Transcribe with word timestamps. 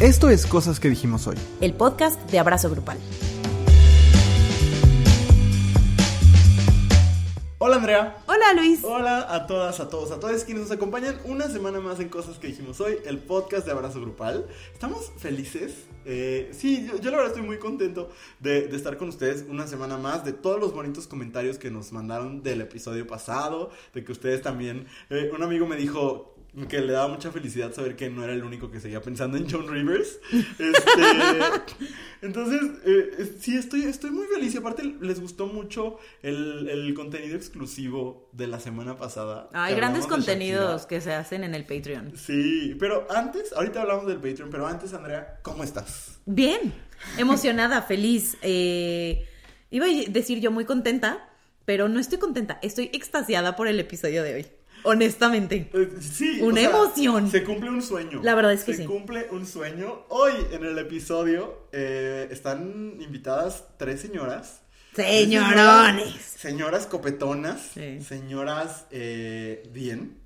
Esto 0.00 0.30
es 0.30 0.46
Cosas 0.46 0.80
que 0.80 0.88
dijimos 0.88 1.26
hoy. 1.26 1.36
el 1.60 1.74
podcast 1.74 2.18
de 2.30 2.38
Abrazo 2.38 2.70
Grupal. 2.70 2.98
Hola 7.58 7.76
Andrea. 7.76 8.16
Hola 8.26 8.54
Luis. 8.56 8.80
Hola 8.82 9.26
a 9.34 9.46
todas, 9.46 9.78
a 9.80 9.90
todos, 9.90 10.10
a 10.10 10.18
todos 10.18 10.44
quienes 10.44 10.62
nos 10.62 10.72
acompañan 10.72 11.16
una 11.24 11.48
semana 11.48 11.80
más 11.80 12.00
en 12.00 12.08
Cosas 12.08 12.38
que 12.38 12.46
dijimos 12.46 12.80
hoy, 12.80 12.96
el 13.04 13.18
podcast 13.18 13.66
de 13.66 13.72
Abrazo 13.72 14.00
Grupal. 14.00 14.46
Estamos 14.72 15.12
felices. 15.18 15.84
eh, 16.06 16.48
sí, 16.52 16.86
yo, 16.90 16.96
yo 16.98 17.10
la 17.10 17.18
verdad 17.18 17.34
estoy 17.34 17.46
muy 17.46 17.58
contento 17.58 18.08
de, 18.38 18.68
de 18.68 18.76
estar 18.76 18.96
con 18.96 19.10
ustedes 19.10 19.44
una 19.50 19.66
semana 19.66 19.98
más, 19.98 20.24
de 20.24 20.32
todos 20.32 20.58
los 20.58 20.72
bonitos 20.72 21.06
comentarios 21.06 21.58
que 21.58 21.70
nos 21.70 21.92
mandaron 21.92 22.42
del 22.42 22.62
episodio 22.62 23.06
pasado, 23.06 23.70
de 23.92 24.02
que 24.02 24.12
ustedes 24.12 24.40
también, 24.40 24.86
eh, 25.10 25.30
un 25.36 25.42
amigo 25.42 25.66
me 25.66 25.76
dijo 25.76 26.34
que 26.68 26.80
le 26.80 26.92
daba 26.92 27.08
mucha 27.08 27.30
felicidad 27.30 27.72
saber 27.72 27.96
que 27.96 28.10
no 28.10 28.24
era 28.24 28.32
el 28.32 28.42
único 28.42 28.70
que 28.70 28.80
seguía 28.80 29.00
pensando 29.00 29.36
en 29.36 29.48
John 29.48 29.68
Rivers. 29.68 30.18
Este, 30.32 31.02
entonces, 32.22 32.60
eh, 32.84 33.36
sí, 33.38 33.56
estoy, 33.56 33.82
estoy 33.82 34.10
muy 34.10 34.26
feliz 34.26 34.54
y 34.54 34.58
aparte 34.58 34.96
les 35.00 35.20
gustó 35.20 35.46
mucho 35.46 35.98
el, 36.22 36.68
el 36.68 36.92
contenido 36.94 37.36
exclusivo 37.36 38.28
de 38.32 38.48
la 38.48 38.58
semana 38.58 38.96
pasada. 38.96 39.48
Hay 39.52 39.74
grandes 39.74 40.06
contenidos 40.06 40.86
que 40.86 41.00
se 41.00 41.12
hacen 41.12 41.44
en 41.44 41.54
el 41.54 41.64
Patreon. 41.64 42.16
Sí, 42.16 42.76
pero 42.78 43.06
antes, 43.10 43.52
ahorita 43.52 43.82
hablamos 43.82 44.06
del 44.06 44.18
Patreon, 44.18 44.50
pero 44.50 44.66
antes, 44.66 44.92
Andrea, 44.92 45.38
¿cómo 45.42 45.62
estás? 45.62 46.18
Bien, 46.26 46.74
emocionada, 47.16 47.82
feliz. 47.82 48.36
Eh, 48.42 49.26
iba 49.70 49.86
a 49.86 49.88
decir 50.08 50.40
yo 50.40 50.50
muy 50.50 50.64
contenta, 50.64 51.28
pero 51.64 51.88
no 51.88 52.00
estoy 52.00 52.18
contenta. 52.18 52.58
Estoy 52.62 52.90
extasiada 52.92 53.54
por 53.54 53.68
el 53.68 53.78
episodio 53.78 54.24
de 54.24 54.34
hoy. 54.34 54.59
Honestamente. 54.84 55.70
Eh, 55.72 55.88
Sí, 56.00 56.40
Una 56.42 56.60
emoción. 56.62 57.30
Se 57.30 57.44
cumple 57.44 57.70
un 57.70 57.82
sueño. 57.82 58.20
La 58.22 58.34
verdad 58.34 58.52
es 58.52 58.64
que 58.64 58.72
se 58.74 58.82
sí. 58.82 58.86
cumple 58.88 59.26
un 59.30 59.46
sueño. 59.46 60.04
Hoy 60.08 60.32
en 60.52 60.64
el 60.64 60.78
episodio 60.78 61.66
eh, 61.72 62.28
están 62.30 62.96
invitadas 63.00 63.64
tres 63.78 64.00
señoras. 64.00 64.60
Señorones. 64.94 66.14
Señoras 66.38 66.86
copetonas. 66.86 67.60
Sí. 67.74 68.00
Señoras 68.02 68.86
eh, 68.90 69.62
bien. 69.72 70.18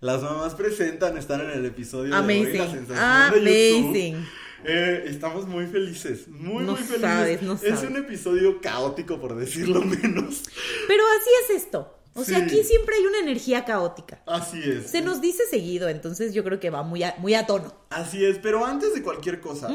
Las 0.00 0.22
mamás 0.22 0.54
presentan, 0.54 1.16
están 1.16 1.40
en 1.42 1.50
el 1.50 1.64
episodio 1.66 2.10
de 2.14 2.18
hoy, 2.18 2.40
Amazing. 2.40 2.58
la 2.58 2.70
sensación 2.70 3.44
de 3.44 3.70
YouTube. 3.70 3.84
Amazing. 3.88 4.28
Eh, 4.64 5.04
estamos 5.08 5.46
muy 5.46 5.66
felices, 5.66 6.28
muy, 6.28 6.64
No 6.64 6.72
muy 6.72 6.80
felices. 6.82 7.00
sabes, 7.00 7.42
no 7.42 7.54
es 7.54 7.60
sabes. 7.60 7.82
un 7.90 7.96
episodio 7.96 8.60
caótico, 8.60 9.20
por 9.20 9.34
decirlo 9.36 9.80
menos. 9.84 10.42
Pero 10.88 11.02
así 11.20 11.30
es 11.54 11.62
esto. 11.62 11.98
O 12.14 12.24
sea, 12.24 12.38
Sí. 12.38 12.44
aquí 12.44 12.64
siempre 12.64 12.96
hay 12.96 13.06
una 13.06 13.18
energía 13.20 13.64
caótica. 13.64 14.22
Así 14.26 14.60
es. 14.62 14.90
Se 14.90 15.00
nos 15.00 15.20
dice 15.20 15.44
seguido, 15.50 15.88
entonces 15.88 16.34
yo 16.34 16.44
creo 16.44 16.60
que 16.60 16.70
va 16.70 16.82
muy 16.82 17.02
a, 17.02 17.14
muy 17.18 17.34
a 17.34 17.46
tono. 17.46 17.74
Así 17.90 18.24
es, 18.24 18.38
pero 18.38 18.64
antes 18.66 18.94
de 18.94 19.02
cualquier 19.02 19.40
cosa, 19.40 19.68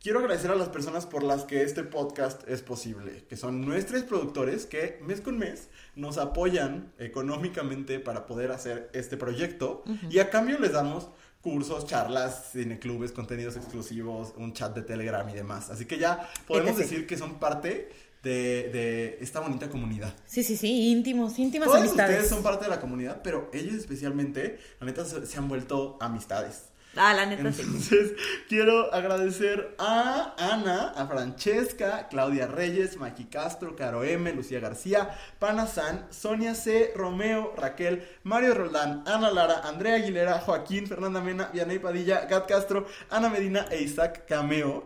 quiero 0.00 0.20
agradecer 0.20 0.50
a 0.50 0.54
las 0.54 0.68
personas 0.68 1.06
por 1.06 1.22
las 1.22 1.42
que 1.44 1.62
este 1.62 1.82
podcast 1.84 2.46
es 2.48 2.62
posible, 2.62 3.24
que 3.28 3.36
son 3.36 3.64
nuestros 3.66 4.02
productores 4.04 4.66
que 4.66 4.98
mes 5.02 5.20
con 5.20 5.38
mes 5.38 5.68
nos 5.96 6.18
apoyan 6.18 6.92
económicamente 6.98 7.98
para 8.00 8.26
poder 8.26 8.52
hacer 8.52 8.90
este 8.92 9.16
proyecto 9.16 9.84
y 10.10 10.18
a 10.20 10.30
cambio 10.30 10.58
les 10.58 10.72
damos 10.72 11.08
cursos, 11.40 11.86
charlas, 11.86 12.50
cineclubes, 12.52 13.10
contenidos 13.10 13.56
exclusivos, 13.56 14.32
un 14.36 14.52
chat 14.52 14.72
de 14.74 14.82
Telegram 14.82 15.28
y 15.28 15.32
demás. 15.32 15.70
Así 15.70 15.86
que 15.86 15.98
ya 15.98 16.30
podemos 16.46 16.76
decir 16.76 17.06
que 17.06 17.16
son 17.18 17.40
parte 17.40 17.90
de, 18.22 18.70
de 18.72 19.18
esta 19.20 19.40
bonita 19.40 19.68
comunidad. 19.68 20.14
Sí, 20.26 20.42
sí, 20.44 20.56
sí, 20.56 20.90
íntimos, 20.90 21.38
íntimas 21.38 21.66
Todos 21.66 21.80
amistades. 21.80 22.16
ustedes 22.16 22.30
son 22.30 22.42
parte 22.42 22.64
de 22.64 22.70
la 22.70 22.80
comunidad, 22.80 23.20
pero 23.22 23.50
ellos 23.52 23.74
especialmente, 23.74 24.58
la 24.80 24.86
neta, 24.86 25.04
se, 25.04 25.26
se 25.26 25.38
han 25.38 25.48
vuelto 25.48 25.96
amistades. 26.00 26.64
Ah, 26.94 27.14
la 27.14 27.24
neta 27.24 27.50
sí. 27.52 27.62
Entonces, 27.62 28.12
quiero 28.50 28.92
agradecer 28.92 29.74
a 29.78 30.34
Ana, 30.38 30.90
a 30.90 31.06
Francesca, 31.06 32.06
Claudia 32.08 32.46
Reyes, 32.46 32.98
Maki 32.98 33.24
Castro, 33.24 33.74
Caro 33.74 34.04
M, 34.04 34.30
Lucía 34.34 34.60
García, 34.60 35.16
Pana 35.38 35.66
San, 35.66 36.06
Sonia 36.10 36.54
C, 36.54 36.92
Romeo, 36.94 37.54
Raquel, 37.56 38.06
Mario 38.24 38.54
Roldán, 38.54 39.04
Ana 39.06 39.30
Lara, 39.30 39.60
Andrea 39.66 39.94
Aguilera, 39.94 40.38
Joaquín, 40.40 40.86
Fernanda 40.86 41.22
Mena, 41.22 41.48
Vianey 41.50 41.78
Padilla, 41.78 42.26
Gat 42.26 42.46
Castro, 42.46 42.86
Ana 43.08 43.30
Medina 43.30 43.66
e 43.70 43.82
Isaac 43.82 44.26
Cameo. 44.28 44.84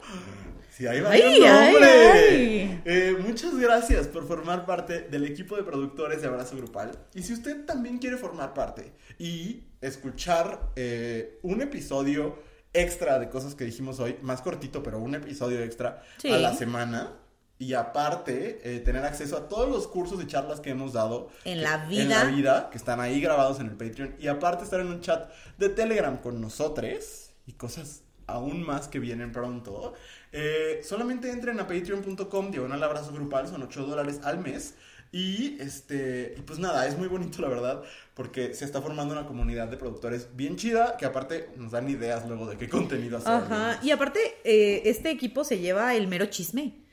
Sí, 0.77 0.87
ahí 0.87 1.01
va 1.01 1.11
Ay, 1.11 1.21
el 1.23 1.29
nombre. 1.41 1.87
ay, 1.87 2.21
ay. 2.21 2.83
Eh, 2.85 3.17
muchas 3.27 3.57
gracias 3.57 4.09
por 4.09 4.27
formar 4.29 4.67
parte 4.67 5.03
del 5.03 5.25
equipo 5.25 5.57
de 5.57 5.63
productores 5.63 6.21
de 6.21 6.29
Abrazo 6.29 6.57
Grupal. 6.57 6.91
Y 7.15 7.23
si 7.23 7.33
usted 7.33 7.65
también 7.65 7.99
quiere 7.99 8.17
formar 8.19 8.53
parte 8.53 8.93
y 9.19 9.65
escuchar 9.81 10.71
eh, 10.77 11.39
un 11.43 11.63
episodio 11.63 12.39
extra 12.75 13.19
de 13.19 13.31
cosas 13.31 13.55
que 13.55 13.65
dijimos 13.65 14.01
hoy, 14.01 14.19
más 14.21 14.43
cortito, 14.43 14.83
pero 14.83 14.99
un 14.99 15.15
episodio 15.15 15.61
extra 15.63 16.03
Sí. 16.19 16.31
a 16.31 16.37
la 16.39 16.53
semana. 16.55 17.13
Y 17.59 17.73
aparte, 17.73 18.61
eh, 18.65 18.81
tener 18.81 19.03
acceso 19.03 19.35
a 19.39 19.49
todos 19.49 19.71
los 19.71 19.89
cursos 19.89 20.23
y 20.23 20.27
charlas 20.27 20.61
que 20.61 20.69
hemos 20.69 20.93
dado 20.93 21.31
En 21.47 21.63
la 21.63 21.87
en 21.89 22.11
la 22.11 22.25
vida. 22.25 22.25
vida, 22.25 22.69
que 22.71 22.77
están 22.77 23.01
ahí 23.01 23.19
grabados 23.19 23.61
en 23.61 23.69
el 23.69 23.77
Patreon. 23.79 24.15
Y 24.19 24.27
aparte, 24.27 24.65
estar 24.65 24.81
en 24.81 24.89
un 24.89 25.01
chat 25.01 25.31
de 25.57 25.71
Telegram 25.71 26.19
con 26.19 26.39
nosotros 26.39 27.31
y 27.47 27.53
cosas 27.55 28.03
aún 28.27 28.63
más 28.63 28.89
que 28.89 28.99
vienen 28.99 29.33
pronto. 29.33 29.95
Eh, 30.39 30.81
solamente 30.85 31.31
entren 31.31 31.59
a 31.61 31.67
patreon.com, 31.67 32.51
diagonal 32.51 32.83
abrazo 32.83 33.11
grupal, 33.13 33.49
son 33.49 33.63
8 33.63 33.87
dólares 33.87 34.21
al 34.23 34.39
mes. 34.39 34.75
Y 35.13 35.57
este, 35.61 36.35
y 36.37 36.43
pues 36.43 36.59
nada, 36.59 36.87
es 36.87 36.99
muy 36.99 37.09
bonito 37.09 37.41
la 37.41 37.49
verdad, 37.49 37.83
porque 38.13 38.53
se 38.53 38.67
está 38.67 38.83
formando 38.83 39.15
una 39.15 39.25
comunidad 39.27 39.69
de 39.69 39.79
productores 39.79 40.29
bien 40.37 40.57
chida, 40.57 40.97
que 40.99 41.07
aparte 41.07 41.49
nos 41.57 41.71
dan 41.73 41.89
ideas 41.89 42.27
luego 42.29 42.47
de 42.47 42.59
qué 42.59 42.69
contenido 42.69 43.17
hacer. 43.17 43.33
Ajá. 43.33 43.79
Y 43.83 43.93
aparte, 43.93 44.21
eh, 44.45 44.83
este 44.85 45.11
equipo 45.11 45.43
se 45.45 45.59
lleva 45.59 45.95
el 45.95 46.07
mero 46.07 46.27
chisme. 46.27 46.85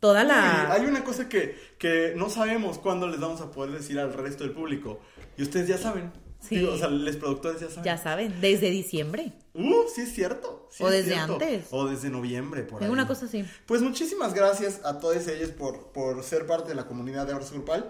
Toda 0.00 0.22
Sí, 0.22 0.28
la. 0.28 0.72
hay 0.72 0.86
una 0.86 1.04
cosa 1.04 1.28
que, 1.28 1.54
que 1.78 2.14
no 2.16 2.30
sabemos 2.30 2.78
cuándo 2.78 3.08
les 3.08 3.20
vamos 3.20 3.40
a 3.42 3.50
poder 3.50 3.72
decir 3.72 3.98
al 3.98 4.12
resto 4.14 4.44
del 4.44 4.52
público. 4.54 5.00
Y 5.36 5.42
ustedes 5.42 5.68
ya 5.68 5.76
saben. 5.76 6.12
Sí. 6.40 6.56
Digo, 6.56 6.72
o 6.72 6.78
sea, 6.78 6.88
los 6.88 7.16
productores 7.16 7.60
ya 7.60 7.68
saben. 7.68 7.84
Ya 7.84 7.98
saben, 7.98 8.40
desde 8.40 8.70
diciembre. 8.70 9.32
Uh, 9.54 9.82
sí 9.94 10.02
es 10.02 10.12
cierto. 10.14 10.68
sí 10.70 10.82
O 10.84 10.88
es 10.88 10.92
desde 11.04 11.14
cierto. 11.14 11.32
antes. 11.34 11.66
O 11.70 11.86
desde 11.86 12.10
noviembre, 12.10 12.62
por 12.62 12.82
ahí. 12.82 12.88
Una 12.90 13.06
cosa 13.08 13.26
así. 13.26 13.44
Pues 13.66 13.82
muchísimas 13.82 14.32
gracias 14.34 14.80
a 14.84 14.98
todos 15.00 15.26
ellos 15.28 15.50
por, 15.50 15.92
por 15.92 16.22
ser 16.22 16.46
parte 16.46 16.68
de 16.68 16.74
la 16.74 16.86
comunidad 16.86 17.26
de 17.26 17.32
Abrazo 17.32 17.54
Grupal. 17.54 17.88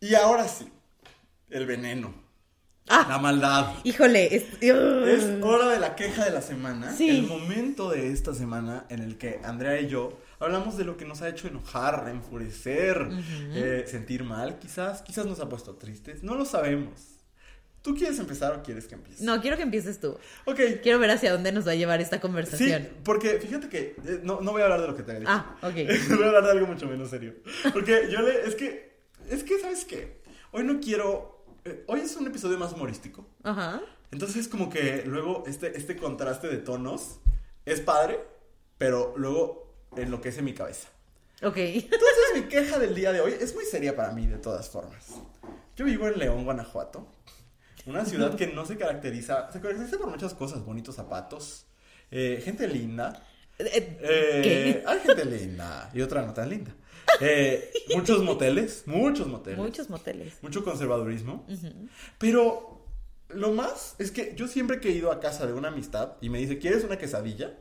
Y 0.00 0.14
ahora 0.14 0.48
sí, 0.48 0.68
el 1.50 1.66
veneno. 1.66 2.12
Ah. 2.88 3.06
La 3.08 3.18
maldad. 3.18 3.74
Híjole, 3.84 4.34
es. 4.34 4.44
Es 4.60 5.42
hora 5.42 5.68
de 5.68 5.78
la 5.78 5.94
queja 5.94 6.24
de 6.24 6.32
la 6.32 6.42
semana. 6.42 6.92
Sí. 6.92 7.08
El 7.08 7.26
momento 7.28 7.90
de 7.90 8.10
esta 8.10 8.34
semana 8.34 8.86
en 8.88 9.00
el 9.02 9.18
que 9.18 9.40
Andrea 9.44 9.80
y 9.80 9.86
yo 9.86 10.18
hablamos 10.40 10.76
de 10.76 10.84
lo 10.84 10.96
que 10.96 11.04
nos 11.04 11.22
ha 11.22 11.28
hecho 11.28 11.46
enojar, 11.46 12.08
enfurecer, 12.08 13.08
eh, 13.54 13.84
sentir 13.86 14.24
mal, 14.24 14.58
quizás. 14.58 15.02
Quizás 15.02 15.26
nos 15.26 15.38
ha 15.38 15.48
puesto 15.48 15.76
tristes. 15.76 16.24
No 16.24 16.34
lo 16.34 16.44
sabemos. 16.44 17.11
¿Tú 17.82 17.94
quieres 17.96 18.18
empezar 18.20 18.54
o 18.54 18.62
quieres 18.62 18.86
que 18.86 18.94
empiece? 18.94 19.24
No, 19.24 19.40
quiero 19.40 19.56
que 19.56 19.64
empieces 19.64 19.98
tú. 20.00 20.16
Ok. 20.46 20.60
Quiero 20.82 20.98
ver 21.00 21.10
hacia 21.10 21.32
dónde 21.32 21.50
nos 21.50 21.66
va 21.66 21.72
a 21.72 21.74
llevar 21.74 22.00
esta 22.00 22.16
Sí, 22.16 22.22
conversación. 22.22 22.88
porque 23.04 23.40
fíjate 23.40 23.68
que 23.68 23.96
eh, 24.06 24.20
no, 24.22 24.40
no 24.40 24.52
voy 24.52 24.60
a 24.62 24.64
hablar 24.66 24.80
de 24.82 24.86
lo 24.86 24.94
que 24.96 25.02
te 25.02 25.12
he 25.12 25.18
dicho. 25.20 25.30
Ah, 25.30 25.56
ok. 25.62 25.74
voy 26.08 26.22
a 26.22 26.26
hablar 26.28 26.44
de 26.44 26.50
algo 26.52 26.66
mucho 26.68 26.86
menos 26.86 27.10
serio. 27.10 27.34
Porque 27.72 28.08
yo 28.10 28.20
le. 28.22 28.46
Es 28.46 28.54
que. 28.54 28.92
Es 29.28 29.42
que, 29.44 29.58
¿sabes 29.58 29.84
qué? 29.84 30.20
Hoy 30.52 30.62
no 30.64 30.78
quiero. 30.80 31.44
eh, 31.64 31.84
hoy 31.88 32.00
es 32.00 32.14
un 32.16 32.26
episodio 32.26 32.56
más 32.58 32.72
humorístico. 32.72 33.26
Ajá. 33.42 33.80
Entonces, 34.12 34.46
como 34.46 34.68
que 34.70 35.02
luego 35.06 35.42
este, 35.46 35.76
este 35.76 35.96
contraste 35.96 36.46
de 36.48 36.58
tonos 36.58 37.18
es 37.64 37.80
padre, 37.80 38.20
pero 38.78 39.14
luego 39.16 39.72
enloquece 39.96 40.42
mi 40.42 40.52
cabeza. 40.54 40.88
Ok. 41.42 41.56
Entonces, 41.56 42.00
mi 42.36 42.42
queja 42.48 42.78
del 42.78 42.94
día 42.94 43.10
de 43.12 43.20
hoy 43.20 43.34
es 43.40 43.54
muy 43.54 43.64
seria 43.64 43.96
para 43.96 44.12
mí, 44.12 44.26
de 44.26 44.38
todas 44.38 44.68
formas. 44.68 45.06
Yo 45.76 45.84
vivo 45.86 46.06
en 46.06 46.18
León, 46.18 46.44
Guanajuato. 46.44 47.06
Una 47.86 48.04
ciudad 48.04 48.34
que 48.36 48.46
no 48.46 48.64
se 48.64 48.76
caracteriza. 48.76 49.50
Se 49.52 49.60
caracteriza 49.60 49.98
por 49.98 50.10
muchas 50.10 50.34
cosas: 50.34 50.64
bonitos 50.64 50.94
zapatos, 50.94 51.66
eh, 52.10 52.40
gente 52.44 52.68
linda. 52.68 53.22
Eh, 53.58 53.98
Eh, 54.00 54.40
¿Qué? 54.42 54.84
Hay 54.86 55.00
gente 55.00 55.24
linda 55.24 55.90
y 55.92 56.00
otra 56.00 56.22
no 56.22 56.32
tan 56.32 56.48
linda. 56.48 56.74
Eh, 57.20 57.70
muchos 57.94 58.22
moteles, 58.22 58.84
muchos 58.86 59.26
moteles. 59.26 59.58
Muchos 59.58 59.90
moteles. 59.90 60.34
Mucho 60.42 60.64
conservadurismo. 60.64 61.46
Pero 62.18 62.86
lo 63.28 63.52
más 63.52 63.96
es 63.98 64.10
que 64.10 64.34
yo 64.36 64.46
siempre 64.48 64.80
que 64.80 64.88
he 64.88 64.92
ido 64.92 65.12
a 65.12 65.20
casa 65.20 65.46
de 65.46 65.52
una 65.52 65.68
amistad 65.68 66.14
y 66.20 66.30
me 66.30 66.38
dice, 66.38 66.58
¿quieres 66.58 66.84
una 66.84 66.98
quesadilla? 66.98 67.58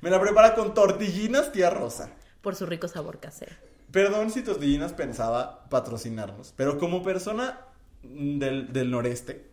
Me 0.00 0.10
la 0.10 0.20
prepara 0.20 0.54
con 0.54 0.74
tortillinas 0.74 1.52
tía 1.52 1.70
Rosa. 1.70 2.10
Por 2.40 2.56
su 2.56 2.66
rico 2.66 2.88
sabor 2.88 3.20
casero. 3.20 3.54
Perdón 3.92 4.30
si 4.30 4.42
Tortillinas 4.42 4.94
pensaba 4.94 5.68
patrocinarnos, 5.68 6.54
pero 6.56 6.78
como 6.78 7.02
persona 7.02 7.60
del, 8.02 8.72
del 8.72 8.90
noreste, 8.90 9.46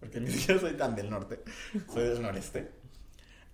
porque 0.00 0.20
ni 0.20 0.30
siquiera 0.32 0.60
soy 0.60 0.74
tan 0.74 0.94
del 0.94 1.10
norte, 1.10 1.40
soy 1.92 2.08
del 2.08 2.22
noreste, 2.22 2.70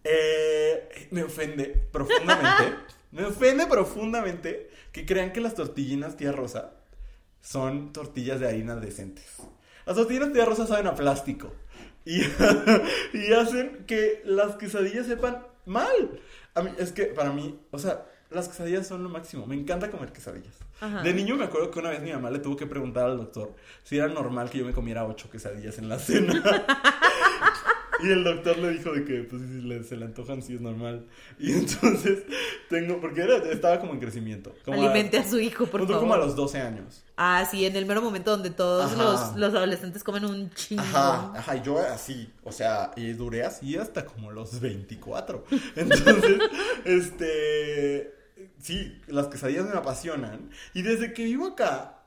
eh, 0.04 1.08
me 1.10 1.22
ofende 1.24 1.66
profundamente, 1.92 2.76
me 3.12 3.24
ofende 3.24 3.66
profundamente 3.66 4.70
que 4.92 5.04
crean 5.04 5.32
que 5.32 5.40
las 5.40 5.54
tortillinas 5.54 6.16
tía 6.16 6.32
Rosa 6.32 6.72
son 7.42 7.92
tortillas 7.92 8.40
de 8.40 8.48
harina 8.48 8.76
decentes. 8.76 9.26
Las 9.86 9.96
tortillas 9.96 10.32
tía 10.32 10.44
Rosa 10.44 10.66
saben 10.66 10.86
a 10.86 10.94
plástico 10.94 11.52
y, 12.04 12.20
y 13.12 13.32
hacen 13.32 13.84
que 13.86 14.22
las 14.24 14.56
quesadillas 14.56 15.06
sepan 15.06 15.46
mal. 15.66 16.20
A 16.54 16.62
mí, 16.62 16.70
es 16.78 16.92
que 16.92 17.06
para 17.06 17.32
mí, 17.32 17.58
o 17.70 17.78
sea, 17.78 18.06
las 18.30 18.48
quesadillas 18.48 18.86
son 18.86 19.02
lo 19.02 19.08
máximo. 19.08 19.46
Me 19.46 19.54
encanta 19.54 19.90
comer 19.90 20.12
quesadillas. 20.12 20.54
Ajá. 20.80 21.02
De 21.02 21.12
niño 21.14 21.36
me 21.36 21.44
acuerdo 21.44 21.70
que 21.70 21.78
una 21.78 21.90
vez 21.90 22.00
mi 22.02 22.12
mamá 22.12 22.30
le 22.30 22.38
tuvo 22.38 22.56
que 22.56 22.66
preguntar 22.66 23.04
al 23.06 23.18
doctor 23.18 23.54
si 23.84 23.98
era 23.98 24.08
normal 24.08 24.48
que 24.50 24.58
yo 24.58 24.64
me 24.64 24.72
comiera 24.72 25.04
ocho 25.04 25.30
quesadillas 25.30 25.78
en 25.78 25.88
la 25.88 25.98
cena. 25.98 26.42
Y 28.02 28.10
el 28.10 28.24
doctor 28.24 28.56
le 28.56 28.70
dijo 28.70 28.92
de 28.92 29.04
que, 29.04 29.24
pues, 29.24 29.42
si 29.42 29.60
le- 29.60 29.84
se 29.84 29.94
le 29.94 30.06
antojan, 30.06 30.40
sí 30.42 30.54
es 30.54 30.60
normal. 30.62 31.04
Y 31.38 31.52
entonces, 31.52 32.20
tengo, 32.70 32.98
porque 32.98 33.20
era, 33.20 33.36
estaba 33.52 33.78
como 33.78 33.92
en 33.92 34.00
crecimiento. 34.00 34.54
Como 34.64 34.80
Alimente 34.80 35.18
a 35.18 35.28
su 35.28 35.38
hijo, 35.38 35.66
por 35.66 35.82
favor. 35.82 35.98
como 36.00 36.14
a 36.14 36.16
los 36.16 36.34
12 36.34 36.60
años. 36.60 37.04
Ah, 37.18 37.46
sí, 37.50 37.66
en 37.66 37.76
el 37.76 37.84
mero 37.84 38.00
momento 38.00 38.30
donde 38.30 38.48
todos 38.48 38.96
los, 38.96 39.36
los 39.36 39.54
adolescentes 39.54 40.02
comen 40.02 40.24
un 40.24 40.50
chingo. 40.54 40.80
Ajá, 40.82 41.32
ajá, 41.36 41.56
y 41.56 41.62
yo 41.62 41.78
así, 41.78 42.32
o 42.42 42.52
sea, 42.52 42.92
y 42.96 43.12
duré 43.12 43.44
así 43.44 43.76
hasta 43.76 44.06
como 44.06 44.30
los 44.30 44.58
24. 44.60 45.44
Entonces, 45.76 46.38
este, 46.86 48.14
sí, 48.58 49.00
las 49.06 49.28
quesadillas 49.28 49.66
me 49.66 49.76
apasionan. 49.76 50.50
Y 50.74 50.82
desde 50.82 51.12
que 51.12 51.24
vivo 51.24 51.46
acá, 51.46 52.00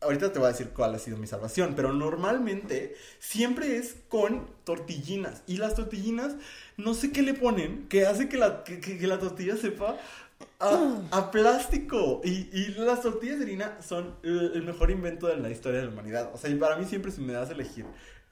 ahorita 0.00 0.32
te 0.32 0.38
voy 0.38 0.48
a 0.48 0.52
decir 0.52 0.70
cuál 0.70 0.94
ha 0.94 0.98
sido 0.98 1.16
mi 1.16 1.26
salvación, 1.26 1.74
pero 1.74 1.92
normalmente 1.92 2.96
siempre 3.18 3.76
es 3.76 3.96
con 4.08 4.48
tortillinas. 4.64 5.42
Y 5.46 5.58
las 5.58 5.74
tortillinas, 5.74 6.34
no 6.76 6.94
sé 6.94 7.12
qué 7.12 7.22
le 7.22 7.34
ponen, 7.34 7.88
que 7.88 8.06
hace 8.06 8.28
que 8.28 8.36
la, 8.36 8.64
que, 8.64 8.98
la 9.06 9.18
tortilla 9.18 9.56
sepa... 9.56 9.96
A, 10.58 11.30
plástico 11.30 12.20
y, 12.22 12.50
y 12.52 12.74
las 12.76 13.00
tortillas 13.00 13.38
de 13.38 13.44
harina 13.44 13.78
son 13.80 14.16
el, 14.22 14.62
mejor 14.64 14.90
invento 14.90 15.28
de 15.28 15.38
la 15.38 15.48
historia 15.48 15.80
de 15.80 15.86
la 15.86 15.92
humanidad. 15.92 16.30
O 16.34 16.36
sea, 16.36 16.50
y 16.50 16.56
para 16.56 16.76
mí 16.76 16.84
siempre 16.84 17.10
si 17.10 17.22
me 17.22 17.32
das 17.32 17.48
elegir 17.48 17.86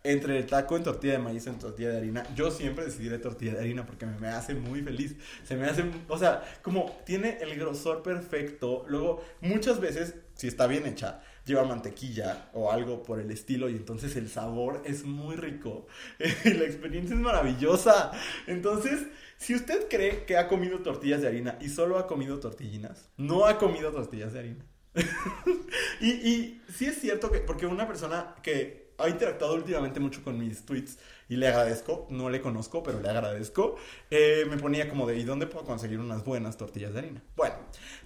entre 0.04 0.36
el 0.36 0.46
taco 0.46 0.76
en 0.76 0.84
tortilla 0.84 1.14
de 1.14 1.18
maíz 1.18 1.46
en 1.46 1.58
tortilla 1.58 1.88
de 1.88 1.96
harina, 1.96 2.26
yo 2.34 2.50
siempre 2.50 2.84
decidiré 2.84 3.18
tortilla 3.18 3.54
de 3.54 3.60
harina 3.60 3.86
porque 3.86 4.04
me, 4.04 4.18
me 4.18 4.28
hace 4.28 4.54
muy 4.54 4.82
feliz. 4.82 5.16
Se 5.44 5.56
me 5.56 5.64
hace, 5.64 5.82
o 6.08 6.18
sea, 6.18 6.44
como 6.62 6.94
tiene 7.06 7.38
el 7.40 7.58
grosor 7.58 8.02
perfecto. 8.02 8.84
Luego, 8.86 9.24
muchas 9.40 9.80
veces, 9.80 10.14
si 10.34 10.46
está 10.46 10.66
bien 10.66 10.86
hecha, 10.86 11.22
lleva 11.46 11.64
mantequilla 11.64 12.50
o 12.52 12.70
algo 12.70 13.02
por 13.02 13.18
el 13.18 13.30
estilo 13.30 13.70
y 13.70 13.76
entonces 13.76 14.14
el 14.16 14.28
sabor 14.28 14.82
es 14.84 15.04
muy 15.04 15.36
rico. 15.36 15.86
Y 16.44 16.50
la 16.50 16.64
experiencia 16.64 17.14
es 17.14 17.20
maravillosa. 17.20 18.12
Entonces, 18.46 19.06
si 19.38 19.54
usted 19.54 19.88
cree 19.88 20.26
que 20.26 20.36
ha 20.36 20.48
comido 20.48 20.80
tortillas 20.80 21.22
de 21.22 21.28
harina 21.28 21.56
y 21.62 21.70
solo 21.70 21.98
ha 21.98 22.06
comido 22.06 22.40
tortillinas, 22.40 23.08
no 23.16 23.46
ha 23.46 23.56
comido 23.56 23.90
tortillas 23.90 24.34
de 24.34 24.38
harina. 24.38 24.66
y, 26.00 26.10
y 26.10 26.62
sí 26.72 26.86
es 26.86 27.00
cierto 27.00 27.32
que, 27.32 27.38
porque 27.38 27.64
una 27.64 27.88
persona 27.88 28.34
que 28.42 28.83
ha 28.98 29.08
interactuado 29.08 29.54
últimamente 29.54 30.00
mucho 30.00 30.22
con 30.22 30.38
mis 30.38 30.64
tweets 30.64 30.98
y 31.28 31.36
le 31.36 31.48
agradezco, 31.48 32.06
no 32.10 32.28
le 32.30 32.40
conozco, 32.40 32.82
pero 32.82 33.00
le 33.00 33.08
agradezco, 33.08 33.76
eh, 34.10 34.44
me 34.48 34.56
ponía 34.56 34.88
como 34.88 35.06
de, 35.06 35.16
¿y 35.18 35.24
dónde 35.24 35.46
puedo 35.46 35.64
conseguir 35.64 35.98
unas 35.98 36.24
buenas 36.24 36.56
tortillas 36.56 36.92
de 36.92 36.98
harina? 36.98 37.22
Bueno, 37.36 37.54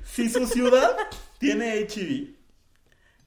si 0.05 0.29
su 0.31 0.47
ciudad 0.47 0.97
tiene 1.39 1.77
HIV, 1.81 2.35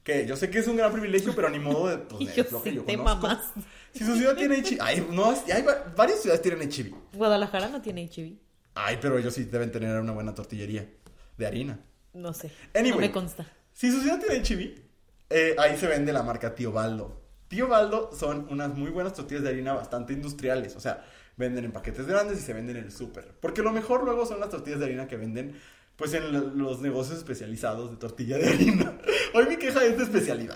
que 0.04 0.26
yo 0.26 0.36
sé 0.36 0.50
que 0.50 0.60
es 0.60 0.68
un 0.68 0.78
gran 0.78 0.92
privilegio, 0.92 1.34
pero 1.36 1.50
ni 1.50 1.60
modo 1.60 1.88
de, 1.88 1.98
pues, 2.00 2.20
de 2.36 2.44
yo 2.44 2.44
lo 2.52 2.64
que 2.64 2.74
yo 2.74 2.86
conozco. 2.86 3.04
mamas. 3.28 3.52
Si 3.94 4.04
su 4.06 4.16
ciudad 4.16 4.36
tiene 4.36 4.56
HIV, 4.60 4.78
ay, 4.82 5.08
no, 5.12 5.32
hay 5.54 5.62
va- 5.64 5.94
varias 5.96 6.22
ciudades 6.22 6.42
tienen 6.42 6.72
HIV. 6.72 6.94
Guadalajara 7.14 7.68
no 7.70 7.82
tiene 7.82 8.04
HIV. 8.12 8.38
Ay, 8.74 8.98
pero 9.02 9.18
ellos 9.18 9.34
sí 9.34 9.44
deben 9.44 9.72
tener 9.72 10.00
una 10.00 10.14
buena 10.14 10.34
tortillería 10.34 10.90
de 11.38 11.46
harina. 11.46 11.80
No 12.14 12.34
sé. 12.34 12.50
Anyway. 12.74 12.92
No 12.92 12.98
me 13.02 13.12
consta. 13.12 13.46
Si 13.74 13.92
su 13.92 14.00
ciudad 14.02 14.20
tiene 14.20 14.44
HIV, 14.46 14.82
eh, 15.30 15.56
ahí 15.60 15.78
se 15.78 15.88
vende 15.88 16.12
la 16.14 16.24
marca 16.24 16.56
Tío 16.56 16.72
Baldo. 16.72 17.21
Tío 17.52 17.68
Baldo 17.68 18.12
son 18.18 18.48
unas 18.50 18.74
muy 18.78 18.90
buenas 18.92 19.14
tortillas 19.14 19.44
de 19.44 19.50
harina 19.50 19.74
bastante 19.74 20.14
industriales. 20.14 20.76
O 20.78 20.80
sea, 20.80 21.06
venden 21.36 21.66
en 21.66 21.74
paquetes 21.74 22.08
grandes 22.08 22.40
y 22.40 22.42
se 22.42 22.54
venden 22.54 22.78
en 22.78 22.86
el 22.86 22.92
súper. 22.94 23.28
Porque 23.42 23.62
lo 23.62 23.74
mejor 23.74 24.06
luego 24.06 24.26
son 24.26 24.40
las 24.40 24.50
tortillas 24.50 24.80
de 24.80 24.86
harina 24.86 25.08
que 25.10 25.18
venden 25.18 25.60
pues 25.98 26.14
en 26.14 26.32
lo- 26.32 26.48
los 26.56 26.80
negocios 26.80 27.18
especializados 27.18 27.92
de 27.92 27.98
tortilla 27.98 28.38
de 28.38 28.48
harina. 28.48 28.98
Hoy 29.34 29.48
mi 29.48 29.58
queja 29.58 29.84
es 29.84 29.98
de 29.98 30.04
especialidad, 30.06 30.56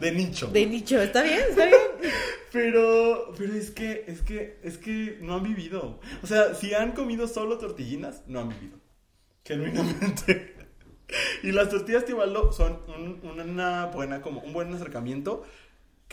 de 0.00 0.12
nicho. 0.12 0.48
De 0.48 0.66
nicho, 0.66 1.00
está 1.00 1.22
bien, 1.22 1.40
está 1.48 1.64
bien. 1.64 1.78
Pero, 2.52 3.32
pero 3.36 3.52
es 3.54 3.72
que, 3.72 4.04
es 4.06 4.20
que, 4.22 4.60
es 4.62 4.78
que 4.78 5.18
no 5.20 5.34
han 5.34 5.42
vivido. 5.42 5.98
O 6.22 6.26
sea, 6.28 6.54
si 6.54 6.72
han 6.72 6.92
comido 6.92 7.26
solo 7.26 7.58
tortillinas, 7.58 8.22
no 8.28 8.38
han 8.40 8.50
vivido. 8.50 8.78
Genuinamente. 9.44 10.50
Y 11.42 11.52
las 11.52 11.68
tortillas 11.68 12.06
Tibaldo 12.06 12.50
son 12.52 12.80
un- 12.88 13.20
una 13.28 13.86
buena, 13.86 14.22
como 14.22 14.40
un 14.40 14.52
buen 14.54 14.72
acercamiento 14.72 15.44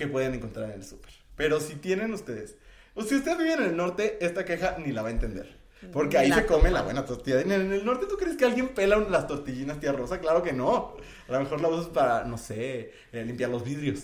que 0.02 0.08
pueden 0.08 0.34
encontrar 0.34 0.66
en 0.72 0.78
el 0.78 0.84
súper. 0.86 1.12
Pero 1.36 1.60
si 1.60 1.76
tienen 1.76 2.12
ustedes, 2.14 2.56
o 2.96 3.04
si 3.04 3.16
ustedes 3.16 3.38
viven 3.38 3.60
en 3.60 3.66
el 3.66 3.78
norte, 3.78 4.18
esta 4.22 4.46
queja 4.46 4.78
ni 4.80 4.92
la 4.92 5.02
va 5.02 5.10
a 5.10 5.12
entender. 5.12 5.62
Porque 5.92 6.18
ahí 6.18 6.30
La 6.30 6.36
se 6.38 6.46
come 6.46 6.66
toma. 6.70 6.72
la 6.80 6.82
buena 6.84 7.06
tortilla. 7.06 7.42
En 7.42 7.52
el, 7.52 7.62
en 7.62 7.74
el 7.74 7.86
norte, 7.86 8.06
¿tú 8.08 8.16
crees 8.16 8.38
que 8.38 8.46
alguien 8.46 8.70
pela 8.70 8.98
las 8.98 9.28
tortillinas 9.28 9.80
tía 9.80 9.92
Rosa? 9.92 10.20
Claro 10.20 10.44
que 10.44 10.54
no. 10.54 10.96
A 11.28 11.32
lo 11.32 11.40
mejor 11.40 11.62
la 11.62 11.70
usas 11.70 11.88
para, 11.88 12.24
no 12.24 12.38
sé, 12.38 12.94
eh, 13.12 13.24
limpiar 13.26 13.50
los 13.50 13.64
vidrios. 13.64 14.04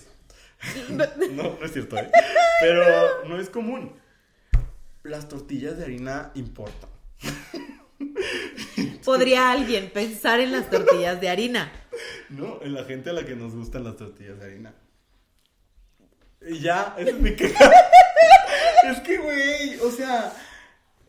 No, 0.90 1.06
no 1.60 1.66
es 1.66 1.74
cierto, 1.74 1.98
¿eh? 1.98 2.10
Pero 2.62 2.84
no 3.28 3.40
es 3.40 3.50
común. 3.50 3.94
Las 5.04 5.28
tortillas 5.28 5.78
de 5.78 5.84
harina 5.86 6.32
importan. 6.34 6.90
¿Podría 9.06 9.52
alguien 9.52 9.90
pensar 9.92 10.40
en 10.40 10.52
las 10.52 10.70
tortillas 10.70 11.22
de 11.22 11.30
harina? 11.30 11.72
¿No? 12.30 12.60
En 12.62 12.74
la 12.74 12.84
gente 12.84 13.12
a 13.12 13.14
la 13.14 13.26
que 13.26 13.36
nos 13.36 13.54
gustan 13.56 13.84
las 13.84 13.98
tortillas 13.98 14.40
de 14.40 14.46
harina. 14.46 14.74
Y 16.48 16.60
ya, 16.60 16.96
es 17.00 17.14
mi 17.20 17.36
queja. 17.36 17.72
es 18.84 19.00
que, 19.02 19.18
güey, 19.18 19.80
o 19.80 19.92
sea, 19.92 20.34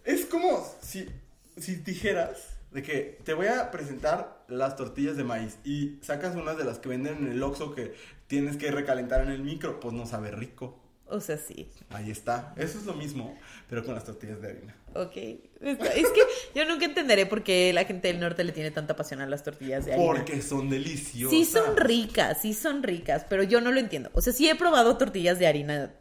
es 0.05 0.26
como 0.26 0.67
si, 0.82 1.08
si 1.56 1.76
dijeras 1.76 2.49
de 2.70 2.82
que 2.82 3.19
te 3.25 3.35
voy 3.35 3.46
a 3.46 3.70
presentar 3.70 4.44
las 4.49 4.76
tortillas 4.76 5.17
de 5.17 5.25
maíz 5.25 5.58
y 5.64 5.99
sacas 6.02 6.35
unas 6.37 6.56
de 6.58 6.64
las 6.64 6.79
que 6.79 6.88
venden 6.88 7.19
en 7.19 7.32
el 7.32 7.43
Oxxo 7.43 7.75
que 7.75 7.94
tienes 8.26 8.56
que 8.56 8.70
recalentar 8.70 9.23
en 9.23 9.31
el 9.31 9.43
micro, 9.43 9.81
pues 9.81 9.94
no 9.94 10.06
sabe 10.06 10.31
rico. 10.31 10.79
O 11.10 11.20
sea, 11.20 11.38
sí. 11.38 11.70
Ahí 11.90 12.10
está. 12.10 12.52
Eso 12.56 12.78
es 12.78 12.84
lo 12.84 12.94
mismo, 12.94 13.37
pero 13.69 13.84
con 13.84 13.94
las 13.94 14.05
tortillas 14.05 14.40
de 14.40 14.49
harina. 14.49 14.76
Ok. 14.94 15.16
Es 15.60 15.78
que 15.78 16.20
yo 16.55 16.64
nunca 16.66 16.84
entenderé 16.84 17.26
por 17.26 17.43
qué 17.43 17.72
la 17.72 17.84
gente 17.84 18.08
del 18.08 18.20
norte 18.20 18.44
le 18.44 18.52
tiene 18.52 18.70
tanta 18.70 18.96
pasión 18.96 19.20
a 19.20 19.26
las 19.26 19.43
tortillas 19.43 19.87
de 19.87 19.94
harina. 19.94 20.06
Porque 20.06 20.43
son 20.43 20.69
deliciosas. 20.70 21.37
Sí 21.37 21.44
son 21.44 21.76
ricas, 21.76 22.43
sí 22.43 22.55
son 22.55 22.82
ricas, 22.82 23.25
pero 23.28 23.43
yo 23.43 23.60
no 23.60 23.72
lo 23.72 23.81
entiendo. 23.81 24.10
O 24.14 24.20
sea, 24.20 24.32
sí 24.32 24.49
he 24.49 24.55
probado 24.55 24.96
tortillas 24.96 25.38
de 25.38 25.46
harina 25.46 25.94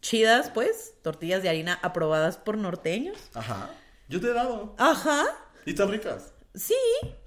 chidas, 0.00 0.50
pues, 0.50 0.94
tortillas 1.02 1.42
de 1.42 1.48
harina 1.48 1.78
aprobadas 1.82 2.36
por 2.36 2.58
norteños. 2.58 3.16
Ajá. 3.34 3.70
Yo 4.08 4.20
te 4.20 4.28
he 4.28 4.32
dado. 4.32 4.74
Ajá, 4.78 5.24
Y 5.64 5.70
están 5.70 5.90
ricas. 5.90 6.31
Sí. 6.54 6.74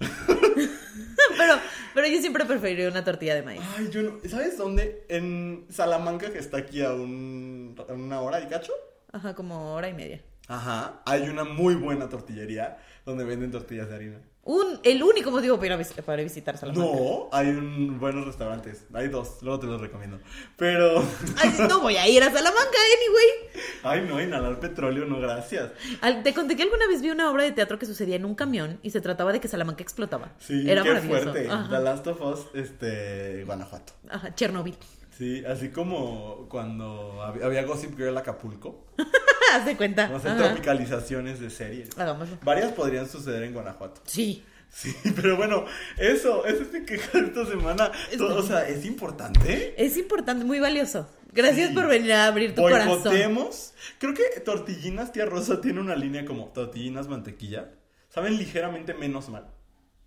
pero, 1.36 1.54
pero 1.94 2.06
yo 2.06 2.20
siempre 2.20 2.44
preferiría 2.44 2.88
una 2.88 3.04
tortilla 3.04 3.34
de 3.34 3.42
maíz. 3.42 3.62
Ay, 3.76 3.88
yo 3.90 4.02
no. 4.02 4.18
¿Sabes 4.28 4.56
dónde? 4.58 5.04
En 5.08 5.66
Salamanca, 5.70 6.32
que 6.32 6.38
está 6.38 6.58
aquí 6.58 6.82
a, 6.82 6.92
un, 6.92 7.74
a 7.88 7.92
una 7.92 8.20
hora 8.20 8.40
y 8.40 8.46
cacho. 8.46 8.72
Ajá, 9.12 9.34
como 9.34 9.74
hora 9.74 9.88
y 9.88 9.94
media. 9.94 10.22
Ajá. 10.48 11.02
Hay 11.06 11.28
una 11.28 11.44
muy 11.44 11.74
buena 11.74 12.08
tortillería 12.08 12.78
donde 13.04 13.24
venden 13.24 13.50
tortillas 13.50 13.88
de 13.88 13.94
harina. 13.94 14.20
Un, 14.46 14.78
el 14.84 15.02
único 15.02 15.32
motivo 15.32 15.58
para 15.58 15.76
para 16.04 16.22
visitar 16.22 16.56
Salamanca. 16.56 16.88
No, 16.88 17.28
hay 17.32 17.48
un, 17.48 17.98
buenos 17.98 18.24
restaurantes. 18.26 18.84
Hay 18.94 19.08
dos, 19.08 19.38
luego 19.42 19.58
te 19.58 19.66
los 19.66 19.80
recomiendo. 19.80 20.20
Pero. 20.56 21.00
Ay, 21.42 21.52
no 21.68 21.80
voy 21.80 21.96
a 21.96 22.06
ir 22.08 22.22
a 22.22 22.26
Salamanca, 22.30 22.78
anyway. 22.96 23.62
Ay, 23.82 24.06
no, 24.08 24.20
inhalar 24.22 24.60
petróleo, 24.60 25.04
no, 25.04 25.18
gracias. 25.18 25.72
Al- 26.00 26.22
te 26.22 26.32
conté 26.32 26.54
que 26.56 26.62
alguna 26.62 26.86
vez 26.86 27.02
vi 27.02 27.10
una 27.10 27.28
obra 27.28 27.42
de 27.42 27.50
teatro 27.50 27.76
que 27.78 27.86
sucedía 27.86 28.14
en 28.14 28.24
un 28.24 28.36
camión 28.36 28.78
y 28.84 28.90
se 28.90 29.00
trataba 29.00 29.32
de 29.32 29.40
que 29.40 29.48
Salamanca 29.48 29.82
explotaba. 29.82 30.30
Sí, 30.38 30.70
Era 30.70 30.84
qué 30.84 30.90
maravilloso. 30.90 31.22
fuerte. 31.32 31.50
Ajá. 31.50 31.68
The 31.68 31.82
Last 31.82 32.06
of 32.06 32.20
Us, 32.22 32.46
este, 32.54 33.42
Guanajuato. 33.44 33.94
Ajá, 34.08 34.32
Chernobyl. 34.36 34.76
Sí, 35.16 35.44
así 35.46 35.70
como 35.70 36.46
cuando 36.50 37.20
hab- 37.22 37.42
había 37.42 37.62
Gossip 37.64 37.96
Girl 37.96 38.16
Acapulco. 38.18 38.84
Haz 39.54 39.64
de 39.64 39.76
cuenta. 39.76 40.08
No 40.08 40.20
sé, 40.20 40.28
Ajá. 40.28 40.48
tropicalizaciones 40.48 41.40
de 41.40 41.48
series. 41.50 41.96
Hagámoslo. 41.98 42.36
Varias 42.42 42.72
podrían 42.72 43.08
suceder 43.08 43.42
en 43.44 43.54
Guanajuato. 43.54 44.02
Sí. 44.04 44.44
Sí, 44.68 44.94
pero 45.16 45.36
bueno, 45.36 45.64
eso, 45.96 46.44
eso 46.44 46.62
es 46.62 46.72
mi 46.72 46.84
queja 46.84 47.18
de 47.20 47.26
esta 47.28 47.46
semana. 47.46 47.90
To- 48.18 48.36
O 48.36 48.42
sea, 48.42 48.68
es 48.68 48.84
importante. 48.84 49.74
Es 49.82 49.96
importante, 49.96 50.44
muy 50.44 50.60
valioso. 50.60 51.08
Gracias 51.32 51.68
Sí. 51.70 51.74
por 51.74 51.86
venir 51.86 52.12
a 52.12 52.26
abrir 52.26 52.54
tu 52.54 52.62
corazón. 52.62 52.98
Boicotemos. 53.04 53.72
Creo 53.98 54.12
que 54.14 54.40
Tortillinas 54.40 55.12
Tía 55.12 55.24
Rosa 55.26 55.60
tiene 55.60 55.80
una 55.80 55.94
línea 55.94 56.24
como 56.26 56.46
Tortillinas 56.48 57.08
Mantequilla. 57.08 57.70
Saben 58.08 58.36
ligeramente 58.38 58.94
menos 58.94 59.28
mal, 59.28 59.46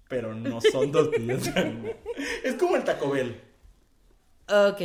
pero 0.08 0.34
no 0.36 0.60
son 0.62 0.92
tortillas. 0.92 1.50
Es 2.44 2.56
como 2.56 2.76
el 2.76 2.84
Taco 2.84 3.10
Bell. 3.12 3.40
Ok. 4.50 4.82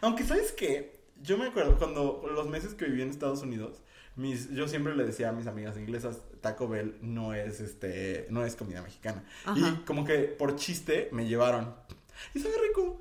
Aunque, 0.00 0.24
¿sabes 0.24 0.52
qué? 0.52 1.00
Yo 1.22 1.38
me 1.38 1.46
acuerdo 1.46 1.78
cuando 1.78 2.22
los 2.32 2.48
meses 2.48 2.74
que 2.74 2.84
viví 2.84 3.02
en 3.02 3.10
Estados 3.10 3.42
Unidos, 3.42 3.82
mis, 4.16 4.50
yo 4.50 4.68
siempre 4.68 4.96
le 4.96 5.04
decía 5.04 5.30
a 5.30 5.32
mis 5.32 5.46
amigas 5.46 5.76
inglesas, 5.76 6.18
Taco 6.40 6.68
Bell 6.68 6.98
no 7.00 7.34
es 7.34 7.60
este, 7.60 8.26
no 8.30 8.44
es 8.44 8.56
comida 8.56 8.82
mexicana. 8.82 9.24
Ajá. 9.44 9.58
Y 9.58 9.84
como 9.84 10.04
que 10.04 10.20
por 10.20 10.56
chiste 10.56 11.08
me 11.12 11.26
llevaron. 11.26 11.74
Y 12.34 12.40
sabe 12.40 12.54
rico. 12.68 13.00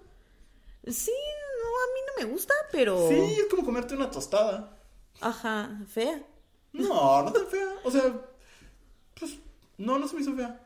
Sí, 0.88 1.12
no, 1.12 1.68
a 1.68 1.88
mí 1.94 2.00
no 2.08 2.26
me 2.26 2.34
gusta, 2.34 2.54
pero. 2.72 3.10
Sí, 3.10 3.38
es 3.40 3.48
como 3.50 3.66
comerte 3.66 3.96
una 3.96 4.12
tostada. 4.12 4.78
Ajá, 5.22 5.82
fea. 5.88 6.22
No, 6.74 7.24
no 7.24 7.32
tan 7.32 7.48
fea. 7.48 7.76
O 7.84 7.92
sea, 7.92 8.14
pues, 9.20 9.38
no, 9.78 9.98
no 9.98 10.08
se 10.08 10.16
me 10.16 10.22
hizo 10.22 10.36
fea. 10.36 10.65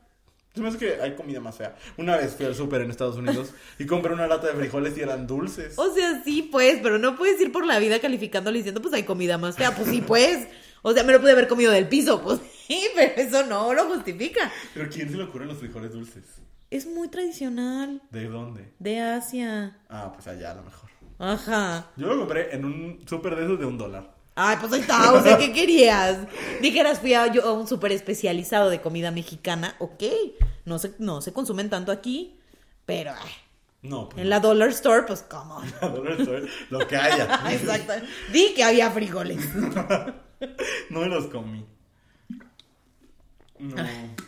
Se 0.54 0.62
me 0.62 0.70
hace 0.70 0.78
que 0.78 1.02
hay 1.02 1.16
comida 1.16 1.40
más 1.40 1.58
fea. 1.58 1.76
Una 1.98 2.18
vez 2.18 2.36
fui 2.36 2.46
al 2.46 2.56
súper 2.56 2.82
en 2.82 2.90
Estados 2.90 3.18
Unidos 3.18 3.54
y 3.78 3.86
compré 3.86 4.14
una 4.14 4.28
lata 4.28 4.48
de 4.48 4.54
frijoles 4.54 4.98
y 4.98 5.02
eran 5.02 5.28
dulces. 5.28 5.78
O 5.78 5.94
sea, 5.94 6.24
sí, 6.24 6.50
pues, 6.52 6.80
pero 6.82 6.98
no 6.98 7.16
puedes 7.16 7.40
ir 7.40 7.52
por 7.52 7.66
la 7.66 7.78
vida 7.80 8.00
calificándole 8.00 8.58
diciendo, 8.58 8.82
pues 8.82 8.94
hay 8.94 9.04
comida 9.04 9.38
más 9.38 9.56
fea. 9.56 9.76
Pues 9.76 9.90
sí, 9.90 10.02
pues. 10.02 10.48
O 10.82 10.94
sea, 10.94 11.04
me 11.04 11.14
lo 11.14 11.20
pude 11.22 11.34
haber 11.34 11.48
comido 11.48 11.72
del 11.72 11.88
piso, 11.88 12.22
pues 12.22 12.40
sí, 12.68 12.84
pero 12.96 13.14
eso 13.16 13.46
no 13.46 13.74
lo 13.74 13.86
justifica. 13.86 14.52
Pero 14.74 14.90
¿quién 14.90 15.10
se 15.12 15.18
le 15.18 15.24
ocurren 15.24 15.50
los 15.50 15.58
frijoles 15.58 15.92
dulces? 15.92 16.24
Es 16.72 16.86
muy 16.88 17.10
tradicional. 17.10 18.02
¿De 18.10 18.28
dónde? 18.28 18.74
De 18.80 19.00
Asia. 19.00 19.78
Ah, 19.90 20.12
pues 20.14 20.28
allá 20.28 20.52
a 20.52 20.56
lo 20.56 20.64
mejor. 20.64 20.90
Ajá. 21.20 21.92
Yo 21.98 22.08
lo 22.08 22.20
compré 22.20 22.56
en 22.56 22.64
un 22.66 23.04
súper 23.08 23.36
de 23.36 23.44
esos 23.44 23.60
de 23.60 23.66
un 23.66 23.78
dólar. 23.78 24.19
Ay, 24.42 24.56
pues 24.58 24.72
ahí 24.72 24.80
está, 24.80 25.12
o 25.12 25.22
sea, 25.22 25.38
¿qué 25.38 25.52
querías? 25.52 26.20
Dijeras, 26.62 27.00
fui 27.00 27.14
a, 27.14 27.28
yo, 27.28 27.44
a 27.44 27.52
un 27.52 27.68
súper 27.68 27.92
especializado 27.92 28.70
de 28.70 28.80
comida 28.80 29.12
mexicana, 29.12 29.76
ok, 29.80 30.04
no 30.64 30.80
se, 30.80 30.94
no 30.98 31.20
se 31.22 31.34
consumen 31.34 31.70
tanto 31.70 31.92
aquí, 31.92 32.40
pero 32.86 33.12
ay, 33.12 33.32
No, 33.82 34.08
pues. 34.08 34.22
en 34.22 34.30
la 34.30 34.40
Dollar 34.40 34.70
Store, 34.70 35.04
pues, 35.06 35.24
¿cómo? 35.30 35.62
la 35.82 35.90
Dollar 35.90 36.22
Store, 36.22 36.48
lo 36.70 36.88
que 36.88 36.96
haya. 36.96 37.42
Exacto. 37.52 37.94
Di 38.32 38.54
que 38.56 38.64
había 38.64 38.90
frijoles. 38.92 39.46
No 40.90 41.02
me 41.02 41.08
los 41.08 41.26
comí. 41.26 41.66
No. 43.60 43.76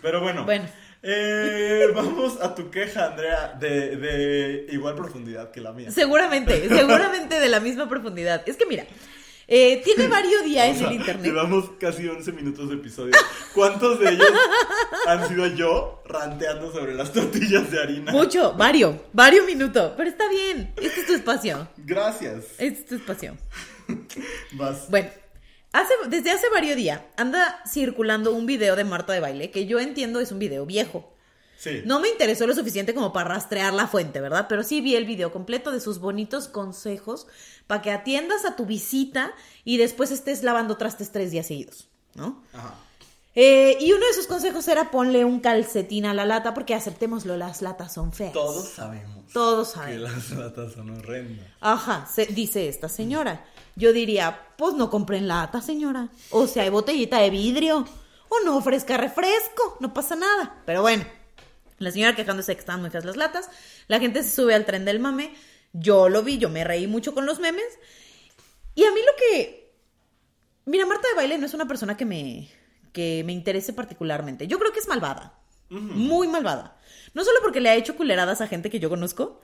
Pero 0.01 0.19
bueno. 0.19 0.43
Bueno. 0.43 0.65
Eh, 1.01 1.85
vamos 1.95 2.37
a 2.41 2.53
tu 2.53 2.69
queja, 2.69 3.07
Andrea, 3.07 3.55
de, 3.57 3.95
de 3.95 4.65
igual 4.73 4.95
profundidad 4.95 5.51
que 5.51 5.61
la 5.61 5.71
mía. 5.71 5.89
Seguramente, 5.89 6.67
seguramente 6.67 7.39
de 7.39 7.47
la 7.47 7.61
misma 7.61 7.87
profundidad. 7.87 8.43
Es 8.45 8.57
que 8.57 8.65
mira, 8.65 8.85
eh, 9.53 9.81
tiene 9.83 10.07
varios 10.07 10.45
días 10.45 10.75
O 10.75 10.79
sea, 10.79 10.87
en 10.87 10.93
el 10.93 10.99
internet. 11.01 11.25
Llevamos 11.25 11.71
casi 11.77 12.07
11 12.07 12.31
minutos 12.31 12.69
de 12.69 12.75
episodio. 12.75 13.11
¿Cuántos 13.53 13.99
de 13.99 14.11
ellos 14.11 14.31
han 15.07 15.27
sido 15.27 15.45
yo 15.47 16.01
ranteando 16.05 16.71
sobre 16.71 16.93
las 16.93 17.11
tortillas 17.11 17.69
de 17.69 17.81
harina? 17.81 18.13
Mucho, 18.13 18.53
varios, 18.53 18.95
varios 19.11 19.45
minutos. 19.45 19.91
Pero 19.97 20.09
está 20.09 20.29
bien, 20.29 20.73
este 20.77 21.01
es 21.01 21.05
tu 21.05 21.13
espacio. 21.15 21.67
Gracias. 21.75 22.45
Este 22.59 22.79
es 22.79 22.85
tu 22.85 22.95
espacio. 22.95 23.35
Vas. 24.53 24.89
Bueno, 24.89 25.09
hace, 25.73 25.93
desde 26.07 26.31
hace 26.31 26.47
varios 26.49 26.77
días 26.77 27.01
anda 27.17 27.61
circulando 27.69 28.31
un 28.31 28.45
video 28.45 28.77
de 28.77 28.85
Marta 28.85 29.11
de 29.11 29.19
baile 29.19 29.51
que 29.51 29.65
yo 29.65 29.81
entiendo 29.81 30.21
es 30.21 30.31
un 30.31 30.39
video 30.39 30.65
viejo. 30.65 31.10
Sí. 31.61 31.83
No 31.85 31.99
me 31.99 32.09
interesó 32.09 32.47
lo 32.47 32.55
suficiente 32.55 32.95
como 32.95 33.13
para 33.13 33.29
rastrear 33.29 33.71
la 33.71 33.85
fuente, 33.87 34.19
¿verdad? 34.19 34.47
Pero 34.49 34.63
sí 34.63 34.81
vi 34.81 34.95
el 34.95 35.05
video 35.05 35.31
completo 35.31 35.69
de 35.71 35.79
sus 35.79 35.99
bonitos 35.99 36.47
consejos 36.47 37.27
para 37.67 37.83
que 37.83 37.91
atiendas 37.91 38.45
a 38.45 38.55
tu 38.55 38.65
visita 38.65 39.31
y 39.63 39.77
después 39.77 40.09
estés 40.09 40.41
lavando 40.41 40.77
trastes 40.77 41.11
tres 41.11 41.29
días 41.29 41.45
seguidos, 41.45 41.87
¿no? 42.15 42.41
Ajá. 42.53 42.73
Eh, 43.35 43.77
y 43.79 43.93
uno 43.93 44.05
de 44.07 44.13
sus 44.13 44.25
consejos 44.27 44.67
era 44.67 44.91
ponle 44.91 45.23
un 45.23 45.39
calcetín 45.39 46.05
a 46.05 46.13
la 46.13 46.25
lata 46.25 46.53
porque 46.55 46.73
aceptémoslo, 46.73 47.37
las 47.37 47.61
latas 47.61 47.93
son 47.93 48.11
feas. 48.11 48.33
Todos 48.33 48.67
sabemos 48.69 49.31
Todos 49.31 49.69
que 49.69 49.75
saben. 49.75 50.03
las 50.03 50.31
latas 50.31 50.73
son 50.73 50.89
horrendas. 50.89 51.45
Ajá, 51.61 52.07
se- 52.11 52.25
dice 52.25 52.67
esta 52.67 52.89
señora. 52.89 53.45
Yo 53.77 53.93
diría, 53.93 54.47
pues 54.57 54.73
no 54.73 54.89
compren 54.89 55.27
lata, 55.29 55.61
señora. 55.61 56.09
O 56.31 56.47
sea, 56.47 56.63
hay 56.63 56.69
botellita 56.69 57.19
de 57.19 57.29
vidrio. 57.29 57.85
O 58.27 58.45
no 58.45 58.57
ofrezca 58.57 58.97
refresco, 58.97 59.77
no 59.79 59.93
pasa 59.93 60.15
nada. 60.15 60.61
Pero 60.65 60.81
bueno, 60.81 61.05
la 61.81 61.91
señora 61.91 62.15
quejándose 62.15 62.53
que 62.53 62.59
estaban 62.59 62.81
muy 62.81 62.89
feas 62.89 63.05
las 63.05 63.17
latas. 63.17 63.49
La 63.87 63.99
gente 63.99 64.23
se 64.23 64.29
sube 64.29 64.53
al 64.53 64.65
tren 64.65 64.85
del 64.85 64.99
mame. 64.99 65.33
Yo 65.73 66.09
lo 66.09 66.23
vi, 66.23 66.37
yo 66.37 66.49
me 66.49 66.63
reí 66.63 66.87
mucho 66.87 67.13
con 67.13 67.25
los 67.25 67.39
memes. 67.39 67.63
Y 68.75 68.83
a 68.83 68.91
mí 68.91 68.99
lo 69.05 69.13
que... 69.17 69.73
Mira, 70.65 70.85
Marta 70.85 71.07
de 71.09 71.15
Baile 71.15 71.37
no 71.37 71.45
es 71.45 71.53
una 71.53 71.67
persona 71.67 71.97
que 71.97 72.05
me, 72.05 72.49
que 72.93 73.23
me 73.25 73.33
interese 73.33 73.73
particularmente. 73.73 74.47
Yo 74.47 74.59
creo 74.59 74.71
que 74.71 74.79
es 74.79 74.87
malvada. 74.87 75.39
Muy 75.69 76.27
malvada. 76.27 76.77
No 77.13 77.23
solo 77.23 77.39
porque 77.41 77.61
le 77.61 77.69
ha 77.69 77.75
hecho 77.75 77.95
culeradas 77.95 78.41
a 78.41 78.47
gente 78.47 78.69
que 78.69 78.79
yo 78.79 78.89
conozco, 78.89 79.41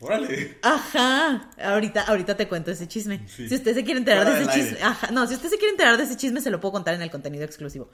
Órale. 0.00 0.58
Ajá, 0.62 1.50
ahorita, 1.62 2.02
ahorita 2.02 2.36
te 2.36 2.48
cuento 2.48 2.70
ese 2.70 2.88
chisme. 2.88 3.20
Sí. 3.28 3.48
Si 3.48 3.54
usted 3.54 3.74
se 3.74 3.84
quiere 3.84 3.98
enterar 3.98 4.24
Fuera 4.24 4.38
de 4.38 4.44
ese 4.44 4.52
chisme, 4.52 4.82
ajá, 4.82 5.10
no, 5.12 5.26
si 5.26 5.34
usted 5.34 5.48
se 5.48 5.56
quiere 5.56 5.70
enterar 5.70 5.96
de 5.96 6.02
ese 6.04 6.16
chisme, 6.16 6.40
se 6.40 6.50
lo 6.50 6.60
puedo 6.60 6.72
contar 6.72 6.94
en 6.94 7.02
el 7.02 7.10
contenido 7.10 7.44
exclusivo. 7.44 7.90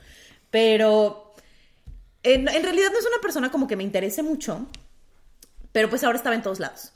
Pero 0.51 1.30
en, 2.23 2.49
en 2.49 2.62
realidad 2.62 2.91
no 2.93 2.99
es 2.99 3.07
una 3.07 3.21
persona 3.23 3.50
como 3.50 3.67
que 3.67 3.77
me 3.77 3.83
interese 3.85 4.23
mucho, 4.23 4.67
pero 5.73 5.89
pues 5.89 6.03
ahora 6.05 6.19
estaba 6.19 6.35
en 6.35 6.43
todos 6.43 6.61
lados. 6.61 6.93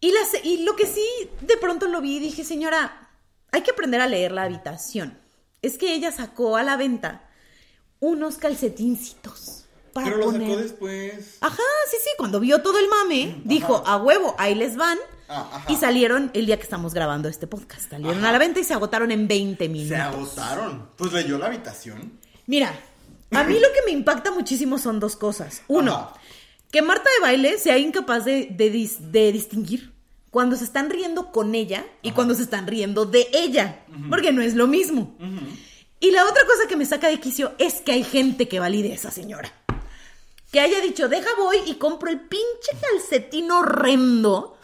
y, 0.00 0.12
las, 0.12 0.28
y 0.44 0.64
lo 0.64 0.76
que 0.76 0.86
sí 0.86 1.04
de 1.40 1.56
pronto 1.56 1.86
lo 1.88 2.00
vi 2.00 2.16
y 2.16 2.20
dije, 2.20 2.44
señora, 2.44 3.10
hay 3.52 3.62
que 3.62 3.70
aprender 3.70 4.00
a 4.00 4.06
leer 4.06 4.32
la 4.32 4.42
habitación. 4.44 5.18
Es 5.62 5.78
que 5.78 5.92
ella 5.94 6.12
sacó 6.12 6.56
a 6.56 6.62
la 6.62 6.76
venta 6.76 7.28
unos 8.00 8.36
calcetincitos 8.36 9.64
para 9.92 10.06
Pero 10.06 10.18
lo 10.18 10.24
poner. 10.26 10.42
sacó 10.48 10.56
después. 10.62 11.38
Ajá, 11.40 11.62
sí, 11.90 11.96
sí, 12.02 12.10
cuando 12.16 12.38
vio 12.40 12.62
todo 12.62 12.78
el 12.78 12.88
mame, 12.88 13.40
dijo, 13.44 13.82
a 13.86 13.96
huevo, 13.96 14.34
ahí 14.38 14.54
les 14.54 14.76
van. 14.76 14.98
Ah, 15.30 15.64
y 15.68 15.76
salieron 15.76 16.30
el 16.32 16.46
día 16.46 16.56
que 16.56 16.62
estamos 16.62 16.94
grabando 16.94 17.28
este 17.28 17.46
podcast. 17.46 17.90
Salieron 17.90 18.18
Ajá. 18.18 18.28
a 18.30 18.32
la 18.32 18.38
venta 18.38 18.60
y 18.60 18.64
se 18.64 18.72
agotaron 18.72 19.10
en 19.10 19.28
20 19.28 19.68
minutos. 19.68 19.88
Se 19.96 19.96
agotaron. 20.02 20.88
Pues 20.96 21.12
leyó 21.12 21.36
la 21.38 21.46
habitación. 21.46 22.18
Mira, 22.46 22.72
a 23.30 23.44
mí 23.44 23.54
lo 23.54 23.68
que 23.72 23.82
me 23.86 23.92
impacta 23.92 24.30
muchísimo 24.30 24.78
son 24.78 25.00
dos 25.00 25.16
cosas. 25.16 25.62
Uno, 25.68 25.94
Ajá. 25.94 26.14
que 26.70 26.82
Marta 26.82 27.08
de 27.16 27.22
baile 27.22 27.58
sea 27.58 27.78
incapaz 27.78 28.24
de, 28.24 28.48
de 28.50 28.72
dis- 28.72 28.98
de 28.98 29.32
distinguir 29.32 29.92
cuando 30.30 30.56
se 30.56 30.64
están 30.64 30.90
riendo 30.90 31.32
con 31.32 31.54
ella 31.54 31.84
y 32.02 32.12
cuando 32.12 32.34
se 32.34 32.42
están 32.42 32.66
riendo 32.66 33.06
de 33.06 33.28
ella, 33.32 33.80
porque 34.10 34.32
no 34.32 34.42
es 34.42 34.54
lo 34.54 34.66
mismo. 34.66 35.16
Y 36.00 36.10
la 36.10 36.24
otra 36.24 36.44
cosa 36.46 36.68
que 36.68 36.76
me 36.76 36.84
saca 36.86 37.08
de 37.08 37.18
quicio 37.20 37.52
es 37.58 37.80
que 37.80 37.92
hay 37.92 38.04
gente 38.04 38.46
que 38.48 38.60
valide 38.60 38.92
a 38.92 38.94
esa 38.94 39.10
señora. 39.10 39.52
Que 40.52 40.60
haya 40.60 40.80
dicho, 40.80 41.08
deja 41.08 41.28
voy 41.36 41.58
y 41.66 41.74
compro 41.74 42.10
el 42.10 42.20
pinche 42.20 42.70
calcetín 42.80 43.50
horrendo. 43.50 44.56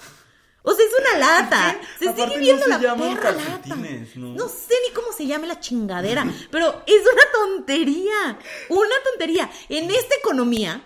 O 0.67 0.73
sea, 0.75 0.85
es 0.87 0.93
una 0.99 1.19
lata. 1.19 1.79
Se 1.99 2.09
Aparte 2.09 2.39
sigue 2.39 2.53
no 2.55 2.59
viendo 2.59 2.65
se 2.65 2.71
la 2.71 2.79
perra 2.97 3.33
lata. 3.33 3.77
¿no? 4.17 4.49
sé 4.49 4.75
ni 4.89 4.95
cómo 4.95 5.13
se 5.13 5.27
llame 5.27 5.47
la 5.47 5.61
chingadera, 5.61 6.27
pero 6.51 6.83
es 6.87 7.03
una 7.03 7.23
tontería. 7.33 8.39
Una 8.71 8.95
tontería. 9.11 9.51
En 9.69 9.91
esta 9.91 10.15
economía, 10.17 10.83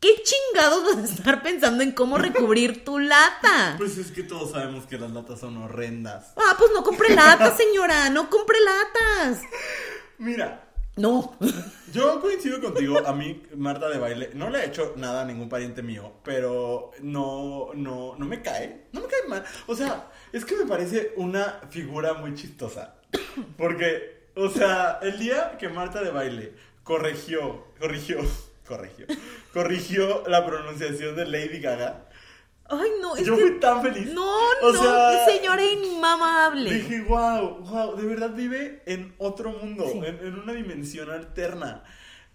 ¿qué 0.00 0.22
chingados 0.22 0.84
vas 0.84 1.10
a 1.10 1.14
estar 1.14 1.42
pensando 1.42 1.82
en 1.82 1.92
cómo 1.92 2.16
recubrir 2.16 2.84
tu 2.86 2.98
lata? 2.98 3.74
Pues 3.76 3.98
es 3.98 4.10
que 4.12 4.22
todos 4.22 4.52
sabemos 4.52 4.86
que 4.86 4.96
las 4.96 5.10
latas 5.10 5.40
son 5.40 5.58
horrendas. 5.58 6.32
Ah, 6.36 6.56
pues 6.58 6.70
no 6.72 6.82
compre 6.82 7.14
latas, 7.14 7.54
señora. 7.58 8.08
No 8.08 8.30
compre 8.30 8.56
latas. 8.60 9.42
Mira, 10.16 10.71
No. 10.96 11.36
yo 11.92 12.20
coincido 12.20 12.60
contigo. 12.60 12.98
A 13.06 13.12
mí, 13.12 13.42
Marta 13.56 13.88
de 13.88 13.98
baile, 13.98 14.30
no 14.34 14.50
le 14.50 14.60
he 14.60 14.66
hecho 14.66 14.92
nada 14.96 15.22
a 15.22 15.24
ningún 15.24 15.48
pariente 15.48 15.82
mío, 15.82 16.12
pero 16.22 16.90
no, 17.00 17.70
no, 17.74 18.14
no 18.16 18.26
me 18.26 18.42
cae. 18.42 18.86
No 18.92 19.00
me 19.00 19.06
cae 19.06 19.28
mal. 19.28 19.44
O 19.66 19.74
sea, 19.74 20.10
es 20.32 20.44
que 20.44 20.56
me 20.56 20.66
parece 20.66 21.12
una 21.16 21.60
figura 21.70 22.14
muy 22.14 22.34
chistosa. 22.34 22.96
Porque, 23.56 24.26
o 24.36 24.48
sea, 24.50 24.98
el 25.02 25.18
día 25.18 25.56
que 25.58 25.68
Marta 25.68 26.02
de 26.02 26.10
baile 26.10 26.52
corrigió, 26.84 27.64
corrigió, 27.78 28.18
corrigió, 28.66 29.06
corrigió 29.52 30.24
la 30.26 30.44
pronunciación 30.44 31.16
de 31.16 31.26
Lady 31.26 31.60
Gaga. 31.60 32.08
Ay, 32.72 32.90
no. 33.00 33.14
Es 33.16 33.26
Yo 33.26 33.36
que- 33.36 33.42
fui 33.42 33.60
tan 33.60 33.82
feliz. 33.82 34.12
No, 34.12 34.36
O 34.62 34.72
no. 34.72 34.82
sea, 34.82 35.24
señora 35.26 35.62
inmamable. 35.64 36.72
Dije, 36.72 37.02
wow, 37.02 37.58
wow, 37.60 37.96
de 37.96 38.06
verdad 38.06 38.30
vive 38.34 38.82
en 38.86 39.14
otro 39.18 39.50
mundo, 39.50 39.84
Sí. 39.92 39.98
en, 39.98 40.18
en 40.26 40.38
una 40.38 40.52
dimensión 40.54 41.10
alterna. 41.10 41.84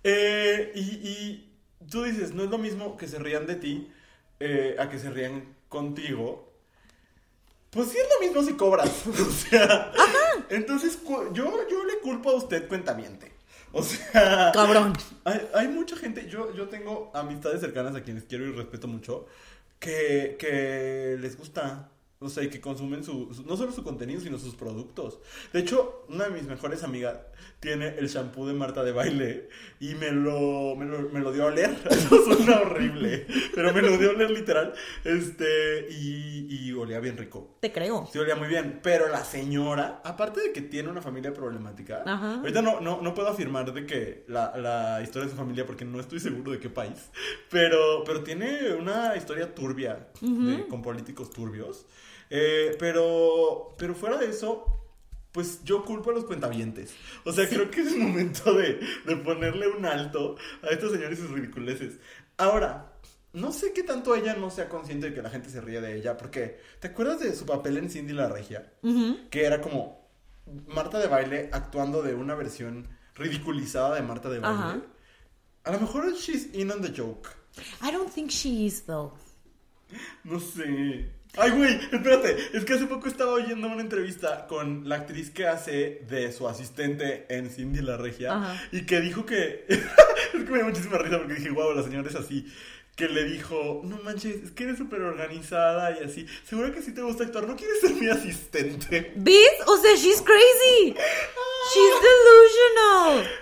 Eh, 0.04 0.72
y, 0.76 0.80
y 0.82 1.54
tú 1.90 2.04
dices, 2.04 2.34
no 2.34 2.44
es 2.44 2.50
lo 2.50 2.58
mismo 2.58 2.98
que 2.98 3.08
se 3.08 3.20
rían 3.20 3.48
de 3.48 3.56
ti 3.56 3.92
eh, 4.40 4.76
a 4.80 4.90
que 4.90 5.00
se 5.00 5.10
rían 5.10 5.56
contigo. 5.70 6.54
Pues 7.72 7.90
sí 7.90 7.98
es 7.98 8.08
lo 8.14 8.26
mismo 8.26 8.44
si 8.44 8.56
cobras. 8.56 8.90
o 9.08 9.32
sea, 9.32 9.92
entonces 10.50 10.98
cu- 10.98 11.34
yo, 11.34 11.68
yo 11.70 11.84
le 11.86 11.98
culpo 12.00 12.30
a 12.30 12.36
usted 12.36 12.68
cuentamiente. 12.68 13.34
O 13.74 13.84
sea, 13.84 14.52
Cabrón. 14.54 14.94
hay, 15.26 15.42
hay 15.54 15.68
mucha 15.68 15.98
gente, 15.98 16.28
yo, 16.30 16.54
yo 16.56 16.70
tengo 16.70 17.12
amistades 17.14 17.60
cercanas 17.60 17.96
a 17.96 18.02
quienes 18.02 18.24
quiero 18.24 18.46
y 18.48 18.52
respeto 18.54 18.88
mucho, 18.88 19.26
que, 19.80 20.38
que 20.40 21.18
les 21.20 21.38
gusta, 21.38 21.92
o 22.20 22.30
sea, 22.30 22.44
y 22.44 22.50
que 22.50 22.60
consumen 22.60 23.04
su, 23.04 23.34
su- 23.34 23.44
no 23.44 23.56
solo 23.58 23.72
su 23.72 23.84
contenido, 23.84 24.20
sino 24.22 24.38
sus 24.40 24.56
productos. 24.56 25.20
De 25.54 25.60
hecho, 25.60 26.06
una 26.10 26.26
de 26.26 26.32
mis 26.32 26.44
mejores 26.48 26.84
amigas 26.84 27.20
tiene 27.60 27.90
el 27.98 28.08
shampoo 28.08 28.48
de 28.48 28.54
Marta 28.54 28.84
de 28.84 28.92
baile 28.92 29.50
y 29.80 29.94
me 29.96 30.12
lo, 30.12 30.76
me 30.76 30.86
lo, 30.86 31.02
me 31.10 31.20
lo 31.20 31.32
dio 31.32 31.44
a 31.44 31.48
oler. 31.48 31.76
Eso 31.90 32.24
suena 32.26 32.60
horrible, 32.62 33.28
pero 33.54 33.74
me 33.74 33.82
lo 33.82 33.98
dio 33.98 34.10
a 34.10 34.14
oler 34.14 34.32
literal. 34.32 34.74
Este, 35.04 35.88
y, 35.92 36.48
y 36.50 36.74
olía 36.74 37.00
bien 37.00 37.18
rico. 37.18 37.58
Te 37.60 37.72
creo. 37.72 38.08
Sí, 38.12 38.20
olía 38.20 38.36
muy 38.36 38.48
bien, 38.48 38.80
pero 38.84 39.08
la 39.10 39.24
señora, 39.24 40.02
aparte 40.04 40.42
de 40.42 40.52
que 40.54 40.62
tiene 40.62 40.90
una 40.90 41.02
familia 41.02 41.34
problemática, 41.34 42.04
Ajá. 42.06 42.36
ahorita 42.40 42.62
no, 42.62 42.82
no, 42.82 43.02
no 43.02 43.14
puedo 43.14 43.30
afirmar 43.30 43.72
de 43.74 43.86
que 43.86 44.26
la, 44.28 44.56
la 44.58 45.02
historia 45.02 45.26
de 45.26 45.32
su 45.32 45.38
familia, 45.38 45.66
porque 45.66 45.86
no 45.86 46.00
estoy 46.00 46.20
seguro 46.20 46.52
de 46.52 46.60
qué 46.60 46.70
país, 46.70 47.10
pero, 47.50 48.04
pero 48.06 48.24
tiene 48.24 48.74
una 48.74 49.16
historia 49.16 49.54
turbia, 49.54 50.08
de- 50.22 50.68
con 50.68 50.82
políticos 50.82 51.30
turbios, 51.32 51.86
Eh, 52.30 52.76
pero, 52.80 53.76
pero 53.78 53.96
fuera 53.96 54.18
de 54.18 54.30
eso, 54.30 54.66
pues 55.32 55.64
yo 55.64 55.84
culpo 55.86 56.12
a 56.12 56.14
los 56.14 56.26
cuentavientes. 56.26 56.94
O 57.26 57.32
sea, 57.32 57.48
creo 57.48 57.70
que 57.70 57.82
es 57.82 57.94
el 57.94 58.00
momento 58.00 58.54
de, 58.54 58.80
de 59.06 59.16
ponerle 59.18 59.68
un 59.68 59.86
alto 59.86 60.36
a 60.64 60.68
estos 60.68 60.92
señores 60.92 61.20
y 61.20 61.22
sus 61.22 61.32
ridiculeces. 61.32 62.00
Ahora, 62.38 62.94
no 63.34 63.52
sé 63.52 63.74
qué 63.74 63.84
tanto 63.84 64.16
ella 64.16 64.36
no 64.36 64.50
sea 64.50 64.70
consciente 64.70 65.10
de 65.10 65.16
que 65.16 65.22
la 65.22 65.30
gente 65.30 65.50
se 65.50 65.62
ríe 65.62 65.82
de 65.82 65.96
ella, 65.96 66.18
porque 66.18 66.60
¿te 66.80 66.88
acuerdas 66.88 67.20
de 67.20 67.36
su 67.36 67.46
papel 67.46 67.78
en 67.78 67.90
Cindy 67.90 68.14
la 68.14 68.28
Regia? 68.28 68.74
Que 69.30 69.46
era 69.46 69.62
como 69.62 70.08
Marta 70.68 70.98
de 71.00 71.08
baile 71.08 71.50
actuando 71.52 72.02
de 72.02 72.16
una 72.16 72.34
versión 72.36 72.88
ridiculizada 73.16 73.96
de 73.96 74.02
Marta 74.02 74.30
de 74.30 74.40
baile. 74.40 74.82
A 75.64 75.72
lo 75.72 75.80
mejor 75.82 76.14
she's 76.14 76.54
in 76.54 76.72
on 76.72 76.82
the 76.82 76.94
joke. 76.96 77.30
I 77.82 77.92
don't 77.92 78.12
think 78.12 78.30
she 78.30 78.66
is, 78.66 78.86
though. 78.86 79.14
No 80.24 80.40
sé. 80.40 81.12
Ay, 81.38 81.52
güey, 81.52 81.76
espérate. 81.92 82.36
Es 82.54 82.66
que 82.66 82.74
hace 82.74 82.88
poco 82.88 83.08
estaba 83.08 83.34
oyendo 83.34 83.68
una 83.68 83.82
entrevista 83.82 84.48
con 84.48 84.88
la 84.90 84.96
actriz 84.96 85.30
que 85.30 85.48
hace 85.48 86.02
de 86.10 86.32
su 86.32 86.48
asistente 86.48 87.26
en 87.30 87.50
Cindy 87.50 87.82
la 87.82 87.98
Regia. 87.98 88.34
Ajá. 88.36 88.62
Y 88.72 88.86
que 88.86 89.00
dijo 89.02 89.26
que. 89.26 89.66
es 89.70 89.78
que 90.32 90.38
me 90.50 90.58
dio 90.58 90.66
muchísima 90.66 90.98
risa 90.98 91.18
porque 91.20 91.36
dije, 91.36 91.50
wow, 91.52 91.74
la 91.74 91.84
señora 91.84 92.10
es 92.10 92.16
así. 92.16 92.46
Que 92.96 93.08
le 93.08 93.26
dijo, 93.26 93.82
no 93.84 93.98
manches, 93.98 94.44
es 94.44 94.52
que 94.52 94.64
eres 94.64 94.80
súper 94.80 95.02
organizada 95.02 95.96
y 96.00 96.04
así. 96.04 96.26
Seguro 96.44 96.74
que 96.74 96.82
sí 96.82 96.94
te 96.96 97.02
gusta 97.04 97.26
actuar. 97.26 97.48
¿No 97.48 97.56
quieres 97.56 97.80
ser 97.80 97.92
mi 97.94 98.10
asistente? 98.10 99.14
¿Ves? 99.16 99.52
O 99.68 99.78
sea, 99.78 99.92
she's 99.96 100.22
crazy. 100.24 100.96
She's 101.74 101.96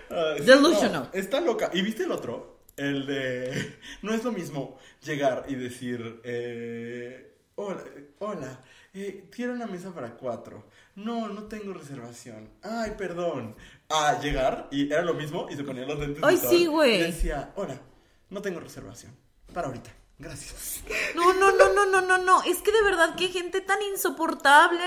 delusional. 0.10 0.38
Sí, 0.40 0.44
Delusional. 0.46 1.10
no, 1.14 1.20
está 1.20 1.40
loca. 1.40 1.70
¿Y 1.74 1.82
viste 1.84 2.04
el 2.04 2.12
otro? 2.12 2.60
El 2.75 3.06
de. 3.06 3.75
No 4.02 4.14
es 4.14 4.24
lo 4.25 4.32
mismo 4.34 4.78
llegar 5.04 5.46
y 5.48 5.56
decir. 5.56 6.20
Eh. 6.24 7.32
Eh, 8.96 9.30
quiero 9.30 9.54
una 9.54 9.68
mesa 9.68 9.94
para 9.94 10.16
cuatro. 10.16 10.64
No, 10.96 11.28
no 11.28 11.44
tengo 11.44 11.74
reservación. 11.74 12.50
Ay, 12.64 12.94
perdón. 12.98 13.56
A 13.90 14.20
llegar 14.22 14.70
y 14.72 14.92
era 14.92 15.02
lo 15.04 15.14
mismo 15.14 15.48
y 15.50 15.56
se 15.56 15.64
ponía 15.64 15.86
los 15.86 16.00
lentes. 16.00 16.22
de 16.22 16.28
Ay, 16.28 16.38
sol 16.38 16.50
sí, 16.50 16.66
güey. 16.66 16.96
Y 16.96 17.04
decía, 17.04 17.52
hola, 17.56 17.78
no 18.30 18.42
tengo 18.42 18.60
reservación. 18.60 19.14
Para 19.54 19.68
ahorita. 19.68 19.92
Gracias. 20.18 20.82
No, 21.14 21.34
no, 21.34 21.52
no, 21.52 21.74
no, 21.74 21.86
no, 21.88 22.00
no, 22.02 22.18
no. 22.18 22.42
Es 22.44 22.60
que 22.60 22.72
de 22.72 22.82
verdad, 22.84 23.16
qué 23.18 23.28
gente 23.28 23.60
tan 23.60 23.82
insoportable. 23.92 24.82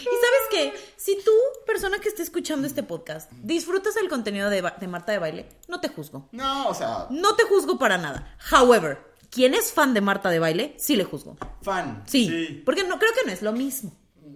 Y 0.00 0.04
sabes 0.04 0.42
qué, 0.50 0.74
si 0.98 1.16
tú, 1.24 1.30
persona 1.64 1.98
que 1.98 2.10
esté 2.10 2.22
escuchando 2.22 2.66
este 2.66 2.82
podcast, 2.82 3.32
disfrutas 3.32 3.96
el 3.96 4.10
contenido 4.10 4.50
de, 4.50 4.70
de 4.78 4.86
Marta 4.86 5.12
de 5.12 5.18
Baile, 5.18 5.48
no 5.68 5.80
te 5.80 5.88
juzgo. 5.88 6.28
No, 6.32 6.68
o 6.68 6.74
sea, 6.74 7.06
No 7.08 7.34
te 7.36 7.44
juzgo 7.44 7.78
para 7.78 7.96
nada. 7.96 8.36
However, 8.52 8.98
quien 9.30 9.54
es 9.54 9.72
fan 9.72 9.94
de 9.94 10.00
Marta 10.00 10.30
de 10.30 10.38
Baile, 10.38 10.74
sí 10.78 10.96
le 10.96 11.04
juzgo. 11.04 11.36
fan. 11.62 12.02
Sí. 12.06 12.62
Porque 12.64 12.84
no 12.84 12.98
creo 12.98 13.12
que 13.12 13.26
no 13.26 13.32
es 13.32 13.42
lo 13.42 13.52
mismo. 13.52 13.92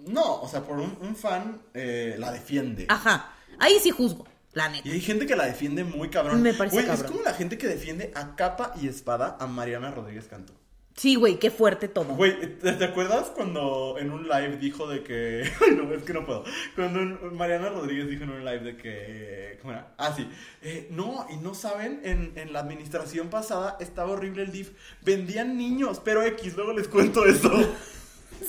No, 0.07 0.41
o 0.41 0.49
sea, 0.49 0.63
por 0.63 0.79
un, 0.79 0.97
un 1.01 1.15
fan 1.17 1.63
eh, 1.75 2.17
la 2.19 2.33
defiende. 2.33 2.87
Ajá. 2.89 3.35
Ahí 3.59 3.79
sí 3.81 3.91
juzgo, 3.91 4.27
la 4.53 4.69
neta. 4.69 4.89
Y 4.89 4.93
hay 4.93 5.01
gente 5.01 5.27
que 5.27 5.37
la 5.37 5.45
defiende 5.47 5.85
muy 5.85 6.09
cabrón. 6.09 6.43
Me 6.43 6.55
parece 6.55 6.77
Güey, 6.77 6.87
cabrón. 6.87 7.05
Es 7.05 7.11
como 7.11 7.23
la 7.23 7.35
gente 7.35 7.59
que 7.59 7.67
defiende 7.69 8.11
a 8.15 8.35
capa 8.37 8.73
y 8.81 8.89
espada 8.89 9.37
a 9.39 9.47
Mariana 9.47 9.91
Rodríguez 9.91 10.27
Canto. 10.27 10.55
Sí, 11.00 11.14
güey, 11.14 11.38
qué 11.38 11.50
fuerte 11.50 11.88
todo. 11.88 12.04
Güey, 12.14 12.59
¿te, 12.59 12.85
acuerdas 12.85 13.30
cuando 13.35 13.97
en 13.99 14.11
un 14.12 14.25
live 14.28 14.59
dijo 14.59 14.87
de 14.87 15.02
que... 15.02 15.50
Ay, 15.62 15.75
no, 15.75 15.90
es 15.95 16.02
que 16.02 16.12
no 16.12 16.26
puedo. 16.26 16.45
Cuando 16.75 17.00
un- 17.00 17.37
Mariana 17.38 17.71
Rodríguez 17.71 18.07
dijo 18.11 18.25
en 18.25 18.30
un 18.33 18.45
live 18.45 18.59
de 18.61 18.76
que... 18.76 19.59
¿Cómo 19.62 19.73
era? 19.73 19.95
Ah, 19.97 20.12
sí. 20.14 20.28
Eh, 20.61 20.88
no, 20.90 21.26
y 21.30 21.38
no 21.38 21.54
saben, 21.54 22.02
en, 22.04 22.33
en 22.37 22.52
la 22.52 22.61
administración 22.61 23.30
pasada 23.30 23.78
estaba 23.80 24.11
horrible 24.11 24.42
el 24.42 24.52
DIF. 24.52 24.73
Vendían 25.00 25.57
niños, 25.57 26.02
pero 26.04 26.23
X, 26.23 26.54
luego 26.54 26.75
les 26.75 26.87
cuento 26.88 27.25
eso. 27.25 27.50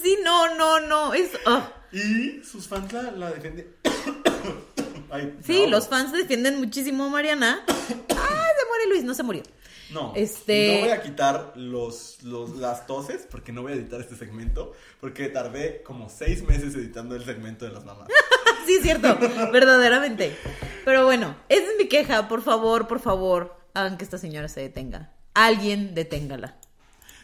Sí, 0.04 0.18
no, 0.24 0.56
no, 0.56 0.80
no. 0.82 1.14
Es. 1.14 1.32
ah. 1.46 1.70
Y 1.92 2.42
sus 2.46 2.66
fans 2.68 2.92
la, 2.94 3.12
la 3.12 3.32
defienden. 3.32 3.68
Ay, 5.10 5.38
Sí, 5.46 5.64
no. 5.64 5.72
los 5.72 5.88
fans 5.90 6.12
defienden 6.14 6.60
muchísimo 6.60 7.06
a 7.06 7.10
Mariana. 7.10 7.64
¡Ay, 7.68 7.98
se 8.08 8.68
muere 8.68 8.88
Luis! 8.90 9.04
No 9.04 9.14
se 9.14 9.24
murió. 9.24 9.44
No, 9.92 10.14
Este- 10.16 10.76
no 10.76 10.80
voy 10.82 10.90
a 10.90 11.02
quitar 11.02 11.54
los, 11.56 12.24
los, 12.24 12.56
las 12.58 12.88
toses 12.88 13.28
porque 13.30 13.52
no 13.52 13.62
voy 13.62 13.74
a 13.74 13.76
editar 13.76 14.00
este 14.00 14.16
segmento 14.16 14.72
porque 15.00 15.28
tardé 15.30 15.82
como 15.84 16.10
seis 16.10 16.44
meses 16.44 16.74
editando 16.76 17.16
el 17.16 17.26
segmento 17.26 17.66
de 17.66 17.72
las 17.72 17.84
mamás. 17.86 18.08
Sí, 18.66 18.76
es 18.76 18.84
cierto, 18.84 19.18
verdaderamente. 19.52 20.38
Pero 20.86 21.04
bueno, 21.06 21.36
esa 21.50 21.64
es 21.64 21.78
mi 21.80 21.88
queja. 21.88 22.28
Por 22.28 22.44
favor, 22.44 22.88
por 22.88 23.00
favor, 23.00 23.58
hagan 23.74 23.98
que 23.98 24.04
esta 24.04 24.20
señora 24.20 24.48
se 24.50 24.62
detenga. 24.62 25.14
Alguien 25.34 25.96
deténgala. 25.96 26.58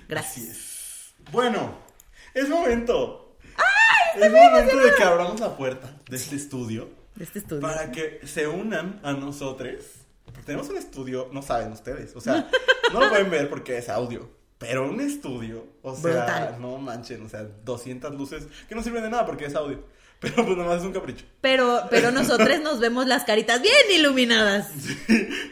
Gracias. 0.09 0.31
Así 0.49 0.49
es. 0.49 1.31
Bueno, 1.31 1.77
es 2.33 2.49
momento. 2.49 3.37
es 4.15 4.31
momento 4.31 4.77
de 4.79 4.95
que 4.95 5.03
abramos 5.03 5.39
la 5.39 5.55
puerta 5.55 5.95
de 6.09 6.17
este 6.17 6.35
estudio 6.35 6.89
De 7.13 7.23
este 7.25 7.37
estudio. 7.39 7.61
para 7.61 7.91
que 7.91 8.19
se 8.25 8.47
unan 8.47 8.99
a 9.03 9.13
nosotros. 9.13 9.75
Porque 10.37 10.45
tenemos 10.45 10.69
un 10.69 10.77
estudio, 10.77 11.29
no 11.33 11.41
saben 11.41 11.71
ustedes, 11.71 12.15
o 12.15 12.21
sea, 12.21 12.47
no 12.93 12.99
lo 12.99 13.09
pueden 13.09 13.31
ver 13.31 13.49
porque 13.49 13.79
es 13.79 13.89
audio. 13.89 14.29
Pero 14.59 14.87
un 14.87 15.01
estudio, 15.01 15.65
o 15.81 15.95
sea, 15.95 16.25
Brutal. 16.25 16.61
no 16.61 16.77
manchen, 16.77 17.25
o 17.25 17.29
sea, 17.29 17.41
200 17.43 18.13
luces 18.13 18.47
que 18.69 18.75
no 18.75 18.83
sirven 18.83 19.01
de 19.01 19.09
nada 19.09 19.25
porque 19.25 19.45
es 19.45 19.55
audio. 19.55 19.83
Pero 20.19 20.35
pues 20.45 20.55
nada 20.55 20.69
más 20.69 20.79
es 20.79 20.83
un 20.83 20.93
capricho. 20.93 21.25
Pero, 21.41 21.81
pero 21.91 22.11
nosotros 22.11 22.59
nos 22.61 22.79
vemos 22.79 23.05
las 23.05 23.23
caritas 23.23 23.61
bien 23.61 23.75
iluminadas. 23.93 24.71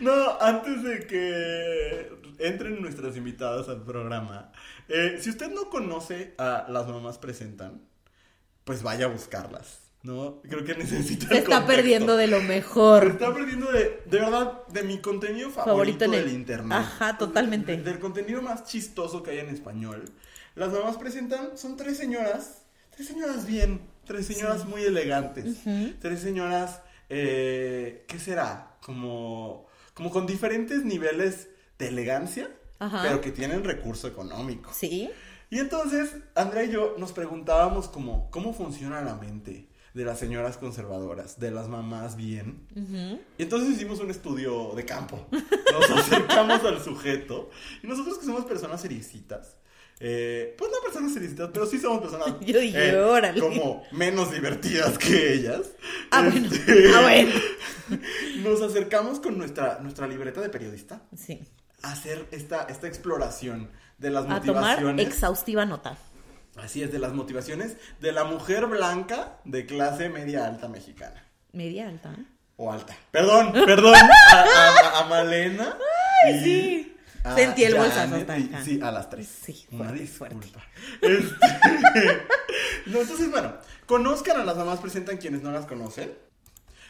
No, 0.02 0.40
antes 0.40 0.84
de 0.84 1.06
que 1.08 2.12
entren 2.40 2.80
nuestras 2.82 3.18
invitadas 3.18 3.70
al 3.70 3.84
programa, 3.84 4.52
eh, 4.88 5.18
si 5.20 5.32
usted 5.32 5.52
no 5.52 5.70
conoce 5.70 6.36
a 6.38 6.66
las 6.70 6.88
mamás 6.88 7.18
presentan, 7.18 7.82
pues 8.64 8.84
vaya 8.84 9.06
a 9.06 9.10
buscarlas, 9.10 9.85
¿no? 10.06 10.42
Creo 10.44 10.64
que 10.64 10.76
necesita. 10.76 11.28
Se 11.28 11.38
está 11.40 11.58
contexto. 11.58 11.66
perdiendo 11.68 12.16
de 12.18 12.28
lo 12.28 12.38
Se 12.40 12.44
mejor. 12.44 13.06
está 13.08 13.34
perdiendo 13.34 13.72
de, 13.72 14.02
de 14.06 14.20
verdad, 14.20 14.66
de 14.68 14.84
mi 14.84 15.00
contenido 15.00 15.50
favorito, 15.50 15.72
Favorito 15.72 16.06
en 16.06 16.14
el- 16.14 16.26
del 16.26 16.34
internet. 16.34 16.78
Ajá, 16.78 17.18
totalmente. 17.18 17.76
De- 17.78 17.84
del 17.84 18.00
contenido 18.00 18.42
más 18.42 18.66
chistoso 18.66 19.24
que 19.24 19.32
hay 19.32 19.40
en 19.40 19.50
español. 19.50 20.06
Las 20.56 20.72
mamás 20.72 20.98
presentan, 20.98 21.58
son 21.58 21.76
tres 21.76 21.98
señoras, 21.98 22.62
tres 22.96 23.08
señoras 23.08 23.46
bien, 23.46 23.82
tres 24.06 24.28
señoras 24.28 24.66
muy 24.66 24.84
elegantes, 24.84 25.58
tres 26.00 26.20
señoras, 26.22 26.82
eh, 27.10 28.06
¿qué 28.08 28.20
será? 28.20 28.78
Como, 28.82 29.66
como 29.94 30.12
con 30.12 30.26
diferentes 30.28 30.86
niveles 30.86 31.50
de 31.80 31.88
elegancia, 31.90 32.50
Ajá. 32.80 33.02
pero 33.04 33.20
que 33.22 33.32
tienen 33.32 33.64
recurso 33.64 34.08
económico. 34.08 34.72
¿Sí? 34.74 35.10
Y 35.50 35.60
entonces, 35.60 36.12
Andrea 36.36 36.64
y 36.64 36.72
yo 36.72 36.96
nos 36.98 37.12
preguntábamos 37.12 37.88
como, 37.88 38.30
¿cómo 38.32 38.54
funciona 38.54 39.02
la 39.02 39.16
mente 39.16 39.68
de 39.96 40.06
las 40.06 40.20
señoras 40.20 40.58
conservadoras, 40.58 41.40
de 41.40 41.50
las 41.52 41.68
mamás 41.70 42.16
bien? 42.18 42.68
Y 43.38 43.42
entonces 43.44 43.72
hicimos 43.72 44.00
un 44.02 44.12
estudio 44.12 44.74
de 44.76 44.86
campo. 44.86 45.26
Nos 45.32 45.90
acercamos 46.00 46.64
al 46.64 46.84
sujeto. 46.84 47.50
Y 47.82 47.88
nosotros 47.88 48.18
que 48.20 48.26
somos 48.26 48.46
personas 48.46 48.82
seriecitas, 48.82 49.56
eh, 50.02 50.54
pues 50.58 50.70
no 50.70 50.78
personas 50.84 51.14
seriecitas, 51.14 51.50
pero 51.54 51.66
sí 51.66 51.80
somos 51.80 52.02
personas 52.02 52.36
Yo 52.42 52.60
eh, 52.60 53.34
como 53.40 53.84
menos 53.94 54.32
divertidas 54.34 54.98
que 54.98 55.34
ellas. 55.34 55.62
Bueno. 56.12 56.30
Este, 56.52 56.90
Ah, 56.94 57.02
bueno. 57.02 57.32
Nos 58.44 58.62
acercamos 58.62 59.20
con 59.22 59.38
nuestra, 59.38 59.80
nuestra 59.80 60.08
libreta 60.08 60.42
de 60.42 60.50
periodista 60.50 61.04
Sí. 61.16 61.42
a 61.84 61.94
hacer 61.94 62.28
esta, 62.32 62.64
esta 62.64 62.88
exploración 62.88 63.72
de 63.98 64.10
las 64.10 64.26
A 64.26 64.42
tomar 64.42 64.62
motivaciones. 64.76 65.08
exhaustiva 65.08 65.66
nota. 65.66 65.98
Así 66.58 66.82
es, 66.84 66.92
de 66.92 67.00
las 67.00 67.14
motivaciones 67.14 67.78
de 68.00 68.12
la 68.12 68.24
mujer 68.24 68.66
blanca 68.68 69.38
de 69.44 69.66
clase 69.66 70.10
media 70.10 70.46
alta 70.48 70.68
mexicana. 70.70 71.26
Media 71.52 71.88
alta. 71.88 72.14
¿eh? 72.18 72.24
O 72.58 72.72
alta. 72.72 72.96
Perdón, 73.12 73.52
perdón. 73.66 73.96
A, 73.96 74.42
a- 74.42 75.00
a 75.00 75.06
Malena. 75.08 75.78
y 76.30 76.40
sí. 76.44 76.96
a 77.24 77.36
Sentí 77.36 77.66
el 77.66 77.76
bolsazo, 77.76 78.18
taca. 78.26 78.64
Sí, 78.64 78.80
a 78.82 78.92
las 78.92 79.10
tres. 79.10 79.28
Sí, 79.28 79.66
Una 79.72 79.90
fuerte, 79.90 80.36
disculpa. 80.36 80.64
Este, 81.02 82.22
no, 82.86 83.02
entonces, 83.02 83.30
bueno, 83.30 83.56
conozcan 83.86 84.40
a 84.40 84.46
las 84.46 84.56
mamás, 84.56 84.80
presentan 84.80 85.18
quienes 85.18 85.42
no 85.42 85.52
las 85.52 85.66
conocen. 85.66 86.14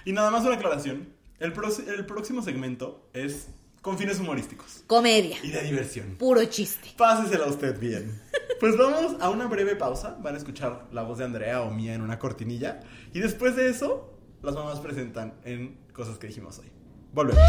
Y 0.05 0.11
nada 0.13 0.29
más 0.29 0.43
una 0.45 0.55
aclaración. 0.55 1.09
El, 1.39 1.53
proce- 1.53 1.87
el 1.87 2.05
próximo 2.05 2.41
segmento 2.43 3.09
es 3.13 3.47
con 3.85 3.99
fines 3.99 4.19
humorísticos 4.19 4.83
Comedia. 4.87 5.37
y 5.43 5.51
de 5.51 5.61
diversión. 5.61 6.15
Puro 6.17 6.43
chiste. 6.45 6.89
Pásesela 6.97 7.45
usted 7.45 7.79
bien. 7.79 8.19
Pues 8.59 8.75
vamos 8.77 9.17
a 9.19 9.29
una 9.29 9.45
breve 9.45 9.75
pausa. 9.75 10.17
Van 10.23 10.33
a 10.33 10.37
escuchar 10.39 10.87
la 10.91 11.03
voz 11.03 11.19
de 11.19 11.25
Andrea 11.25 11.61
o 11.61 11.69
mía 11.69 11.93
en 11.93 12.01
una 12.01 12.17
cortinilla. 12.17 12.79
Y 13.13 13.19
después 13.19 13.55
de 13.55 13.69
eso, 13.69 14.11
las 14.41 14.55
mamás 14.55 14.79
presentan 14.79 15.35
en 15.43 15.77
cosas 15.93 16.17
que 16.17 16.27
dijimos 16.27 16.57
hoy. 16.57 16.71
Volvemos. 17.13 17.43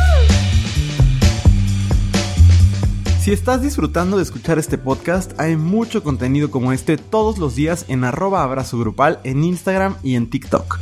Si 3.20 3.32
estás 3.32 3.62
disfrutando 3.62 4.18
de 4.18 4.24
escuchar 4.24 4.58
este 4.58 4.76
podcast, 4.76 5.32
hay 5.40 5.56
mucho 5.56 6.02
contenido 6.02 6.50
como 6.50 6.74
este 6.74 6.98
todos 6.98 7.38
los 7.38 7.54
días 7.54 7.86
en 7.88 8.04
arroba 8.04 8.42
abrazo 8.42 8.78
grupal 8.78 9.20
en 9.24 9.42
Instagram 9.42 9.96
y 10.02 10.16
en 10.16 10.28
TikTok. 10.28 10.78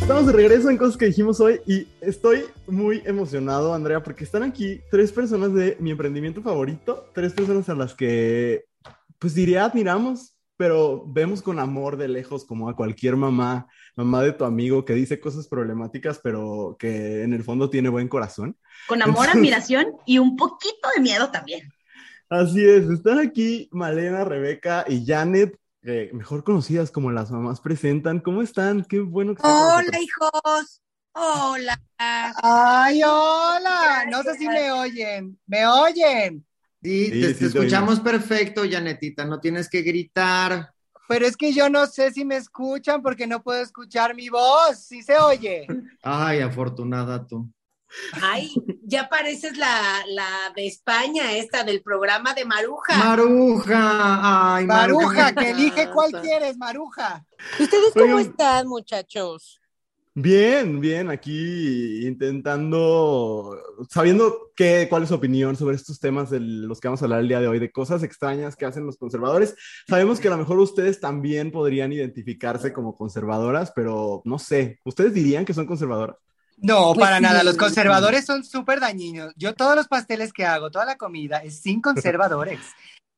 Estamos 0.00 0.26
de 0.26 0.32
regreso 0.32 0.70
en 0.70 0.76
cosas 0.76 0.96
que 0.96 1.06
dijimos 1.06 1.40
hoy 1.40 1.60
y 1.66 1.86
estoy 2.00 2.44
muy 2.66 3.02
emocionado, 3.04 3.72
Andrea, 3.74 4.02
porque 4.02 4.24
están 4.24 4.42
aquí 4.42 4.80
tres 4.90 5.12
personas 5.12 5.54
de 5.54 5.76
mi 5.78 5.90
emprendimiento 5.92 6.42
favorito, 6.42 7.08
tres 7.14 7.32
personas 7.32 7.68
a 7.68 7.74
las 7.74 7.94
que, 7.94 8.64
pues 9.18 9.34
diría, 9.34 9.64
admiramos, 9.64 10.36
pero 10.56 11.04
vemos 11.06 11.42
con 11.42 11.58
amor 11.60 11.96
de 11.96 12.08
lejos 12.08 12.44
como 12.44 12.68
a 12.68 12.74
cualquier 12.74 13.14
mamá, 13.16 13.68
mamá 13.94 14.22
de 14.22 14.32
tu 14.32 14.44
amigo 14.44 14.84
que 14.84 14.94
dice 14.94 15.20
cosas 15.20 15.46
problemáticas, 15.46 16.18
pero 16.22 16.76
que 16.78 17.22
en 17.22 17.32
el 17.32 17.44
fondo 17.44 17.70
tiene 17.70 17.88
buen 17.88 18.08
corazón. 18.08 18.56
Con 18.88 19.00
amor, 19.02 19.26
Entonces- 19.26 19.36
admiración 19.36 19.86
y 20.06 20.18
un 20.18 20.36
poquito 20.36 20.88
de 20.96 21.02
miedo 21.02 21.30
también. 21.30 21.70
Así 22.28 22.64
es, 22.64 22.88
están 22.88 23.18
aquí 23.20 23.68
Malena, 23.72 24.24
Rebeca 24.24 24.84
y 24.88 25.04
Janet, 25.04 25.56
eh, 25.82 26.10
mejor 26.12 26.44
conocidas 26.44 26.90
como 26.90 27.10
las 27.10 27.30
mamás 27.30 27.60
presentan. 27.60 28.20
¿Cómo 28.20 28.42
están? 28.42 28.84
Qué 28.84 29.00
bueno 29.00 29.34
que 29.34 29.42
Hola, 29.44 30.00
hijos. 30.00 30.82
Hola. 31.12 31.80
Ay, 31.98 33.02
hola. 33.02 34.06
No 34.10 34.22
sé 34.22 34.36
si 34.36 34.46
me 34.46 34.70
oyen. 34.72 35.38
¿Me 35.46 35.66
oyen? 35.66 36.46
Sí, 36.82 37.06
Sí, 37.06 37.10
te, 37.10 37.28
sí, 37.28 37.34
te 37.34 37.40
te 37.40 37.46
escuchamos 37.46 38.00
perfecto, 38.00 38.62
Janetita, 38.70 39.24
no 39.24 39.38
tienes 39.38 39.68
que 39.68 39.82
gritar. 39.82 40.72
Pero 41.08 41.26
es 41.26 41.36
que 41.36 41.52
yo 41.52 41.68
no 41.68 41.86
sé 41.86 42.12
si 42.12 42.24
me 42.24 42.36
escuchan 42.36 43.02
porque 43.02 43.26
no 43.26 43.42
puedo 43.42 43.60
escuchar 43.60 44.14
mi 44.14 44.28
voz. 44.28 44.78
¿Sí 44.78 45.02
se 45.02 45.18
oye? 45.18 45.66
Ay, 46.02 46.40
afortunada 46.40 47.26
tú. 47.26 47.50
Ay, 48.22 48.52
ya 48.82 49.08
pareces 49.08 49.56
la, 49.56 50.04
la 50.08 50.52
de 50.54 50.66
España, 50.66 51.32
esta 51.36 51.64
del 51.64 51.82
programa 51.82 52.34
de 52.34 52.44
Maruja. 52.44 52.96
Maruja, 52.96 54.56
ay, 54.56 54.66
Maruja, 54.66 55.32
me 55.32 55.42
que 55.42 55.50
elige 55.50 55.90
cuál 55.90 56.12
quieres, 56.20 56.56
Maruja. 56.56 57.24
¿Ustedes 57.58 57.92
cómo 57.94 58.16
Oigan. 58.16 58.30
están, 58.30 58.68
muchachos? 58.68 59.60
Bien, 60.12 60.80
bien, 60.80 61.08
aquí 61.08 62.04
intentando, 62.04 63.56
sabiendo 63.88 64.50
qué, 64.56 64.86
cuál 64.90 65.04
es 65.04 65.08
su 65.08 65.14
opinión 65.14 65.54
sobre 65.54 65.76
estos 65.76 66.00
temas 66.00 66.30
de 66.30 66.40
los 66.40 66.80
que 66.80 66.88
vamos 66.88 67.00
a 67.00 67.04
hablar 67.04 67.20
el 67.20 67.28
día 67.28 67.40
de 67.40 67.46
hoy, 67.46 67.60
de 67.60 67.70
cosas 67.70 68.02
extrañas 68.02 68.56
que 68.56 68.66
hacen 68.66 68.84
los 68.84 68.96
conservadores. 68.96 69.54
Sabemos 69.88 70.18
que 70.18 70.26
a 70.26 70.32
lo 70.32 70.38
mejor 70.38 70.58
ustedes 70.58 70.98
también 70.98 71.52
podrían 71.52 71.92
identificarse 71.92 72.72
como 72.72 72.96
conservadoras, 72.96 73.72
pero 73.74 74.20
no 74.24 74.38
sé, 74.40 74.80
¿ustedes 74.84 75.14
dirían 75.14 75.44
que 75.44 75.54
son 75.54 75.66
conservadoras? 75.66 76.16
No, 76.62 76.92
Pues 76.94 77.06
para 77.06 77.16
sí. 77.18 77.22
nada. 77.22 77.42
Los 77.42 77.56
conservadores 77.56 78.26
son 78.26 78.44
súper 78.44 78.80
dañinos. 78.80 79.32
Yo 79.36 79.54
todos 79.54 79.76
los 79.76 79.88
pasteles 79.88 80.32
que 80.32 80.44
hago, 80.44 80.70
toda 80.70 80.84
la 80.84 80.96
comida, 80.96 81.38
es 81.38 81.60
sin 81.60 81.80
conservadores. 81.82 82.60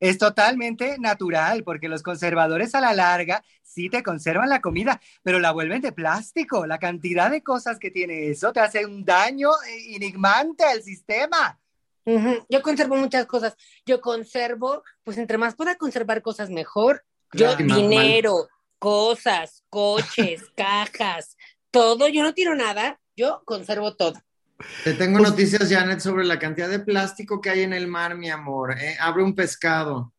Es 0.01 0.19
totalmente 0.19 0.99
natural, 0.99 1.63
porque 1.63 1.89
los 1.89 2.03
conservadores 2.03 2.75
a 2.75 2.81
la 2.81 2.93
larga 2.93 3.45
sí 3.63 3.89
te 3.89 4.03
conservan 4.03 4.49
la 4.49 4.61
comida, 4.61 5.01
pero 5.23 5.39
la 5.39 5.53
vuelven 5.53 5.81
de 5.81 5.93
plástico. 5.93 6.67
La 6.67 6.79
cantidad 6.79 7.31
de 7.31 7.43
cosas 7.43 7.79
que 7.79 7.91
tiene 7.93 8.29
eso 8.29 8.53
te 8.53 8.59
hace 8.61 8.85
un 8.85 9.05
daño 9.05 9.51
eh, 9.69 9.95
enigmante 9.95 10.65
al 10.65 10.83
sistema. 10.83 11.59
Yo 12.05 12.63
conservo 12.63 12.97
muchas 12.97 13.27
cosas. 13.27 13.57
Yo 13.87 14.01
conservo, 14.01 14.83
pues 15.05 15.19
entre 15.19 15.39
más 15.39 15.55
pueda 15.55 15.77
conservar 15.77 16.21
cosas 16.21 16.51
mejor. 16.51 17.05
Yo 17.33 17.55
Claro, 17.57 17.77
dinero, 17.77 18.49
cosas, 18.81 19.63
coches, 19.71 20.43
cajas, 20.57 21.37
todo. 21.71 22.09
Yo 22.09 22.25
no 22.25 22.35
tiro 22.35 22.57
nada. 22.57 22.99
Yo 23.23 23.41
conservo 23.45 23.95
todo. 23.95 24.15
Te 24.83 24.95
tengo 24.95 25.19
Pues- 25.19 25.31
noticias, 25.31 25.71
Janet, 25.71 26.01
sobre 26.01 26.25
la 26.25 26.41
cantidad 26.41 26.69
de 26.69 26.81
plástico 26.81 27.41
que 27.41 27.51
hay 27.51 27.61
en 27.61 27.73
el 27.73 27.87
mar, 27.87 28.17
mi 28.17 28.29
amor. 28.31 28.73
¿eh? 28.73 28.97
Abre 29.01 29.23
un 29.23 29.33
pescado 29.37 30.13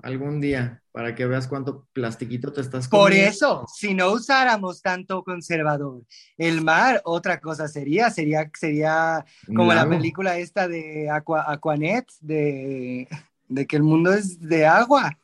algún 0.00 0.40
día 0.40 0.80
para 0.92 1.16
que 1.16 1.26
veas 1.26 1.48
cuánto 1.48 1.88
plastiquito 1.92 2.52
te 2.52 2.60
estás 2.60 2.86
Por 2.86 3.08
comiendo. 3.10 3.28
eso, 3.30 3.64
si 3.74 3.92
no 3.92 4.12
usáramos 4.12 4.80
tanto 4.82 5.24
conservador, 5.24 6.02
el 6.38 6.62
mar, 6.62 7.00
otra 7.04 7.40
cosa 7.40 7.66
sería, 7.66 8.08
sería, 8.10 8.48
sería 8.56 9.24
como 9.48 9.74
la 9.74 9.88
película 9.88 10.38
esta 10.38 10.68
de 10.68 11.10
Aqua, 11.10 11.50
Aquanet, 11.50 12.06
de, 12.20 13.08
de 13.48 13.66
que 13.66 13.74
el 13.74 13.82
mundo 13.82 14.12
es 14.12 14.38
de 14.38 14.64
agua. 14.64 15.18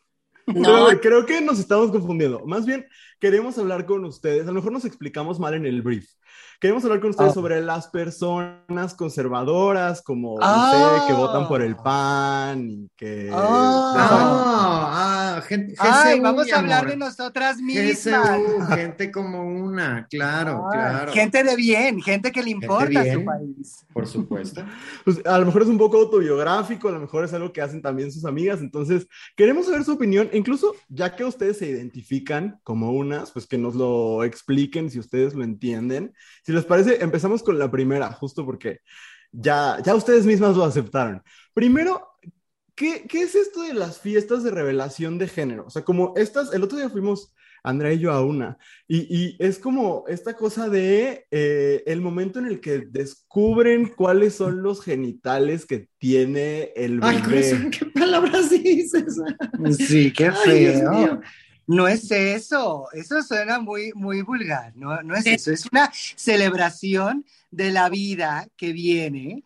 No, 0.47 0.89
creo 1.01 1.25
que 1.27 1.41
nos 1.41 1.61
estamos 1.61 1.93
confundiendo. 1.93 2.45
Más 2.45 2.67
bien, 2.67 2.85
queremos 3.21 3.57
hablar 3.57 3.87
con 3.87 4.05
ustedes. 4.05 4.43
A 4.43 4.47
lo 4.47 4.55
mejor 4.55 4.73
nos 4.73 4.85
explicamos 4.85 5.39
mal 5.39 5.55
en 5.55 5.65
el 5.65 5.81
brief. 5.83 6.11
Queremos 6.61 6.85
hablar 6.85 7.01
con 7.01 7.11
ustedes 7.11 7.31
Ah. 7.31 7.35
sobre 7.35 7.63
las 7.63 7.89
personas 7.89 8.95
conservadoras, 8.95 10.03
como, 10.03 10.37
Ah. 10.43 11.01
sé, 11.01 11.07
que 11.07 11.15
votan 11.19 11.49
por 11.49 11.63
el 11.63 11.75
PAN 11.75 12.69
y 12.71 12.91
que... 12.97 13.31
Ah. 13.33 13.95
Ah, 13.97 15.37
ah, 15.39 15.41
gente, 15.43 15.75
Ay, 15.79 16.17
GCU, 16.19 16.23
vamos 16.23 16.45
mi 16.47 16.51
a 16.53 16.59
hablar 16.59 16.79
amor. 16.81 16.91
de 16.91 16.97
nosotras 16.99 17.57
GCU, 17.57 17.65
mismas. 17.65 18.39
gente 18.79 19.11
como 19.11 19.43
una, 19.43 20.07
claro, 20.11 20.65
Ah, 20.67 20.71
claro. 20.73 21.13
Gente 21.13 21.43
de 21.43 21.57
bien, 21.57 22.01
gente 22.03 22.31
que 22.31 22.43
le 22.43 22.51
importa 22.51 23.01
a 23.01 23.05
su 23.05 23.09
bien. 23.11 23.25
país. 23.25 23.87
Por 23.93 24.07
supuesto. 24.07 24.63
Pues, 25.05 25.25
a 25.25 25.39
lo 25.39 25.47
mejor 25.47 25.63
es 25.63 25.69
un 25.69 25.79
poco 25.79 25.97
autobiográfico, 25.97 26.89
a 26.89 26.93
lo 26.93 27.01
mejor 27.01 27.25
es 27.25 27.33
algo 27.33 27.53
que 27.55 27.63
hacen 27.63 27.81
también 27.81 28.13
sus 28.13 28.27
amigas, 28.27 28.61
entonces 28.61 29.07
queremos 29.35 29.65
saber 29.67 29.83
su 29.83 29.93
opinión, 29.93 30.29
incluso 30.35 30.75
ya 30.91 31.17
que 31.17 31.25
ustedes 31.25 31.57
se 31.59 31.67
identifican 31.69 32.61
como 32.65 32.93
unas, 32.93 33.31
pues 33.31 33.47
que 33.47 33.57
nos 33.57 33.75
lo 33.75 34.25
expliquen 34.25 34.91
si 34.91 34.99
ustedes 34.99 35.35
lo 35.35 35.43
entienden. 35.43 36.13
Si 36.45 36.50
les 36.53 36.65
parece, 36.65 37.03
empezamos 37.03 37.43
con 37.43 37.59
la 37.59 37.71
primera, 37.71 38.13
justo 38.13 38.45
porque 38.45 38.81
ya, 39.33 39.79
ya 39.85 39.95
ustedes 39.95 40.27
mismas 40.27 40.57
lo 40.57 40.65
aceptaron. 40.65 41.23
Primero, 41.55 42.09
¿qué, 42.75 43.07
qué 43.09 43.23
es 43.23 43.35
esto 43.35 43.63
de 43.63 43.75
las 43.75 44.01
fiestas 44.01 44.43
de 44.43 44.51
revelación 44.51 45.19
de 45.19 45.29
género? 45.29 45.65
O 45.67 45.71
sea, 45.71 45.83
como 45.83 46.15
estas, 46.17 46.53
el 46.53 46.63
otro 46.63 46.79
día 46.79 46.91
fuimos... 46.91 47.33
Andrea 47.63 47.93
y 47.93 47.99
yo 47.99 48.11
a 48.11 48.25
una. 48.25 48.57
Y, 48.89 49.01
y 49.15 49.37
es 49.39 49.59
como 49.59 50.05
esta 50.09 50.33
cosa 50.33 50.71
de 50.71 51.27
eh, 51.31 51.83
el 51.85 52.01
momento 52.01 52.39
en 52.39 52.47
el 52.47 52.59
que 52.59 52.87
descubren 52.89 53.89
cuáles 53.95 54.35
son 54.35 54.63
los 54.63 54.83
genitales 54.83 55.67
que 55.67 55.91
tiene 55.99 56.73
el 56.75 57.01
Ay, 57.03 57.21
bebé. 57.21 57.51
corazón, 57.51 57.71
¿qué 57.71 57.85
palabras 57.85 58.49
dices? 58.49 59.21
Sí, 59.77 60.11
qué 60.11 60.29
Ay, 60.47 60.59
Dios 60.59 60.79
feo. 60.79 60.91
mío. 60.91 61.21
No 61.71 61.87
es 61.87 62.11
eso, 62.11 62.89
eso 62.93 63.23
suena 63.23 63.61
muy, 63.61 63.93
muy 63.95 64.23
vulgar, 64.23 64.73
no, 64.75 65.01
no 65.03 65.15
es 65.15 65.25
eso, 65.25 65.53
es 65.53 65.67
una 65.71 65.89
celebración 66.17 67.25
de 67.53 67.71
la 67.71 67.89
vida 67.89 68.49
que 68.57 68.73
viene 68.73 69.45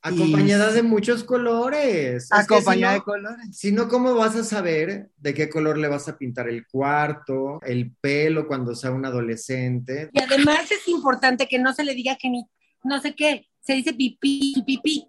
Acompañada 0.00 0.70
Y- 0.70 0.74
de 0.74 0.82
muchos 0.82 1.24
colores. 1.24 2.24
Es 2.24 2.46
que 2.46 2.54
acompañada 2.54 2.94
si 2.94 2.98
de 3.00 3.04
colores. 3.04 3.46
no, 3.48 3.52
si 3.52 3.72
no, 3.72 3.88
¿cómo 3.88 4.14
vas 4.14 4.36
a 4.36 4.44
saber 4.44 5.10
de 5.16 5.34
qué 5.34 5.48
color 5.50 5.76
le 5.78 5.88
vas 5.88 6.08
a 6.08 6.16
pintar 6.16 6.48
el 6.48 6.64
cuarto, 6.66 7.60
el 7.62 7.90
pelo 8.00 8.46
cuando 8.46 8.74
sea 8.74 8.92
un 8.92 9.04
adolescente? 9.04 10.08
y 10.12 10.20
además 10.20 10.70
es 10.70 10.86
importante 10.88 11.48
que 11.48 11.58
no 11.58 11.74
se 11.74 11.82
le 11.84 11.94
diga 11.94 12.16
que 12.16 12.30
ni, 12.30 12.46
no 12.84 13.00
sé 13.02 13.14
qué, 13.14 13.48
se 13.60 13.72
dice 13.74 13.92
pipí, 13.92 14.62
pipí, 14.64 15.06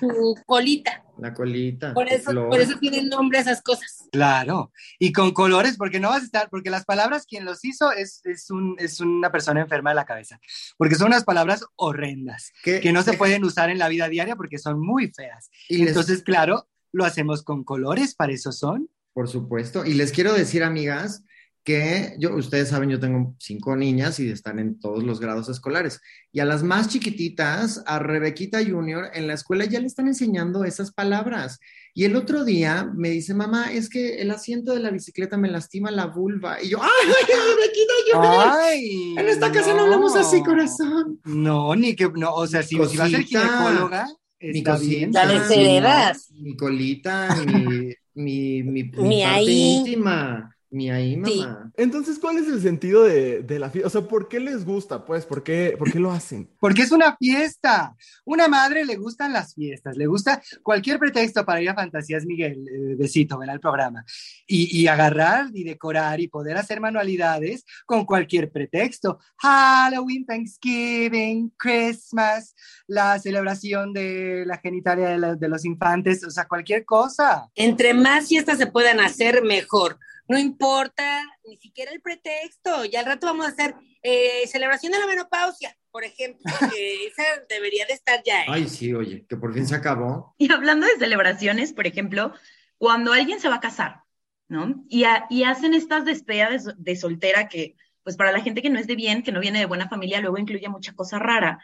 su 0.00 0.34
colita. 0.46 1.04
La 1.18 1.34
colita. 1.34 1.92
Por 1.94 2.08
eso, 2.08 2.30
flor. 2.30 2.48
por 2.48 2.60
eso 2.60 2.78
tienen 2.78 3.08
nombre 3.08 3.38
esas 3.38 3.62
cosas. 3.62 4.08
Claro, 4.12 4.72
y 4.98 5.12
con 5.12 5.32
colores, 5.32 5.76
porque 5.76 6.00
no 6.00 6.08
vas 6.08 6.22
a 6.22 6.24
estar, 6.24 6.48
porque 6.50 6.70
las 6.70 6.84
palabras 6.84 7.26
quien 7.26 7.44
los 7.44 7.64
hizo 7.64 7.92
es, 7.92 8.20
es, 8.24 8.50
un, 8.50 8.76
es 8.78 8.98
una 9.00 9.30
persona 9.30 9.60
enferma 9.60 9.90
de 9.90 9.96
la 9.96 10.04
cabeza, 10.06 10.40
porque 10.78 10.94
son 10.94 11.08
unas 11.08 11.24
palabras 11.24 11.64
horrendas, 11.76 12.52
¿Qué- 12.64 12.80
que 12.80 12.92
no 12.92 13.02
se 13.02 13.12
pueden 13.12 13.44
usar 13.44 13.68
en 13.70 13.78
la 13.78 13.88
vida 13.88 14.08
diaria 14.08 14.36
porque 14.36 14.58
son 14.58 14.80
muy 14.80 15.10
feas. 15.12 15.50
y 15.68 15.78
les- 15.78 15.88
Entonces, 15.88 16.22
claro, 16.22 16.68
lo 16.92 17.04
hacemos 17.04 17.42
con 17.42 17.62
colores, 17.64 18.14
para 18.14 18.32
eso 18.32 18.50
son. 18.52 18.88
Por 19.12 19.28
supuesto. 19.28 19.84
Y 19.84 19.94
les 19.94 20.12
quiero 20.12 20.32
decir, 20.32 20.62
amigas, 20.64 21.22
que 21.64 22.14
yo, 22.18 22.34
ustedes 22.34 22.68
saben, 22.70 22.90
yo 22.90 22.98
tengo 22.98 23.34
cinco 23.38 23.76
niñas 23.76 24.18
y 24.18 24.28
están 24.28 24.58
en 24.58 24.80
todos 24.80 25.04
los 25.04 25.20
grados 25.20 25.48
escolares. 25.48 26.00
Y 26.32 26.40
a 26.40 26.44
las 26.44 26.62
más 26.62 26.88
chiquititas, 26.88 27.82
a 27.86 27.98
Rebequita 28.00 28.58
Junior, 28.64 29.10
en 29.14 29.26
la 29.28 29.34
escuela 29.34 29.64
ya 29.64 29.78
le 29.80 29.86
están 29.86 30.08
enseñando 30.08 30.64
esas 30.64 30.92
palabras. 30.92 31.60
Y 31.94 32.04
el 32.04 32.16
otro 32.16 32.44
día 32.44 32.90
me 32.96 33.10
dice, 33.10 33.34
mamá, 33.34 33.72
es 33.72 33.88
que 33.88 34.20
el 34.22 34.30
asiento 34.30 34.72
de 34.74 34.80
la 34.80 34.90
bicicleta 34.90 35.36
me 35.36 35.50
lastima 35.50 35.90
la 35.90 36.06
vulva. 36.06 36.60
Y 36.62 36.70
yo, 36.70 36.78
¡ay, 36.82 36.88
Rebequita 37.28 37.92
Junior! 38.12 38.46
Ay, 38.50 39.14
en 39.18 39.28
esta 39.28 39.52
casa 39.52 39.74
no 39.74 39.82
hablamos 39.82 40.16
así, 40.16 40.42
corazón. 40.42 41.20
No, 41.24 41.74
ni 41.76 41.94
que, 41.94 42.08
no, 42.14 42.34
o 42.34 42.46
sea, 42.46 42.62
si, 42.62 42.76
si 42.88 42.96
va 42.96 43.04
a 43.04 43.08
ser 43.10 43.22
ginecóloga, 43.24 44.08
está 44.40 44.78
bien. 44.78 45.12
desheredas. 45.12 46.28
Mi 46.32 46.56
colita, 46.56 47.36
mi, 47.46 47.94
mi, 48.14 48.62
mi, 48.62 48.62
mi 48.64 48.82
Mi 48.84 49.22
parte 49.22 49.24
ahí. 49.26 49.76
íntima. 49.76 50.51
Mi 50.74 50.90
ahí, 50.90 51.20
Sí. 51.24 51.40
mamá. 51.40 51.70
Entonces, 51.76 52.18
¿cuál 52.18 52.38
es 52.38 52.48
el 52.48 52.60
sentido 52.62 53.04
de, 53.04 53.42
de 53.42 53.58
la 53.58 53.68
fiesta? 53.68 53.86
O 53.88 53.90
sea, 53.90 54.08
¿por 54.08 54.26
qué 54.28 54.40
les 54.40 54.64
gusta? 54.64 55.04
Pues, 55.04 55.26
¿por 55.26 55.42
qué, 55.42 55.74
por 55.78 55.92
qué 55.92 56.00
lo 56.00 56.10
hacen? 56.10 56.48
Porque 56.58 56.80
es 56.80 56.92
una 56.92 57.14
fiesta. 57.18 57.94
Una 58.24 58.48
madre 58.48 58.86
le 58.86 58.96
gustan 58.96 59.34
las 59.34 59.54
fiestas, 59.54 59.96
le 59.98 60.06
gusta 60.06 60.40
cualquier 60.62 60.98
pretexto 60.98 61.44
para 61.44 61.60
ir 61.60 61.68
a 61.68 61.74
Fantasías 61.74 62.24
Miguel, 62.24 62.66
eh, 62.68 62.94
besito, 62.98 63.36
ven 63.38 63.50
al 63.50 63.60
programa, 63.60 64.02
y, 64.46 64.80
y 64.80 64.86
agarrar 64.86 65.48
y 65.52 65.62
decorar 65.62 66.20
y 66.20 66.28
poder 66.28 66.56
hacer 66.56 66.80
manualidades 66.80 67.64
con 67.84 68.06
cualquier 68.06 68.50
pretexto. 68.50 69.18
Halloween, 69.36 70.24
Thanksgiving, 70.24 71.52
Christmas, 71.58 72.54
la 72.86 73.18
celebración 73.18 73.92
de 73.92 74.44
la 74.46 74.56
genitalia 74.58 75.08
de, 75.10 75.18
la- 75.18 75.34
de 75.34 75.48
los 75.48 75.64
infantes, 75.66 76.24
o 76.24 76.30
sea, 76.30 76.46
cualquier 76.48 76.84
cosa. 76.86 77.50
Entre 77.54 77.92
más 77.92 78.28
fiestas 78.28 78.56
se 78.58 78.66
puedan 78.68 79.00
hacer, 79.00 79.42
mejor. 79.42 79.98
No 80.32 80.38
importa 80.38 81.22
ni 81.44 81.58
siquiera 81.58 81.92
el 81.92 82.00
pretexto. 82.00 82.86
Ya 82.86 83.00
al 83.00 83.06
rato 83.06 83.26
vamos 83.26 83.44
a 83.44 83.50
hacer 83.50 83.74
eh, 84.02 84.46
celebración 84.46 84.90
de 84.90 84.98
la 84.98 85.06
menopausia, 85.06 85.76
por 85.90 86.04
ejemplo. 86.04 86.40
que 86.74 87.04
esa 87.04 87.22
debería 87.50 87.84
de 87.84 87.92
estar 87.92 88.22
ya. 88.24 88.40
¿eh? 88.40 88.46
Ay, 88.48 88.66
sí, 88.66 88.94
oye, 88.94 89.26
que 89.28 89.36
por 89.36 89.52
fin 89.52 89.66
se 89.66 89.74
acabó. 89.74 90.34
Y 90.38 90.50
hablando 90.50 90.86
de 90.86 90.96
celebraciones, 90.96 91.74
por 91.74 91.86
ejemplo, 91.86 92.32
cuando 92.78 93.12
alguien 93.12 93.40
se 93.40 93.50
va 93.50 93.56
a 93.56 93.60
casar, 93.60 94.04
¿no? 94.48 94.82
Y, 94.88 95.04
y 95.28 95.44
hacen 95.44 95.74
estas 95.74 96.06
despedidas 96.06 96.64
de, 96.64 96.74
de 96.78 96.96
soltera 96.96 97.48
que, 97.48 97.76
pues 98.02 98.16
para 98.16 98.32
la 98.32 98.40
gente 98.40 98.62
que 98.62 98.70
no 98.70 98.78
es 98.78 98.86
de 98.86 98.96
bien, 98.96 99.22
que 99.22 99.32
no 99.32 99.40
viene 99.40 99.58
de 99.58 99.66
buena 99.66 99.90
familia, 99.90 100.22
luego 100.22 100.38
incluye 100.38 100.66
mucha 100.70 100.94
cosa 100.94 101.18
rara. 101.18 101.62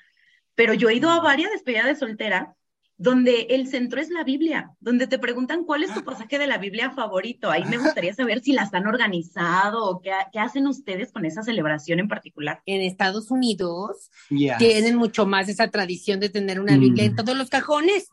Pero 0.55 0.75
yo 0.75 0.91
he 0.91 0.95
ido 0.95 1.09
a 1.09 1.23
varias 1.23 1.53
despedidas 1.53 1.87
de 1.87 1.97
soltera 1.97 2.55
donde 3.01 3.43
el 3.51 3.69
centro 3.69 4.01
es 4.01 4.11
la 4.11 4.25
Biblia, 4.25 4.73
donde 4.81 5.07
te 5.07 5.21
preguntan 5.21 5.65
cuál 5.65 5.85
es 5.85 5.95
tu 5.95 6.03
pasaje 6.05 6.37
de 6.37 6.49
la 6.49 6.59
Biblia 6.59 6.91
favorito. 6.91 7.49
Ahí 7.49 7.65
me 7.65 7.79
gustaría 7.79 8.13
saber 8.13 8.41
si 8.41 8.53
las 8.53 8.75
han 8.75 8.89
organizado 8.89 9.85
o 9.85 10.01
qué, 10.03 10.11
qué 10.33 10.41
hacen 10.41 10.67
ustedes 10.67 11.13
con 11.13 11.25
esa 11.25 11.43
celebración 11.45 12.01
en 12.01 12.09
particular. 12.09 12.61
En 12.67 12.81
Estados 12.83 13.31
Unidos 13.31 14.11
Yes. 14.31 14.59
tienen 14.59 14.97
mucho 14.97 15.27
más 15.27 15.49
esa 15.49 15.69
tradición 15.69 16.19
de 16.19 16.29
tener 16.29 16.61
una 16.61 16.77
Biblia 16.77 17.05
en 17.05 17.13
Mm. 17.13 17.17
todos 17.17 17.37
los 17.37 17.49
cajones. 17.49 18.09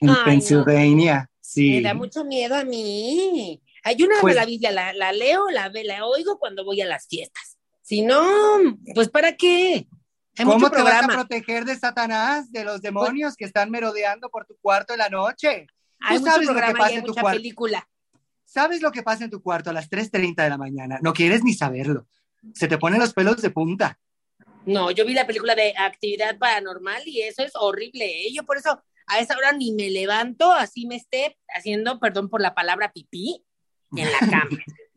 En 0.00 0.10
Ay, 0.10 0.16
no. 0.16 0.24
Pennsylvania, 0.24 1.28
sí. 1.40 1.70
Me 1.72 1.82
da 1.82 1.94
mucho 1.94 2.24
miedo 2.24 2.54
a 2.54 2.62
mí. 2.64 3.60
Hay 3.82 4.00
una 4.02 4.14
Pues- 4.20 4.36
la 4.36 4.46
Biblia, 4.46 4.70
la, 4.70 4.92
la 4.92 5.12
leo, 5.12 5.50
la, 5.50 5.68
la 5.84 6.06
oigo 6.06 6.38
cuando 6.38 6.64
voy 6.64 6.80
a 6.80 6.86
las 6.86 7.08
fiestas. 7.08 7.58
Si 7.82 8.02
no, 8.02 8.22
pues 8.94 9.08
¿para 9.08 9.34
qué? 9.36 9.88
Hay 10.38 10.44
¿Cómo 10.44 10.58
mucho 10.58 10.70
te 10.70 10.82
vas 10.82 11.02
a 11.02 11.08
proteger 11.08 11.64
de 11.64 11.76
Satanás, 11.76 12.52
de 12.52 12.64
los 12.64 12.80
demonios 12.80 13.34
que 13.36 13.44
están 13.44 13.70
merodeando 13.70 14.28
por 14.30 14.46
tu 14.46 14.56
cuarto 14.60 14.92
en 14.92 15.00
la 15.00 15.08
noche? 15.08 15.66
Hay 16.00 16.16
Tú 16.16 16.20
mucho 16.20 16.32
sabes 16.32 16.48
lo 16.48 16.54
que 16.54 16.60
pasa 16.60 16.90
y 16.90 16.92
hay 16.92 16.98
en 16.98 17.04
tu 17.04 17.08
mucha 17.10 17.20
cuarto. 17.22 17.38
película. 17.38 17.88
¿Sabes 18.44 18.80
lo 18.80 18.92
que 18.92 19.02
pasa 19.02 19.24
en 19.24 19.30
tu 19.30 19.42
cuarto 19.42 19.70
a 19.70 19.72
las 19.72 19.90
3.30 19.90 20.42
de 20.44 20.48
la 20.48 20.56
mañana? 20.56 20.98
No 21.02 21.12
quieres 21.12 21.42
ni 21.42 21.54
saberlo. 21.54 22.06
Se 22.54 22.68
te 22.68 22.78
ponen 22.78 23.00
los 23.00 23.12
pelos 23.12 23.42
de 23.42 23.50
punta. 23.50 23.98
No, 24.64 24.90
yo 24.90 25.04
vi 25.04 25.14
la 25.14 25.26
película 25.26 25.54
de 25.54 25.74
Actividad 25.76 26.38
Paranormal 26.38 27.02
y 27.06 27.22
eso 27.22 27.42
es 27.42 27.52
horrible. 27.54 28.04
¿eh? 28.04 28.32
Yo 28.32 28.44
por 28.44 28.56
eso 28.58 28.82
a 29.06 29.18
esa 29.18 29.36
hora 29.36 29.52
ni 29.52 29.72
me 29.72 29.90
levanto, 29.90 30.52
así 30.52 30.86
me 30.86 30.96
esté 30.96 31.36
haciendo, 31.48 31.98
perdón 31.98 32.28
por 32.28 32.40
la 32.40 32.54
palabra 32.54 32.92
pipí, 32.92 33.44
en 33.96 34.12
la 34.12 34.18
cama. 34.18 34.50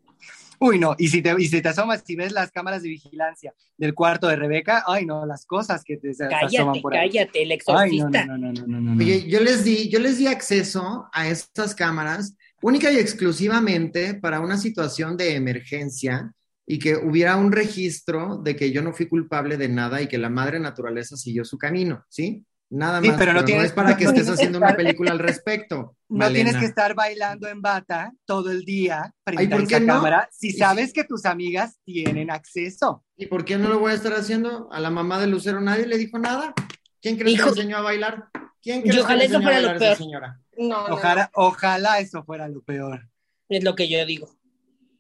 Uy, 0.64 0.78
no, 0.78 0.96
y 1.00 1.08
si 1.08 1.24
te, 1.24 1.34
y 1.40 1.48
si 1.48 1.60
te 1.60 1.70
asomas 1.70 2.04
y 2.08 2.16
ves 2.16 2.32
las 2.34 2.52
cámaras 2.52 2.84
de 2.84 2.90
vigilancia 2.90 3.52
del 3.78 3.96
cuarto 3.96 4.28
de 4.28 4.36
Rebeca, 4.36 4.84
ay, 4.86 5.08
no, 5.08 5.26
las 5.26 5.48
cosas 5.48 5.84
que 5.84 5.98
te, 5.98 6.14
se 6.14 6.28
te 6.28 6.36
asoman 6.36 6.50
cállate, 6.76 6.82
por 6.82 6.94
ahí. 6.96 7.10
cállate, 7.10 7.42
el 7.42 7.52
Ay, 7.52 7.98
no, 7.98 8.08
exorcista. 8.08 8.26
no, 8.28 8.38
no, 8.38 8.54
no, 8.54 8.68
no, 8.68 8.80
no, 8.80 8.96
no. 8.96 9.02
Oye, 9.04 9.28
yo 9.28 9.40
les 9.40 9.64
di, 9.64 9.90
yo 9.90 9.98
les 10.00 10.20
di 10.20 10.28
acceso 10.28 11.10
a 11.12 11.28
estas 11.28 11.74
cámaras 11.74 12.38
única 12.62 12.92
y 12.92 13.00
exclusivamente 13.00 14.14
para 14.14 14.40
una 14.40 14.56
situación 14.56 15.18
de 15.18 15.34
emergencia 15.36 16.32
y 16.68 16.78
que 16.78 16.96
hubiera 16.96 17.38
un 17.38 17.52
registro 17.52 18.38
de 18.38 18.56
que 18.56 18.72
yo 18.72 18.84
no 18.84 18.94
fui 18.94 19.08
culpable 19.08 19.58
de 19.58 19.68
nada 19.68 20.00
y 20.00 20.08
que 20.08 20.20
la 20.20 20.30
madre 20.30 20.60
naturaleza 20.60 21.18
siguió 21.18 21.44
su 21.44 21.58
camino, 21.58 22.06
¿sí? 22.08 22.46
Nada 22.74 23.02
Sí, 23.02 23.10
más, 23.10 23.18
pero 23.18 23.34
no 23.34 23.44
tienes- 23.44 23.66
es 23.66 23.72
para 23.74 23.98
que 23.98 24.06
no 24.06 24.12
estés 24.12 24.30
haciendo 24.30 24.58
que 24.60 24.66
una 24.66 24.76
película 24.76 25.12
al 25.12 25.20
respecto. 25.20 25.96
No 26.12 26.18
Malena. 26.18 26.34
tienes 26.44 26.58
que 26.58 26.66
estar 26.66 26.94
bailando 26.94 27.48
en 27.48 27.62
bata 27.62 28.12
todo 28.26 28.52
el 28.52 28.66
día 28.66 29.14
frente 29.24 29.44
Ay, 29.44 29.48
¿por 29.50 29.60
a 29.62 29.64
esa 29.64 29.86
cámara 29.86 30.30
si 30.32 30.52
sabes 30.52 30.92
que 30.92 31.04
tus 31.06 31.26
amigas 31.26 31.80
tienen 31.86 32.30
acceso. 32.32 33.06
¿Y 33.16 33.28
por 33.28 33.46
qué 33.46 33.58
no 33.58 33.70
lo 33.70 33.80
voy 33.80 33.92
a 33.94 33.96
estar 33.96 34.12
haciendo? 34.14 34.68
A 34.74 34.82
la 34.82 34.90
mamá 34.90 35.20
de 35.22 35.28
Lucero 35.28 35.62
nadie 35.62 35.86
le 35.88 35.98
dijo 35.98 36.20
nada. 36.20 36.54
¿Quién 37.02 37.16
crees 37.16 37.28
que 37.28 37.32
Hijo- 37.42 37.46
le 37.56 37.62
enseñó 37.62 37.78
a 37.78 37.82
bailar? 37.82 38.26
¿Quién 38.62 38.82
crees 38.82 38.96
que 38.98 39.02
ojalá 39.04 39.20
le 39.20 39.26
eso 39.26 39.36
enseñó 39.36 39.50
a 39.50 39.54
fuera 39.60 39.74
lo 39.74 39.80
peor. 39.80 39.96
señora? 39.98 40.40
No, 40.58 40.88
no, 40.90 40.96
Ojalá, 40.96 41.32
ojalá 41.34 42.00
eso 42.00 42.24
fuera 42.26 42.48
lo 42.50 42.62
peor, 42.62 43.08
es 43.48 43.64
lo 43.64 43.74
que 43.76 43.88
yo 43.90 44.06
digo. 44.06 44.30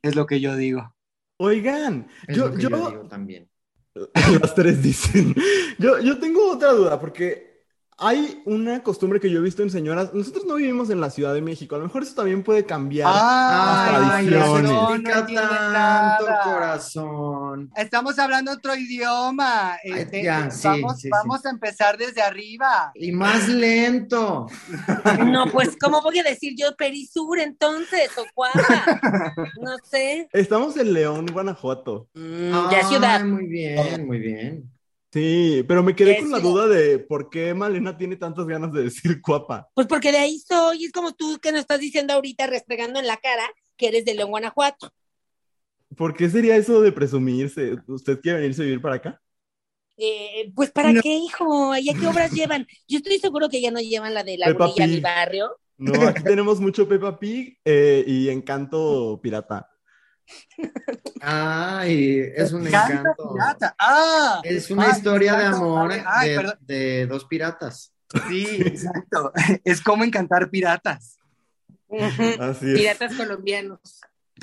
es 0.01 0.15
lo 0.15 0.25
que 0.25 0.39
yo 0.39 0.55
digo. 0.55 0.95
Oigan, 1.37 2.07
Es 2.27 2.37
yo, 2.37 2.47
lo 2.47 2.55
que 2.55 2.61
yo, 2.61 2.69
yo 2.69 2.89
digo 2.89 3.07
también. 3.09 3.49
las 4.41 4.55
tres 4.55 4.81
dicen. 4.81 5.35
Yo, 5.77 5.99
yo 5.99 6.17
tengo 6.19 6.51
otra 6.53 6.71
duda, 6.71 6.99
porque 7.01 7.50
hay 8.03 8.41
una 8.45 8.81
costumbre 8.81 9.19
que 9.19 9.29
yo 9.29 9.39
he 9.39 9.43
visto 9.43 9.61
en 9.61 9.69
señoras. 9.69 10.11
Nosotros 10.13 10.45
no 10.47 10.55
vivimos 10.55 10.89
en 10.89 10.99
la 10.99 11.11
Ciudad 11.11 11.33
de 11.35 11.41
México. 11.41 11.75
A 11.75 11.77
lo 11.77 11.85
mejor 11.85 12.01
eso 12.01 12.15
también 12.15 12.41
puede 12.43 12.65
cambiar. 12.65 13.07
Ay, 13.13 14.25
las 14.27 14.41
tradiciones. 14.41 14.71
no, 14.71 14.89
No 14.89 14.97
no 14.97 15.03
tanto, 15.03 15.33
nada. 15.33 16.41
corazón. 16.43 17.71
Estamos 17.75 18.17
hablando 18.17 18.51
otro 18.53 18.75
idioma. 18.75 19.73
Ay, 19.73 19.91
Este, 19.93 20.23
ya, 20.23 20.49
sí, 20.49 20.67
vamos 20.67 20.95
sí, 20.95 21.01
sí. 21.03 21.09
vamos 21.09 21.45
a 21.45 21.51
empezar 21.51 21.97
desde 21.97 22.21
arriba. 22.23 22.91
Y 22.95 23.11
más 23.11 23.47
lento. 23.47 24.47
No, 25.31 25.45
pues, 25.51 25.77
¿cómo 25.79 26.01
voy 26.01 26.19
a 26.19 26.23
decir 26.23 26.53
yo 26.57 26.75
Perisur 26.75 27.39
entonces? 27.39 28.09
¿O 28.17 28.25
cuál? 28.33 28.51
No 29.61 29.77
sé. 29.83 30.27
Estamos 30.33 30.75
en 30.77 30.93
León, 30.93 31.27
Guanajuato. 31.31 32.07
Mm, 32.13 32.51
ya 32.71 32.83
ciudad. 32.87 33.21
Ay, 33.21 33.27
muy 33.27 33.47
bien, 33.47 34.07
muy 34.07 34.19
bien. 34.19 34.71
Sí, 35.11 35.65
pero 35.67 35.83
me 35.83 35.93
quedé 35.93 36.19
con 36.19 36.31
la 36.31 36.39
duda 36.39 36.67
de 36.67 36.97
por 36.99 37.29
qué 37.29 37.53
Malena 37.53 37.97
tiene 37.97 38.15
tantas 38.15 38.45
ganas 38.47 38.71
de 38.71 38.83
decir 38.83 39.19
guapa. 39.21 39.69
Pues 39.73 39.87
porque 39.87 40.11
de 40.11 40.19
ahí 40.19 40.39
soy. 40.39 40.85
Es 40.85 40.91
como 40.91 41.13
tú 41.13 41.37
que 41.41 41.51
nos 41.51 41.61
estás 41.61 41.79
diciendo 41.79 42.13
ahorita, 42.13 42.47
restregando 42.47 42.99
en 42.99 43.07
la 43.07 43.17
cara, 43.17 43.43
que 43.75 43.87
eres 43.89 44.05
de 44.05 44.13
León, 44.13 44.29
Guanajuato. 44.29 44.91
¿Por 45.97 46.15
qué 46.15 46.29
sería 46.29 46.55
eso 46.55 46.81
de 46.81 46.93
presumirse? 46.93 47.75
¿Usted 47.87 48.21
quiere 48.21 48.39
venirse 48.39 48.61
a 48.61 48.65
vivir 48.65 48.81
para 48.81 48.95
acá? 48.95 49.21
Eh, 49.97 50.51
pues 50.55 50.71
¿para 50.71 50.93
No. 50.93 51.01
qué, 51.01 51.13
hijo? 51.13 51.73
¿Allá 51.73 51.93
qué 51.99 52.07
obras 52.07 52.31
llevan? 52.31 52.65
Yo 52.87 52.97
estoy 52.97 53.19
seguro 53.19 53.49
que 53.49 53.61
ya 53.61 53.71
no 53.71 53.81
llevan 53.81 54.13
la 54.13 54.23
de 54.23 54.37
la 54.37 54.47
Peppa 54.47 54.67
mi 54.67 54.73
Pig. 54.73 55.01
barrio. 55.01 55.57
No, 55.77 56.07
aquí 56.07 56.23
tenemos 56.23 56.59
mucho 56.61 56.87
Peppa 56.87 57.19
Pig 57.19 57.57
eh, 57.65 58.03
y 58.07 58.29
Encanto 58.29 59.19
Pirata. 59.21 59.67
Ay, 61.21 62.19
es 62.35 62.51
un 62.51 62.63
Canta 62.65 62.99
encanto. 62.99 63.33
pirata. 63.33 63.75
Ah, 63.79 64.41
Es 64.43 64.71
una 64.71 64.85
Ay, 64.85 64.91
historia 64.91 65.35
de 65.37 65.45
amor 65.45 65.91
Ay, 66.05 66.37
de, 66.61 67.05
dos 67.07 67.25
piratas. 67.25 67.93
sí, 68.27 68.45
exacto. 68.65 69.31
Es 69.63 69.81
como 69.81 70.03
encantar 70.03 70.49
piratas. 70.49 71.17
Ujú. 71.87 72.23
Así 72.41 72.71
es. 72.71 72.79
Piratas 72.79 73.13
colombianos. 73.15 73.79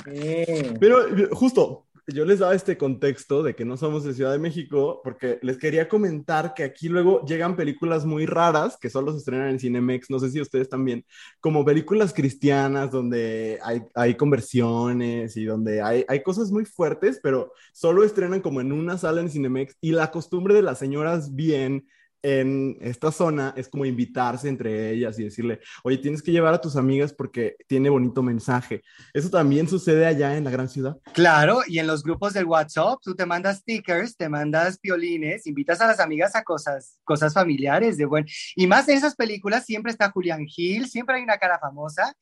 Pero 0.04 1.28
justo, 1.32 1.86
yo 2.14 2.24
les 2.24 2.38
daba 2.38 2.54
este 2.54 2.78
contexto 2.78 3.42
de 3.42 3.54
que 3.54 3.64
no 3.64 3.76
somos 3.76 4.02
de 4.02 4.14
Ciudad 4.14 4.32
de 4.32 4.38
México 4.38 5.00
porque 5.04 5.38
les 5.42 5.58
quería 5.58 5.88
comentar 5.88 6.54
que 6.54 6.64
aquí 6.64 6.88
luego 6.88 7.24
llegan 7.26 7.54
películas 7.54 8.06
muy 8.06 8.24
raras 8.24 8.78
que 8.80 8.88
solo 8.88 9.12
se 9.12 9.18
estrenan 9.18 9.50
en 9.50 9.58
Cinemex, 9.58 10.08
no 10.08 10.18
sé 10.18 10.30
si 10.30 10.40
ustedes 10.40 10.68
también, 10.68 11.04
como 11.40 11.64
películas 11.64 12.14
cristianas 12.14 12.90
donde 12.90 13.58
hay, 13.94 14.14
conversiones 14.14 15.36
y 15.36 15.44
donde 15.44 15.82
hay, 15.82 16.04
hay 16.08 16.22
cosas 16.22 16.50
muy 16.50 16.64
fuertes, 16.64 17.20
pero 17.22 17.52
solo 17.72 18.02
estrenan 18.02 18.40
como 18.40 18.60
en 18.60 18.72
una 18.72 18.96
sala 18.96 19.20
en 19.20 19.30
Cinemex 19.30 19.76
y 19.80 19.92
la 19.92 20.10
costumbre 20.10 20.54
de 20.54 20.62
las 20.62 20.78
señoras 20.78 21.34
bien 21.34 21.84
en 22.22 22.76
esta 22.80 23.12
zona 23.12 23.54
es 23.56 23.68
como 23.68 23.84
invitarse 23.84 24.48
entre 24.48 24.90
ellas 24.90 25.18
y 25.18 25.24
decirle, 25.24 25.60
oye, 25.84 25.98
tienes 25.98 26.22
que 26.22 26.32
llevar 26.32 26.54
a 26.54 26.60
tus 26.60 26.76
amigas 26.76 27.12
porque 27.12 27.56
tiene 27.66 27.88
bonito 27.88 28.22
mensaje. 28.22 28.82
¿Eso 29.12 29.30
también 29.30 29.68
sucede 29.68 30.06
allá 30.06 30.36
en 30.36 30.44
la 30.44 30.50
gran 30.50 30.68
ciudad? 30.68 30.96
Claro, 31.12 31.60
y 31.66 31.78
en 31.78 31.86
los 31.86 32.02
grupos 32.02 32.34
del 32.34 32.46
WhatsApp 32.46 32.98
tú 33.02 33.14
te 33.14 33.26
mandas 33.26 33.58
stickers, 33.58 34.16
te 34.16 34.28
mandas 34.28 34.80
violines, 34.80 35.46
invitas 35.46 35.80
a 35.80 35.86
las 35.86 36.00
amigas 36.00 36.34
a 36.34 36.42
cosas, 36.42 36.98
cosas 37.04 37.34
familiares 37.34 37.96
de 37.96 38.04
buen. 38.04 38.26
Y 38.56 38.66
más 38.66 38.88
en 38.88 38.96
esas 38.96 39.14
películas 39.14 39.64
siempre 39.64 39.92
está 39.92 40.10
Julián 40.10 40.46
Gil, 40.46 40.88
siempre 40.88 41.16
hay 41.16 41.22
una 41.22 41.38
cara 41.38 41.58
famosa 41.58 42.14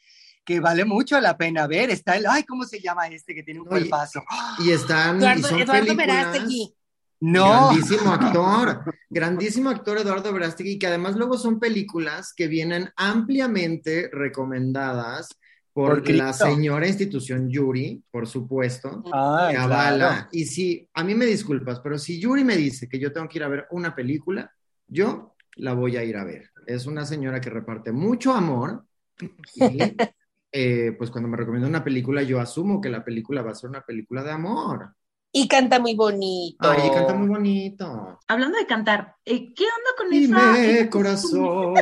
que 0.45 0.61
vale 0.61 0.85
mucho 0.85 1.21
la 1.21 1.37
pena 1.37 1.67
ver. 1.67 1.91
Está 1.91 2.17
el, 2.17 2.27
ay, 2.27 2.45
¿cómo 2.45 2.65
se 2.65 2.81
llama 2.81 3.09
este 3.09 3.35
que 3.35 3.43
tiene 3.43 3.61
un 3.61 3.67
cuerpazo? 3.67 4.23
Y 4.61 4.71
están, 4.71 5.17
y 5.17 5.25
Eduardo, 5.25 5.49
son 5.49 5.59
Eduardo 5.61 5.85
películas... 5.85 6.07
Verástegui. 6.07 6.76
No, 7.21 7.71
Grandísimo 7.71 8.13
actor, 8.13 8.85
grandísimo 9.11 9.71
actor 9.71 9.99
Eduardo 9.99 10.33
Verástegui, 10.33 10.79
que 10.79 10.87
además 10.87 11.17
luego 11.17 11.39
son 11.39 11.59
películas 11.59 12.35
que 12.37 12.47
vienen 12.47 12.91
ampliamente 12.97 14.11
recomendadas 14.13 15.29
por, 15.73 16.03
Por 16.03 16.11
la 16.15 16.33
señora 16.33 16.87
institución 16.87 17.51
Yuri, 17.51 18.03
por 18.11 18.27
supuesto, 18.27 19.05
Ay, 19.13 19.55
que 19.55 19.61
avala. 19.61 19.97
claro. 19.97 20.29
Y 20.33 20.47
si, 20.47 20.89
a 20.95 21.05
mí 21.05 21.15
me 21.15 21.27
disculpas, 21.27 21.81
pero 21.81 21.99
si 21.99 22.19
Yuri 22.19 22.45
me 22.45 22.57
dice 22.57 22.89
que 22.89 22.99
yo 22.99 23.13
tengo 23.13 23.29
que 23.29 23.37
ir 23.37 23.45
a 23.45 23.49
ver 23.49 23.67
una 23.71 23.95
película, 23.95 24.51
yo 24.89 25.35
la 25.57 25.75
voy 25.75 25.99
a 25.99 26.05
ir 26.05 26.17
a 26.17 26.25
ver. 26.25 26.51
Es 26.67 26.87
una 26.87 27.05
señora 27.05 27.43
que 27.43 27.51
reparte 27.51 27.93
mucho 27.93 28.33
amor 28.33 28.85
y 29.21 29.21
eh, 30.53 30.95
pues 30.97 31.11
cuando 31.11 31.29
me 31.29 31.37
recomienda 31.37 31.69
una 31.69 31.85
película, 31.85 32.23
yo 32.23 32.41
asumo 32.41 32.81
que 32.81 32.89
la 32.89 33.05
película 33.05 33.43
va 33.43 33.51
a 33.51 33.55
ser 33.55 33.69
una 33.69 33.83
película 33.83 34.23
de 34.23 34.31
amor. 34.31 34.95
Y 35.38 35.49
canta 35.49 35.79
muy 35.81 35.94
bonito. 35.94 36.57
Ay, 36.70 36.88
canta 36.94 37.12
muy 37.12 37.29
bonito. 37.29 38.18
Hablando 38.27 38.57
de 38.57 38.64
cantar, 38.64 39.16
eh, 39.22 39.53
¿qué 39.53 39.64
onda 39.64 39.90
con 39.99 40.09
Dime, 40.09 40.79
esa? 40.81 40.88
corazón, 40.88 41.75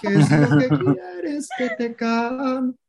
¿qué 0.00 0.06
es 0.08 0.30
lo 0.30 0.56
que 0.58 0.68
quieres 1.18 1.48
que 1.58 1.70
te 1.70 1.96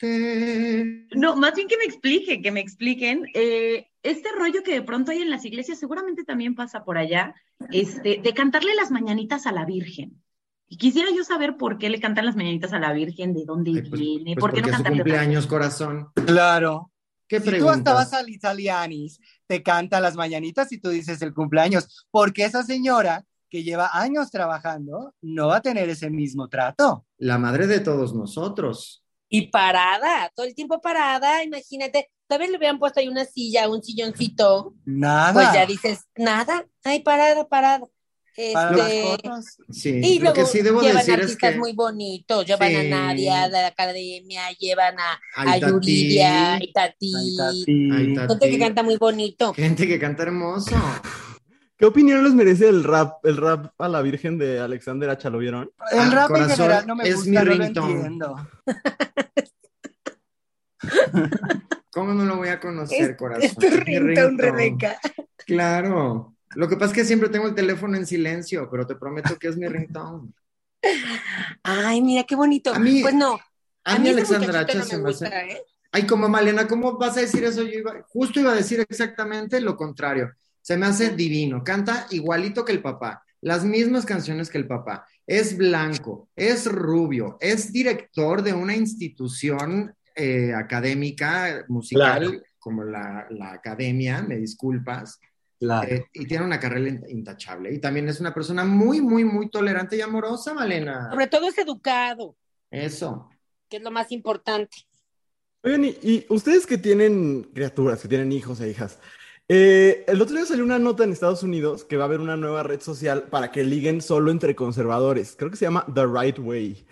cante? 0.03 1.07
No, 1.15 1.35
más 1.35 1.55
bien 1.55 1.67
que 1.67 1.77
me 1.77 1.85
expliquen, 1.85 2.43
que 2.43 2.51
me 2.51 2.59
expliquen. 2.59 3.25
eh, 3.33 3.87
este 4.03 4.29
rollo 4.37 4.61
que 4.63 4.73
de 4.73 4.81
pronto 4.83 5.11
hay 5.11 5.21
en 5.23 5.29
las 5.31 5.45
iglesias, 5.45 5.79
seguramente 5.79 6.23
también 6.25 6.53
pasa 6.55 6.83
por 6.83 6.97
allá, 6.97 7.33
este, 7.71 8.19
de 8.21 8.33
cantarle 8.33 8.75
las 8.75 8.91
mañanitas 8.91 9.47
a 9.47 9.51
la 9.51 9.65
Virgen. 9.65 10.21
Y 10.67 10.77
quisiera 10.77 11.09
yo 11.15 11.23
saber 11.23 11.55
por 11.57 11.77
qué 11.77 11.89
le 11.89 11.99
cantan 11.99 12.25
las 12.25 12.35
mañanitas 12.35 12.73
a 12.73 12.79
la 12.79 12.93
Virgen, 12.93 13.33
de 13.33 13.45
dónde 13.45 13.71
Ay, 13.71 13.89
pues- 13.89 13.99
viene, 14.01 14.35
pues 14.35 14.41
por 14.41 14.53
qué 14.53 14.61
no 14.61 14.65
porque 14.65 14.69
es 14.71 14.75
su 14.77 14.83
cantarle 14.83 14.97
cumpleaños, 15.03 15.47
corazón. 15.47 16.09
claro. 16.27 16.91
¿Qué 17.33 17.39
Si 17.39 17.45
tú 17.45 17.51
preguntas? 17.51 17.77
hasta 17.77 17.93
vas 17.93 18.13
al 18.13 18.29
Italianis, 18.29 19.19
te 19.47 19.63
canta 19.63 19.99
las 19.99 20.15
mañanitas 20.15 20.71
y 20.71 20.77
tú 20.77 20.89
dices 20.89 21.19
el 21.23 21.33
cumpleaños, 21.33 22.05
porque 22.11 22.45
esa 22.45 22.61
señora 22.61 23.25
que 23.49 23.63
lleva 23.63 23.89
años 23.91 24.29
trabajando 24.29 25.15
no 25.19 25.47
va 25.47 25.55
a 25.55 25.61
tener 25.61 25.89
ese 25.89 26.11
mismo 26.11 26.47
trato. 26.47 27.07
La 27.17 27.39
madre 27.39 27.65
de 27.65 27.79
todos 27.79 28.13
nosotros. 28.13 29.03
Y 29.29 29.47
parada, 29.47 30.31
todo 30.35 30.45
el 30.45 30.53
tiempo 30.53 30.79
parada, 30.79 31.43
imagínate, 31.43 32.11
¿sabes? 32.29 32.51
Le 32.51 32.57
hubieran 32.57 32.77
puesto 32.77 32.99
ahí 32.99 33.07
una 33.07 33.25
silla, 33.25 33.67
un 33.67 33.81
silloncito. 33.81 34.75
Nada. 34.85 35.33
Pues 35.33 35.51
ya 35.53 35.65
dices, 35.65 36.01
nada, 36.15 36.67
ay, 36.83 37.01
parada, 37.01 37.47
parada. 37.47 37.87
Este. 38.35 39.17
Sí, 39.71 39.89
y 40.03 40.15
lo 40.19 40.23
luego 40.25 40.33
que 40.33 40.45
sí 40.45 40.61
debo 40.61 40.81
llevan 40.81 40.97
decir 40.97 41.13
es 41.15 41.19
artistas 41.21 41.51
que 41.53 41.57
muy 41.59 41.73
bonitos, 41.73 42.45
llevan 42.45 42.69
Sí. 42.69 42.75
a 42.75 42.83
Nadia 42.83 43.43
de 43.45 43.51
la 43.61 43.67
academia, 43.67 44.49
llevan 44.59 44.95
a, 44.99 45.19
a 45.35 45.45
Tati. 45.59 45.71
Yuridia, 45.71 46.57
y 46.63 46.71
Tati, 46.73 47.13
Ahí 47.15 47.29
está, 47.29 47.51
sí. 47.51 47.89
Ay, 47.93 48.13
Tati. 48.15 48.27
gente 48.33 48.49
que 48.49 48.59
canta 48.59 48.83
muy 48.83 48.97
bonito. 48.97 49.53
gente 49.53 49.87
que 49.87 49.99
canta 49.99 50.23
hermoso. 50.23 50.75
¿Qué 51.77 51.85
opinión 51.85 52.23
les 52.23 52.33
merece 52.33 52.69
el 52.69 52.83
rap, 52.83 53.23
el 53.25 53.37
rap 53.37 53.73
a 53.79 53.87
la 53.89 54.01
Virgen 54.01 54.37
de 54.37 54.59
Alexander 54.59 55.09
Hacha? 55.09 55.29
¿Lo 55.29 55.37
vieron? 55.39 55.69
El 55.91 55.99
Ah, 55.99 56.09
rap 56.11 56.29
en 56.29 56.35
corazón, 56.43 56.55
general 56.57 56.87
no 56.87 56.95
me 56.95 57.07
es 57.09 57.15
gusta, 57.15 57.29
mi 57.29 57.35
no 57.35 57.43
lo 57.43 57.51
ringtone. 57.55 57.91
entiendo. 57.93 58.49
¿Cómo 61.91 62.13
no 62.13 62.25
lo 62.25 62.37
voy 62.37 62.49
a 62.49 62.59
conocer, 62.59 63.11
Es, 63.11 63.17
corazón? 63.17 63.43
es 63.43 63.55
tu 63.55 63.69
ringtone. 63.69 64.37
Rebeca. 64.41 64.97
Claro. 65.45 66.32
Lo 66.55 66.67
que 66.69 66.75
pasa 66.75 66.87
es 66.91 66.93
que 66.93 67.05
siempre 67.05 67.29
tengo 67.29 67.47
el 67.47 67.55
teléfono 67.55 67.97
en 67.97 68.05
silencio, 68.05 68.67
pero 68.69 68.85
te 68.87 68.95
prometo 68.95 69.37
que 69.37 69.47
es 69.47 69.57
mi 69.57 69.67
ringtone. 69.67 70.29
Ay, 71.63 72.01
mira 72.01 72.23
qué 72.23 72.35
bonito. 72.35 72.73
A 72.73 72.79
mí- 72.79 73.01
pues 73.01 73.13
no, 73.15 73.39
A 73.85 73.97
mí 73.99 74.09
ese 74.09 74.17
Alexandra 74.35 74.61
muchachito 74.61 74.71
Hacha 74.71 74.79
no 74.79 74.85
se 74.85 74.97
me 74.97 75.03
me 75.03 75.09
gusta, 75.09 75.27
hace... 75.27 75.51
¿eh? 75.51 75.61
Ay, 75.91 76.07
como 76.07 76.27
Malena, 76.27 76.67
¿cómo 76.67 76.97
vas 76.97 77.17
a 77.17 77.21
decir 77.21 77.43
eso? 77.43 77.61
Yo 77.63 77.79
iba, 77.79 78.01
justo 78.07 78.39
iba 78.39 78.51
a 78.51 78.55
decir 78.55 78.79
exactamente 78.79 79.61
lo 79.61 79.75
contrario. 79.77 80.31
Se 80.61 80.75
me 80.77 80.85
hace 80.87 81.11
divino, 81.11 81.63
canta 81.63 82.07
igualito 82.09 82.65
que 82.65 82.71
el 82.71 82.81
papá, 82.81 83.23
las 83.41 83.63
mismas 83.63 84.05
canciones 84.05 84.49
que 84.49 84.57
el 84.57 84.67
papá. 84.67 85.05
Es 85.27 85.55
blanco, 85.55 86.29
es 86.35 86.65
rubio, 86.65 87.37
es 87.39 87.71
director 87.71 88.41
de 88.41 88.53
una 88.53 88.75
institución 88.75 89.93
eh, 90.15 90.53
académica, 90.55 91.63
musical, 91.67 92.21
Claro. 92.21 92.41
como 92.59 92.83
la, 92.83 93.27
la 93.29 93.53
academia, 93.53 94.21
me 94.21 94.37
disculpas, 94.37 95.19
Claro. 95.63 95.87
eh, 95.89 96.05
y 96.13 96.25
tiene 96.27 96.43
una 96.45 96.59
carrera 96.59 96.89
in- 96.89 97.03
intachable. 97.09 97.73
Y 97.73 97.79
también 97.79 98.07
es 98.09 98.19
una 98.19 98.33
persona 98.33 98.63
muy, 98.65 99.01
muy, 99.01 99.23
muy 99.25 99.49
tolerante 99.49 99.95
y 99.97 100.01
amorosa, 100.01 100.53
Malena. 100.53 101.09
Sobre 101.11 101.27
todo 101.27 101.47
es 101.47 101.57
educado, 101.57 102.35
Eso. 102.69 103.29
que 103.69 103.77
es 103.77 103.83
lo 103.83 103.91
más 103.91 104.11
importante. 104.11 104.77
Oigan, 105.63 105.85
y, 105.85 105.97
y 106.01 106.25
ustedes 106.29 106.65
que 106.67 106.77
tienen 106.77 107.43
criaturas, 107.53 108.01
que 108.01 108.07
tienen 108.09 108.31
hijos 108.33 108.59
e 108.61 108.69
hijas, 108.69 108.99
eh, 109.47 110.03
el 110.07 110.21
otro 110.21 110.35
día 110.35 110.45
salió 110.45 110.63
una 110.63 110.79
nota 110.79 111.03
en 111.03 111.11
Estados 111.11 111.43
Unidos 111.43 111.83
que 111.83 111.97
va 111.97 112.03
a 112.03 112.07
haber 112.07 112.19
una 112.21 112.37
nueva 112.37 112.63
red 112.63 112.79
social 112.81 113.23
para 113.23 113.51
que 113.51 113.63
liguen 113.63 114.01
solo 114.01 114.31
entre 114.31 114.55
conservadores. 114.55 115.35
Creo 115.37 115.49
que 115.51 115.57
se 115.57 115.65
llama 115.65 115.85
The 115.93 116.05
Right 116.05 116.39
Way. 116.39 116.85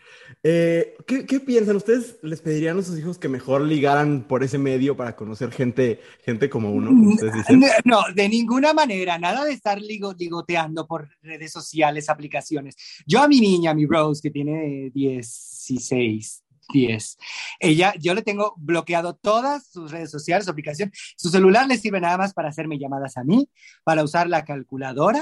Eh, 0.44 0.96
¿qué, 1.06 1.26
qué 1.28 1.40
piensan? 1.40 1.76
¿Ustedes 1.76 2.18
les 2.24 2.42
pedirían 2.42 2.80
a 2.80 2.82
sus 2.82 2.98
hijos 2.98 3.20
que 3.20 3.28
mejor 3.30 3.62
ligaran 3.62 4.24
por 4.28 4.44
ese 4.44 4.58
medio 4.58 4.98
para 4.98 5.16
conocer 5.16 5.52
gente, 5.52 6.00
gente 6.24 6.50
como 6.50 6.72
uno, 6.72 6.88
como 6.88 7.10
ustedes 7.12 7.34
dicen? 7.34 7.62
No, 7.86 8.02
de 8.16 8.28
ninguna 8.28 8.74
manera, 8.74 9.20
nada 9.20 9.46
de 9.46 9.54
estar 9.54 9.80
ligo- 9.80 10.16
ligoteando 10.18 10.88
por 10.88 11.10
redes 11.22 11.52
sociales, 11.52 12.10
aplicaciones. 12.10 12.76
Yo 13.06 13.22
a 13.22 13.28
mi 13.28 13.40
niña, 13.40 13.72
a 13.72 13.74
mi 13.76 13.86
Rose, 13.86 14.20
que 14.22 14.32
tiene 14.32 14.90
16, 14.96 16.44
10, 16.74 17.18
ella, 17.60 17.94
yo 18.00 18.14
le 18.16 18.22
tengo 18.22 18.54
bloqueado 18.58 19.14
todas 19.16 19.68
sus 19.68 19.92
redes 19.92 20.10
sociales, 20.10 20.46
su 20.46 20.52
aplicación. 20.52 20.92
Su 21.18 21.30
celular 21.30 21.68
le 21.68 21.78
sirve 21.78 22.02
nada 22.02 22.18
más 22.18 22.34
para 22.34 22.50
hacerme 22.50 22.80
llamadas 22.80 23.18
a 23.18 23.24
mí, 23.24 23.48
para 23.84 24.04
usar 24.04 24.28
la 24.28 24.44
calculadora 24.46 25.22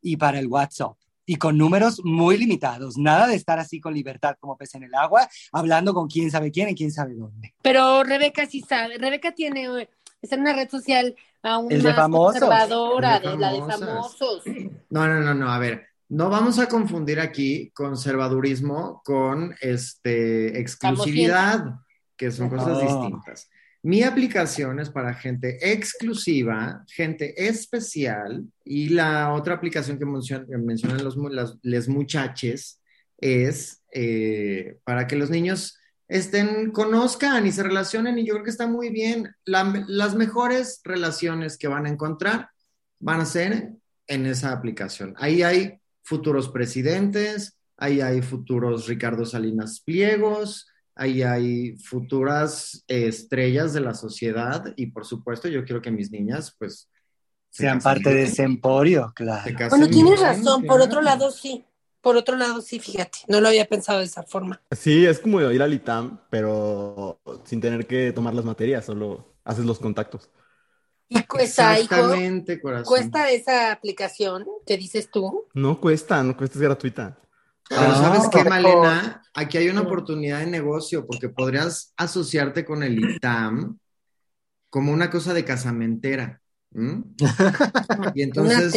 y 0.00 0.16
para 0.16 0.38
el 0.38 0.46
WhatsApp. 0.46 0.96
Y 1.26 1.36
con 1.36 1.58
números 1.58 2.00
muy 2.04 2.38
limitados, 2.38 2.96
nada 2.96 3.26
de 3.26 3.34
estar 3.34 3.58
así 3.58 3.80
con 3.80 3.92
libertad 3.92 4.36
como 4.38 4.56
pez 4.56 4.74
en 4.76 4.84
el 4.84 4.94
agua, 4.94 5.28
hablando 5.52 5.92
con 5.92 6.06
quién 6.08 6.30
sabe 6.30 6.52
quién 6.52 6.68
y 6.68 6.74
quién 6.74 6.92
sabe 6.92 7.14
dónde. 7.14 7.52
Pero 7.62 8.04
Rebeca 8.04 8.46
sí 8.46 8.60
sabe, 8.60 8.96
Rebeca 8.98 9.32
tiene, 9.32 9.88
está 10.22 10.36
en 10.36 10.42
una 10.42 10.52
red 10.54 10.70
social 10.70 11.16
aún 11.42 11.70
El 11.72 11.82
de 11.82 11.88
más 11.88 11.96
famosos. 11.96 12.40
conservadora, 12.40 13.16
El 13.16 13.22
de 13.22 13.30
de 13.30 13.36
la 13.38 13.52
de 13.52 13.58
famosos. 13.58 14.42
No, 14.88 15.06
no, 15.06 15.20
no, 15.20 15.34
no, 15.34 15.50
a 15.50 15.58
ver, 15.58 15.86
no 16.08 16.30
vamos 16.30 16.60
a 16.60 16.68
confundir 16.68 17.18
aquí 17.18 17.70
conservadurismo 17.74 19.02
con 19.04 19.54
este 19.60 20.60
exclusividad, 20.60 21.64
que 22.16 22.30
son 22.30 22.48
cosas 22.48 22.80
distintas. 22.80 23.50
Mi 23.86 24.02
aplicación 24.02 24.80
es 24.80 24.90
para 24.90 25.14
gente 25.14 25.58
exclusiva, 25.72 26.82
gente 26.88 27.46
especial, 27.46 28.44
y 28.64 28.88
la 28.88 29.32
otra 29.32 29.54
aplicación 29.54 29.96
que 29.96 30.04
mencion- 30.04 30.44
que 30.44 30.58
mencionan 30.58 31.04
los, 31.04 31.16
las- 31.62 31.88
muchaches 31.88 32.80
es 33.18 33.84
eh, 33.92 34.78
para 34.82 35.06
que 35.06 35.14
los 35.14 35.30
niños 35.30 35.78
estén, 36.08 36.72
conozcan 36.72 37.46
y 37.46 37.52
se 37.52 37.62
relacionen, 37.62 38.18
y 38.18 38.26
yo 38.26 38.32
creo 38.34 38.42
que 38.44 38.50
está 38.50 38.66
muy 38.66 38.90
bien. 38.90 39.32
La- 39.44 39.84
las 39.86 40.16
mejores 40.16 40.80
relaciones 40.82 41.56
que 41.56 41.68
van 41.68 41.86
a 41.86 41.90
encontrar 41.90 42.48
van 42.98 43.20
a 43.20 43.24
ser 43.24 43.70
en 44.08 44.26
esa 44.26 44.50
aplicación. 44.50 45.14
Ahí 45.16 45.44
hay 45.44 45.78
futuros 46.02 46.48
presidentes, 46.48 47.56
ahí 47.76 48.00
hay 48.00 48.20
futuros 48.20 48.88
Ricardo 48.88 49.24
Salinas 49.24 49.80
Pliegos, 49.80 50.66
ahí 50.96 51.22
hay 51.22 51.76
futuras 51.76 52.82
eh, 52.88 53.06
estrellas 53.06 53.72
de 53.74 53.80
la 53.80 53.94
sociedad 53.94 54.72
y 54.76 54.86
por 54.86 55.04
supuesto 55.04 55.46
yo 55.48 55.64
quiero 55.64 55.82
que 55.82 55.90
mis 55.90 56.10
niñas 56.10 56.56
pues 56.58 56.90
se 57.50 57.62
Sean 57.62 57.80
parte 57.80 58.12
de 58.12 58.24
ese 58.24 58.42
emporio, 58.42 59.12
claro. 59.14 59.54
Bueno, 59.70 59.88
tienes 59.88 60.20
bien, 60.20 60.26
razón, 60.26 60.66
por 60.66 60.80
otro 60.80 61.00
lado 61.00 61.30
sí, 61.30 61.64
por 62.00 62.16
otro 62.16 62.36
lado 62.36 62.60
sí, 62.60 62.80
fíjate, 62.80 63.20
no 63.28 63.40
lo 63.40 63.48
había 63.48 63.66
pensado 63.66 64.00
de 64.00 64.06
esa 64.06 64.22
forma. 64.22 64.60
Sí, 64.72 65.06
es 65.06 65.20
como 65.20 65.40
ir 65.40 65.62
al 65.62 65.72
ITAM, 65.72 66.20
pero 66.30 67.20
sin 67.44 67.60
tener 67.60 67.86
que 67.86 68.12
tomar 68.12 68.34
las 68.34 68.44
materias, 68.44 68.84
solo 68.84 69.36
haces 69.44 69.64
los 69.64 69.78
contactos. 69.78 70.30
¿Y 71.08 71.22
cuesta, 71.22 71.78
hijo? 71.78 71.94
Exactamente, 71.94 72.60
corazón. 72.60 72.84
¿Cuesta 72.84 73.30
esa 73.30 73.70
aplicación 73.70 74.44
que 74.66 74.76
dices 74.76 75.10
tú? 75.10 75.46
No 75.54 75.80
cuesta, 75.80 76.22
no 76.22 76.36
cuesta, 76.36 76.58
es 76.58 76.62
gratuita. 76.62 77.18
Pero 77.68 77.80
Ah, 77.82 77.94
¿sabes 77.94 78.28
qué. 78.30 78.44
Malena? 78.48 79.22
Aquí 79.34 79.58
hay 79.58 79.68
una 79.68 79.82
oportunidad 79.82 80.40
de 80.40 80.46
negocio 80.46 81.06
porque 81.06 81.28
podrías 81.28 81.92
asociarte 81.96 82.64
con 82.64 82.82
el 82.82 82.98
ITAM 82.98 83.78
como 84.70 84.92
una 84.92 85.10
cosa 85.10 85.34
de 85.34 85.44
casamentera. 85.44 86.40
Y 88.14 88.22
entonces 88.22 88.74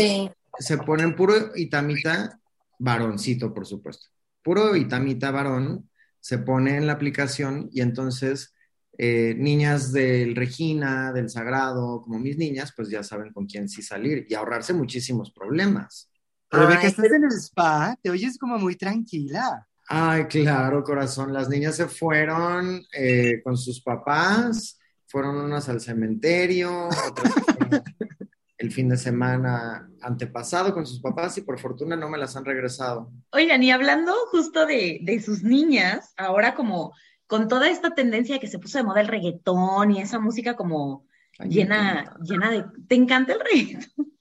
se 0.58 0.78
ponen 0.78 1.16
puro 1.16 1.34
itamita 1.56 2.40
varoncito, 2.80 3.54
por 3.54 3.66
supuesto. 3.66 4.08
Puro 4.42 4.76
itamita 4.76 5.32
varón 5.32 5.90
se 6.20 6.40
pone 6.40 6.78
en 6.78 6.88
la 6.88 6.94
aplicación 6.94 7.70
y 7.72 7.82
entonces 7.82 8.54
eh, 8.98 9.34
niñas 9.38 9.94
del 9.94 10.36
Regina, 10.36 11.14
del 11.14 11.30
Sagrado, 11.30 12.02
como 12.02 12.20
mis 12.20 12.38
niñas, 12.38 12.74
pues 12.76 12.90
ya 12.90 13.04
saben 13.04 13.32
con 13.32 13.46
quién 13.46 13.70
sí 13.70 13.82
salir 13.82 14.26
y 14.28 14.34
ahorrarse 14.34 14.74
muchísimos 14.74 15.32
problemas. 15.32 16.10
Rebeca, 16.52 16.82
Ay, 16.82 16.88
estás 16.88 17.12
en 17.12 17.24
el 17.24 17.32
spa, 17.32 17.98
te 18.02 18.10
oyes 18.10 18.38
como 18.38 18.58
muy 18.58 18.76
tranquila. 18.76 19.68
Ay, 19.88 20.26
claro, 20.26 20.84
corazón. 20.84 21.34
Las 21.34 21.50
niñas 21.50 21.76
se 21.76 21.88
fueron 21.88 22.84
eh, 22.94 23.42
con 23.44 23.58
sus 23.58 23.82
papás, 23.82 24.80
fueron 25.08 25.38
unas 25.38 25.68
al 25.70 25.82
cementerio, 25.82 26.88
otras 26.88 27.34
el 28.58 28.72
fin 28.72 28.90
de 28.90 28.98
semana 28.98 29.90
antepasado 30.02 30.74
con 30.74 30.86
sus 30.86 31.00
papás 31.00 31.38
y 31.38 31.42
por 31.42 31.60
fortuna 31.60 31.96
no 31.96 32.10
me 32.10 32.18
las 32.18 32.36
han 32.36 32.46
regresado. 32.46 33.12
Oigan, 33.32 33.64
y 33.64 33.72
hablando 33.72 34.14
justo 34.32 34.66
de, 34.66 35.00
de 35.02 35.22
sus 35.22 35.44
niñas, 35.44 36.14
ahora 36.18 36.56
como 36.56 36.94
con 37.26 37.48
toda 37.48 37.70
esta 37.70 37.96
tendencia 37.96 38.40
que 38.40 38.48
se 38.48 38.60
puso 38.60 38.78
de 38.78 38.84
moda 38.84 39.02
el 39.02 39.08
reggaetón 39.08 39.92
y 39.92 40.02
esa 40.02 40.20
música 40.20 40.56
como 40.56 41.06
Ay, 41.38 41.50
llena, 41.50 42.18
llena 42.22 42.52
de... 42.52 42.66
¿Te 42.88 42.96
encanta 42.96 43.34
el 43.34 43.40
reggaetón? 43.40 44.19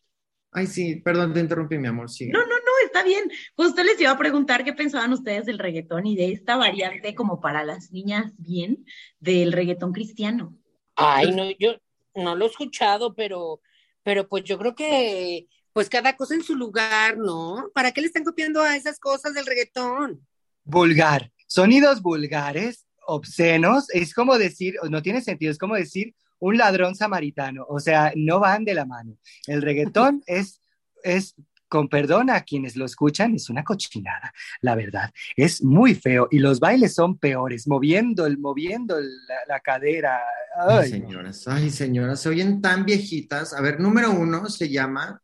Ay, 0.50 0.66
sí, 0.66 0.96
perdón, 0.96 1.34
te 1.34 1.40
interrumpí, 1.40 1.78
mi 1.78 1.88
amor, 1.88 2.08
sí. 2.10 2.28
No, 2.28 2.40
no, 2.40 2.46
no, 2.46 2.86
está 2.86 3.02
bien. 3.02 3.30
Justo 3.54 3.82
les 3.82 4.00
iba 4.00 4.10
a 4.10 4.18
preguntar 4.18 4.64
qué 4.64 4.72
pensaban 4.72 5.12
ustedes 5.12 5.46
del 5.46 5.58
reggaetón 5.58 6.06
y 6.06 6.16
de 6.16 6.32
esta 6.32 6.56
variante 6.56 7.14
como 7.14 7.40
para 7.40 7.64
las 7.64 7.92
niñas 7.92 8.32
bien 8.38 8.86
del 9.20 9.52
reggaetón 9.52 9.92
cristiano. 9.92 10.56
Ay, 10.96 11.32
no, 11.32 11.50
yo 11.58 11.76
no 12.14 12.34
lo 12.34 12.46
he 12.46 12.48
escuchado, 12.48 13.14
pero, 13.14 13.60
pero 14.02 14.26
pues 14.28 14.44
yo 14.44 14.58
creo 14.58 14.74
que 14.74 15.46
pues 15.72 15.88
cada 15.88 16.16
cosa 16.16 16.34
en 16.34 16.42
su 16.42 16.56
lugar, 16.56 17.18
¿no? 17.18 17.70
¿Para 17.74 17.92
qué 17.92 18.00
le 18.00 18.08
están 18.08 18.24
copiando 18.24 18.62
a 18.62 18.74
esas 18.74 18.98
cosas 18.98 19.34
del 19.34 19.46
reggaetón? 19.46 20.26
Vulgar. 20.64 21.30
Sonidos 21.46 22.02
vulgares, 22.02 22.86
obscenos, 23.06 23.88
es 23.90 24.12
como 24.12 24.38
decir, 24.38 24.74
no 24.90 25.02
tiene 25.02 25.20
sentido, 25.20 25.52
es 25.52 25.58
como 25.58 25.76
decir 25.76 26.14
un 26.40 26.56
ladrón 26.58 26.94
samaritano, 26.94 27.64
o 27.68 27.80
sea, 27.80 28.12
no 28.16 28.40
van 28.40 28.64
de 28.64 28.74
la 28.74 28.84
mano. 28.84 29.16
El 29.46 29.62
reggaetón 29.62 30.22
es, 30.26 30.60
es, 31.02 31.34
con 31.68 31.88
perdón 31.88 32.30
a 32.30 32.40
quienes 32.42 32.76
lo 32.76 32.86
escuchan, 32.86 33.34
es 33.34 33.50
una 33.50 33.62
cochinada, 33.62 34.32
la 34.62 34.74
verdad. 34.74 35.12
Es 35.36 35.62
muy 35.62 35.94
feo 35.94 36.26
y 36.30 36.38
los 36.38 36.60
bailes 36.60 36.94
son 36.94 37.18
peores, 37.18 37.68
moviendo, 37.68 38.24
el, 38.26 38.38
moviendo 38.38 38.98
la, 39.00 39.36
la 39.46 39.60
cadera. 39.60 40.20
Ay, 40.58 40.92
Ay, 40.92 41.00
no. 41.00 41.08
señoras, 41.08 41.48
ay, 41.48 41.70
señoras, 41.70 42.20
se 42.20 42.28
oyen 42.30 42.62
tan 42.62 42.84
viejitas. 42.86 43.52
A 43.52 43.60
ver, 43.60 43.80
número 43.80 44.10
uno 44.10 44.48
se 44.48 44.68
llama 44.70 45.20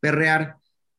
perrear. 0.00 0.56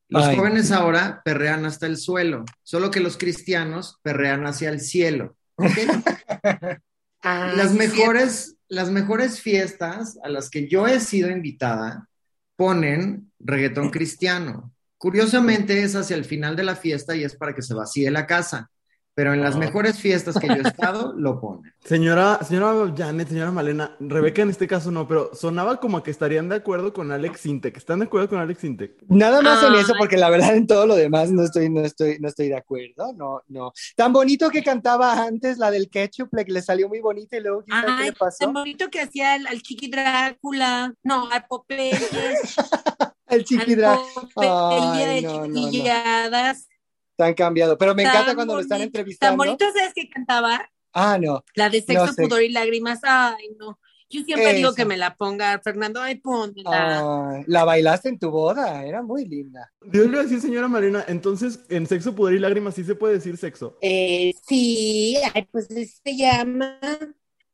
Los 0.08 0.26
Ay. 0.26 0.36
jóvenes 0.36 0.70
ahora 0.70 1.22
perrean 1.24 1.64
hasta 1.64 1.86
el 1.86 1.96
suelo, 1.96 2.44
solo 2.62 2.90
que 2.90 3.00
los 3.00 3.16
cristianos 3.16 3.98
perrean 4.02 4.46
hacia 4.46 4.68
el 4.70 4.80
cielo. 4.80 5.36
Ah, 7.26 7.54
Las 7.56 7.70
sí, 7.70 7.78
mejores 7.78 8.53
las 8.68 8.90
mejores 8.90 9.40
fiestas 9.40 10.18
a 10.22 10.28
las 10.28 10.50
que 10.50 10.68
yo 10.68 10.86
he 10.86 11.00
sido 11.00 11.30
invitada 11.30 12.08
ponen 12.56 13.32
reggaetón 13.38 13.90
cristiano. 13.90 14.72
Curiosamente 14.96 15.82
es 15.82 15.94
hacia 15.96 16.16
el 16.16 16.24
final 16.24 16.56
de 16.56 16.64
la 16.64 16.76
fiesta 16.76 17.14
y 17.14 17.24
es 17.24 17.36
para 17.36 17.54
que 17.54 17.62
se 17.62 17.74
vacíe 17.74 18.10
la 18.10 18.26
casa. 18.26 18.70
Pero 19.14 19.32
en 19.32 19.42
las 19.42 19.56
mejores 19.56 19.98
fiestas 19.98 20.36
que 20.38 20.48
yo 20.48 20.54
he 20.54 20.60
estado, 20.62 21.12
lo 21.16 21.40
ponen. 21.40 21.72
Señora, 21.84 22.40
señora 22.42 22.92
Janet, 22.96 23.28
señora 23.28 23.52
Malena, 23.52 23.96
Rebeca 24.00 24.42
en 24.42 24.50
este 24.50 24.66
caso 24.66 24.90
no, 24.90 25.06
pero 25.06 25.30
sonaba 25.34 25.78
como 25.78 26.02
que 26.02 26.10
estarían 26.10 26.48
de 26.48 26.56
acuerdo 26.56 26.92
con 26.92 27.12
Alex 27.12 27.46
Intec. 27.46 27.76
¿Están 27.76 28.00
de 28.00 28.06
acuerdo 28.06 28.28
con 28.28 28.38
Alex 28.40 28.64
Intec? 28.64 28.96
Nada 29.08 29.40
más 29.40 29.62
en 29.62 29.74
eso, 29.74 29.94
porque 29.96 30.16
la 30.16 30.30
verdad 30.30 30.56
en 30.56 30.66
todo 30.66 30.86
lo 30.86 30.96
demás 30.96 31.30
no 31.30 31.44
estoy, 31.44 31.70
no 31.70 31.82
estoy, 31.82 32.18
no 32.18 32.28
estoy 32.28 32.48
de 32.48 32.56
acuerdo. 32.56 33.12
No, 33.14 33.42
no. 33.48 33.72
Tan 33.94 34.12
bonito 34.12 34.50
que 34.50 34.64
cantaba 34.64 35.24
antes 35.24 35.58
la 35.58 35.70
del 35.70 35.88
ketchup, 35.90 36.34
le, 36.34 36.44
le 36.44 36.62
salió 36.62 36.88
muy 36.88 37.00
bonita 37.00 37.36
y 37.36 37.40
luego 37.40 37.62
quién 37.64 37.80
sabe 37.80 37.98
qué 37.98 38.04
le 38.10 38.12
pasó. 38.12 38.44
tan 38.46 38.52
bonito 38.52 38.90
que 38.90 39.00
hacía 39.00 39.34
al, 39.34 39.46
al 39.46 39.62
Chiqui 39.62 39.88
Drácula. 39.88 40.92
No, 41.04 41.30
al 41.30 41.46
Popeyes. 41.46 42.10
El 43.26 43.44
al 43.84 43.98
Popeye 44.34 44.50
Ay, 44.50 45.14
de 45.14 45.22
no, 45.22 45.46
no, 45.46 45.70
no. 45.70 45.70
Tan 47.16 47.34
cambiado. 47.34 47.78
Pero 47.78 47.94
me 47.94 48.02
encanta 48.02 48.34
cuando 48.34 48.54
lo 48.54 48.60
están 48.60 48.80
entrevistando. 48.82 49.30
Tan 49.32 49.36
bonito, 49.36 49.64
¿sabes 49.76 49.92
qué 49.94 50.08
cantaba? 50.08 50.68
Ah, 50.92 51.18
no. 51.20 51.44
La 51.54 51.70
de 51.70 51.80
sexo, 51.82 52.06
No 52.06 52.12
sé. 52.12 52.22
pudor 52.22 52.42
y 52.42 52.50
lágrimas. 52.50 53.00
Ay, 53.02 53.50
no. 53.58 53.78
Yo 54.10 54.22
siempre 54.22 54.54
digo 54.54 54.74
que 54.74 54.84
me 54.84 54.96
la 54.96 55.16
ponga, 55.16 55.60
Fernando. 55.64 56.00
Ay, 56.00 56.16
pónmela. 56.16 57.30
Ay, 57.32 57.44
la 57.46 57.64
bailaste 57.64 58.10
en 58.10 58.18
tu 58.18 58.30
boda, 58.30 58.84
era 58.84 59.02
muy 59.02 59.24
linda. 59.24 59.72
Yo 59.92 60.04
le 60.04 60.22
decir, 60.22 60.40
señora 60.40 60.68
Malena, 60.68 61.04
entonces 61.08 61.60
en 61.68 61.86
sexo, 61.86 62.14
pudor 62.14 62.34
y 62.34 62.38
lágrimas 62.38 62.74
sí 62.74 62.84
se 62.84 62.94
puede 62.94 63.14
decir 63.14 63.36
sexo. 63.36 63.76
Eh, 63.80 64.32
sí, 64.46 65.16
ay, 65.34 65.48
pues 65.50 65.68
así 65.70 65.86
se 65.86 66.16
llama. 66.16 66.78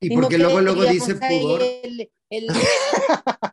Y 0.00 0.14
porque 0.14 0.36
que 0.36 0.42
luego, 0.42 0.60
luego 0.60 0.84
dice 0.84 1.14
pudor. 1.14 1.62
El, 1.62 2.10
el- 2.30 2.48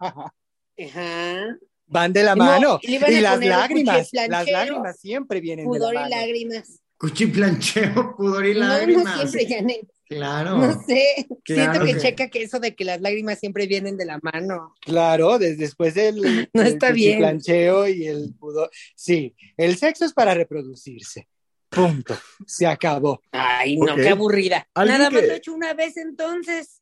Ajá. 0.79 1.57
Van 1.87 2.11
de 2.13 2.23
la 2.23 2.35
No, 2.35 2.43
mano. 2.45 2.79
y 2.83 2.95
y 2.95 2.99
las 3.21 3.39
lágrimas, 3.43 4.09
las 4.11 4.47
lágrimas 4.49 4.99
siempre 4.99 5.39
vienen 5.41 5.65
Pudor 5.65 5.89
de 5.89 5.93
la 5.95 6.01
y 6.01 6.03
mano. 6.09 6.15
lágrimas. 6.21 6.79
Cuchiplancheo, 6.97 8.15
pudor 8.17 8.45
y 8.45 8.53
No, 8.53 8.59
no 8.61 8.67
lágrimas. 8.67 9.31
siempre, 9.31 9.55
Janet. 9.55 9.87
Claro. 10.09 10.57
No 10.57 10.81
sé. 10.83 11.27
Claro 11.43 11.71
Siento 11.73 11.85
que, 11.85 11.93
que- 11.93 11.99
checa 11.99 12.29
que 12.29 12.43
eso 12.43 12.59
de 12.59 12.75
que 12.75 12.85
las 12.85 13.01
lágrimas 13.01 13.39
siempre 13.39 13.67
vienen 13.67 13.97
de 13.97 14.05
la 14.05 14.19
mano. 14.21 14.73
Claro, 14.81 15.37
desde 15.37 15.57
después 15.57 15.93
del 15.95 16.49
No 16.53 16.61
está 16.61 16.91
bien. 16.91 17.15
cuchiplancheo 17.19 17.87
y 17.87 18.07
el 18.07 18.33
pudor. 18.39 18.69
Sí, 18.95 19.35
el 19.57 19.77
sexo 19.77 20.05
es 20.05 20.13
para 20.13 20.33
reproducirse. 20.33 21.27
Punto. 21.69 22.17
Se 22.45 22.65
acabó. 22.65 23.21
Ay, 23.31 23.77
no, 23.77 23.95
qué 23.95 24.09
aburrida. 24.09 24.67
Nada 24.75 25.09
más 25.09 25.13
lo 25.13 25.19
he 25.19 25.35
hecho 25.35 25.53
una 25.53 25.73
vez 25.73 25.97
entonces. 25.97 26.81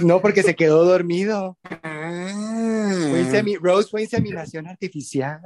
No 0.00 0.20
porque 0.20 0.42
se 0.42 0.54
quedó 0.54 0.84
dormido. 0.84 1.58
Ah. 1.82 2.92
Fue 3.10 3.22
insemi- 3.22 3.58
Rose 3.60 3.88
fue 3.90 4.02
inseminación 4.02 4.66
artificial. 4.66 5.40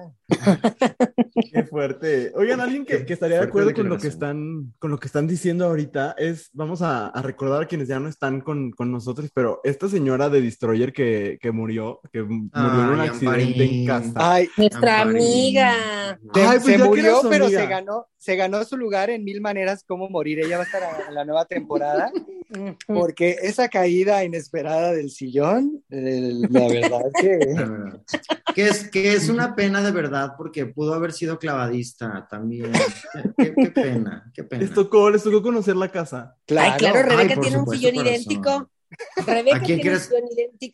Qué 1.52 1.62
fuerte. 1.64 2.32
Oigan, 2.36 2.60
alguien 2.60 2.84
que, 2.84 3.04
que 3.04 3.12
estaría 3.12 3.38
de 3.38 3.44
acuerdo 3.44 3.72
con 3.74 3.88
lo 3.88 3.98
que 3.98 4.08
están, 4.08 4.72
con 4.78 4.90
lo 4.90 4.98
que 4.98 5.06
están 5.06 5.26
diciendo 5.26 5.66
ahorita 5.66 6.14
es, 6.18 6.50
vamos 6.52 6.82
a, 6.82 7.08
a 7.08 7.22
recordar 7.22 7.62
a 7.62 7.66
quienes 7.66 7.88
ya 7.88 8.00
no 8.00 8.08
están 8.08 8.40
con, 8.40 8.70
con 8.70 8.90
nosotros, 8.90 9.30
pero 9.34 9.60
esta 9.64 9.88
señora 9.88 10.28
de 10.28 10.40
Destroyer 10.40 10.92
que, 10.92 11.38
que 11.40 11.52
murió, 11.52 12.00
que 12.12 12.22
murió 12.22 12.50
en 12.54 12.88
un 12.90 13.00
accidente 13.00 13.64
en 13.64 13.86
casa. 13.86 14.12
Ay, 14.16 14.48
Nuestra 14.56 15.02
Amparín. 15.02 15.16
amiga. 15.22 16.18
se, 16.34 16.40
Ay, 16.42 16.58
pues 16.58 16.64
se 16.64 16.70
ya 16.72 16.78
que 16.78 16.84
murió, 16.84 17.20
pero 17.28 17.44
amiga. 17.46 17.60
se 17.60 17.66
ganó, 17.66 18.06
se 18.24 18.36
ganó 18.36 18.64
su 18.64 18.78
lugar 18.78 19.10
en 19.10 19.22
mil 19.22 19.42
maneras 19.42 19.84
como 19.86 20.08
morir. 20.08 20.40
Ella 20.40 20.56
va 20.56 20.62
a 20.62 20.66
estar 20.66 20.82
a- 20.82 21.08
en 21.08 21.14
la 21.14 21.26
nueva 21.26 21.44
temporada. 21.44 22.10
Porque 22.86 23.36
esa 23.42 23.68
caída 23.68 24.24
inesperada 24.24 24.92
del 24.92 25.10
sillón, 25.10 25.82
la 25.88 26.66
verdad 26.68 27.02
que. 27.20 27.38
Que 28.54 28.68
es, 28.68 28.88
que 28.88 29.14
es 29.14 29.28
una 29.28 29.56
pena 29.56 29.82
de 29.82 29.90
verdad 29.90 30.34
porque 30.38 30.64
pudo 30.64 30.94
haber 30.94 31.12
sido 31.12 31.38
clavadista 31.40 32.28
también. 32.30 32.70
Qué, 33.36 33.52
qué 33.54 33.70
pena, 33.70 34.30
qué 34.32 34.44
pena. 34.44 34.62
Les 34.62 34.72
tocó, 34.72 35.10
les 35.10 35.24
tocó 35.24 35.42
conocer 35.42 35.74
la 35.74 35.90
casa. 35.90 36.36
Ay, 36.56 36.72
claro, 36.78 37.02
Rebeca 37.02 37.34
Ay, 37.34 37.40
tiene 37.40 37.56
un 37.58 37.68
sillón 37.68 37.96
idéntico. 37.96 38.70
Rebeca 39.26 39.56
¿A 39.56 39.60
quién 39.60 39.80
tiene 39.80 39.82
crees- 39.82 40.10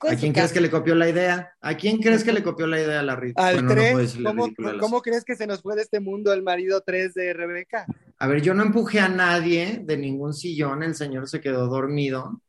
¿A 0.09 0.17
quién 0.17 0.33
crees 0.33 0.53
que 0.53 0.61
le 0.61 0.71
copió 0.71 0.95
la 0.95 1.09
idea? 1.09 1.53
¿A 1.61 1.77
quién 1.77 1.99
crees 1.99 2.25
que 2.25 2.33
le 2.33 2.43
copió 2.43 2.67
la 2.67 2.81
idea 2.81 3.01
a 3.01 3.03
la 3.03 3.17
Rita? 3.17 3.47
Al 3.47 3.55
Bueno, 3.57 3.69
no 3.69 3.75
3, 3.75 3.91
puedo 3.93 4.03
decirle 4.05 4.79
¿cómo, 4.79 5.03
crees 5.03 5.25
que 5.25 5.37
se 5.37 5.47
nos 5.47 5.63
fue 5.63 5.77
de 5.77 5.83
este 5.83 6.01
mundo 6.01 6.33
el 6.33 6.43
marido 6.43 6.83
3 6.85 7.15
de 7.15 7.33
Rebeca? 7.33 7.87
A 8.19 8.27
ver, 8.27 8.43
yo 8.43 8.55
no 8.55 8.63
empujé 8.63 9.01
a 9.01 9.09
nadie 9.09 9.81
de 9.85 9.97
ningún 9.97 10.35
sillón, 10.35 10.83
el 10.83 10.95
señor 10.95 11.29
se 11.29 11.41
quedó 11.41 11.67
dormido, 11.69 12.41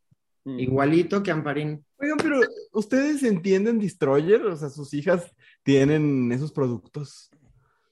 Mm. 0.44 0.60
igualito 0.60 1.22
que 1.22 1.30
Amparín. 1.30 1.86
Oigan, 1.98 2.18
pero 2.18 2.40
¿ustedes 2.74 3.22
entienden 3.22 3.78
Destroyer? 3.78 4.42
O 4.48 4.56
sea, 4.58 4.70
sus 4.70 4.92
hijas 4.96 5.32
tienen 5.62 6.32
esos 6.32 6.52
productos. 6.52 7.30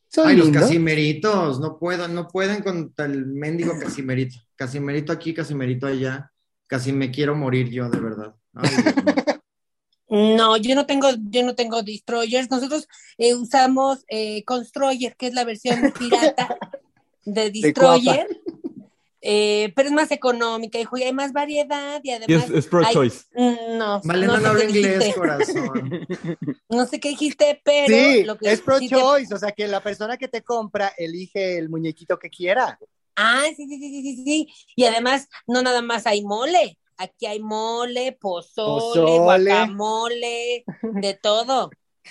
Son 0.08 0.28
Ay, 0.28 0.36
los 0.36 0.50
casimeritos, 0.50 1.60
no 1.60 1.78
puedo, 1.78 2.08
no 2.08 2.28
pueden 2.28 2.64
con 2.64 2.92
el 2.98 3.28
mendigo 3.28 3.74
casimerito. 3.80 4.36
Casimerito 4.56 5.14
aquí, 5.14 5.36
casimerito 5.36 5.86
allá. 5.86 6.32
Casi 6.70 6.93
me 6.93 7.09
quiero 7.09 7.36
morir 7.36 7.70
yo, 7.70 7.89
de 7.89 7.99
verdad. 7.99 8.36
Ay. 8.53 8.70
No, 10.07 10.55
yo 10.57 10.74
no 10.76 10.86
tengo, 10.86 11.07
yo 11.30 11.43
no 11.43 11.55
tengo 11.55 11.82
destroyers. 11.84 12.49
Nosotros 12.49 12.88
eh, 13.17 13.34
usamos 13.36 14.05
eh, 14.07 14.43
Constroyer, 14.43 15.15
que 15.15 15.28
es 15.28 15.34
la 15.34 15.43
versión 15.45 15.91
pirata 15.99 16.57
de 17.26 17.51
destroyer. 17.51 18.28
Eh, 19.22 19.74
pero 19.76 19.89
es 19.89 19.93
más 19.93 20.11
económica, 20.11 20.80
hijo, 20.80 20.95
y 20.97 21.03
hay 21.03 21.11
más 21.13 21.34
variedad 21.34 21.99
y 22.03 22.11
además. 22.11 22.45
es, 22.45 22.51
es 22.55 22.67
pro 22.67 22.86
hay- 22.86 22.93
choice. 22.93 23.26
Mm, 23.36 23.78
No, 23.78 23.99
Malena 24.05 24.34
no 24.34 24.39
no, 24.39 24.41
sé 24.43 24.47
habla 24.47 24.61
qué 24.61 24.67
inglés, 24.80 24.99
dijiste. 24.99 25.20
corazón. 25.20 26.07
No 26.70 26.86
sé 26.86 26.99
qué 26.99 27.09
dijiste, 27.09 27.61
pero 27.65 27.88
Sí, 27.95 28.24
lo 28.24 28.38
que 28.38 28.51
es 28.51 28.61
pro 28.61 28.78
sí 28.80 28.88
te- 28.88 28.95
choice, 28.95 29.34
o 29.34 29.38
sea 29.38 29.51
que 29.51 29.67
la 29.67 29.82
persona 29.84 30.17
que 30.17 30.28
te 30.30 30.41
compra 30.43 30.93
elige 30.97 31.57
el 31.57 31.67
muñequito 31.70 32.17
que 32.17 32.30
quiera. 32.30 32.80
Ah, 33.22 33.43
sí, 33.55 33.65
sí, 33.67 33.78
sí, 33.78 33.91
sí, 33.91 34.15
sí, 34.15 34.24
sí. 34.24 34.47
Y 34.76 34.86
además, 34.86 35.28
no 35.47 35.61
nada 35.61 35.82
más 35.82 36.07
hay 36.07 36.24
mole. 36.24 36.78
Aquí 36.97 37.26
hay 37.26 37.39
mole, 37.39 38.17
pozole, 38.20 38.80
Pozole. 38.82 39.20
guacamole, 39.20 40.63
de 41.01 41.13
todo. 41.22 41.70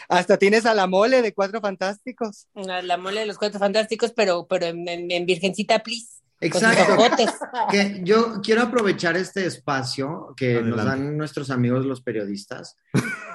Hasta 0.08 0.36
tienes 0.38 0.64
a 0.66 0.74
la 0.74 0.86
mole 0.86 1.22
de 1.22 1.34
Cuatro 1.34 1.60
Fantásticos. 1.60 2.46
La, 2.54 2.80
la 2.82 2.96
mole 2.96 3.20
de 3.20 3.26
los 3.26 3.36
cuatro 3.38 3.58
fantásticos, 3.58 4.12
pero, 4.12 4.46
pero 4.46 4.66
en, 4.66 4.86
en- 4.88 5.10
en 5.10 5.26
Virgencita, 5.26 5.80
please. 5.80 6.20
Exacto. 6.40 6.96
Que 7.70 8.00
yo 8.04 8.40
quiero 8.42 8.62
aprovechar 8.62 9.16
este 9.16 9.44
espacio 9.44 10.34
que 10.36 10.62
nos 10.62 10.84
dan 10.84 11.16
nuestros 11.16 11.50
amigos 11.50 11.84
los 11.84 12.00
periodistas 12.00 12.76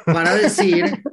para 0.05 0.33
decir 0.35 1.03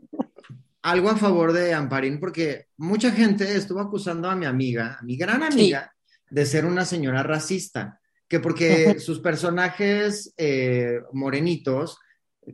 algo 0.82 1.10
a 1.10 1.16
favor 1.16 1.52
de 1.52 1.74
Amparín, 1.74 2.20
porque 2.20 2.66
mucha 2.76 3.10
gente 3.10 3.56
estuvo 3.56 3.80
acusando 3.80 4.30
a 4.30 4.36
mi 4.36 4.46
amiga, 4.46 4.98
a 5.00 5.02
mi 5.02 5.16
gran 5.16 5.42
amiga, 5.42 5.92
de 6.30 6.46
ser 6.46 6.64
una 6.64 6.84
señora 6.84 7.22
racista, 7.22 8.00
que 8.28 8.40
porque 8.40 8.98
sus 9.00 9.20
personajes 9.20 10.32
eh, 10.36 11.00
morenitos, 11.12 11.98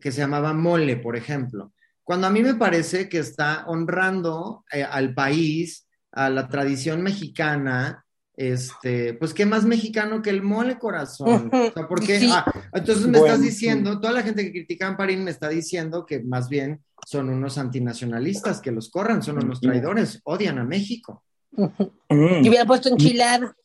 que 0.00 0.10
se 0.12 0.20
llamaban 0.20 0.60
Mole, 0.60 0.96
por 0.96 1.16
ejemplo, 1.16 1.72
cuando 2.06 2.28
a 2.28 2.30
mí 2.30 2.40
me 2.40 2.54
parece 2.54 3.08
que 3.08 3.18
está 3.18 3.64
honrando 3.66 4.64
eh, 4.70 4.84
al 4.84 5.12
país, 5.12 5.88
a 6.12 6.30
la 6.30 6.48
tradición 6.48 7.02
mexicana, 7.02 8.04
este, 8.36 9.14
pues 9.14 9.34
qué 9.34 9.44
más 9.44 9.64
mexicano 9.64 10.22
que 10.22 10.30
el 10.30 10.40
mole 10.40 10.78
corazón. 10.78 11.50
O 11.52 11.72
sea, 11.72 11.88
¿por 11.88 12.04
qué? 12.04 12.20
Sí. 12.20 12.30
Ah, 12.30 12.44
entonces 12.72 13.06
me 13.06 13.18
Bueno, 13.18 13.34
estás 13.34 13.42
diciendo, 13.42 13.98
toda 13.98 14.12
la 14.12 14.22
gente 14.22 14.44
que 14.44 14.52
critica 14.52 14.86
a 14.86 14.90
Amparín 14.90 15.24
me 15.24 15.32
está 15.32 15.48
diciendo 15.48 16.06
que 16.06 16.22
más 16.22 16.48
bien 16.48 16.80
son 17.04 17.28
unos 17.28 17.58
antinacionalistas, 17.58 18.60
que 18.60 18.70
los 18.70 18.88
corran, 18.88 19.22
son 19.22 19.42
unos 19.42 19.60
traidores, 19.60 20.20
odian 20.24 20.58
a 20.58 20.64
México. 20.64 21.24
Yo 21.50 21.68
hubiera 22.08 22.66
puesto 22.66 22.88
enchilada. 22.88 23.56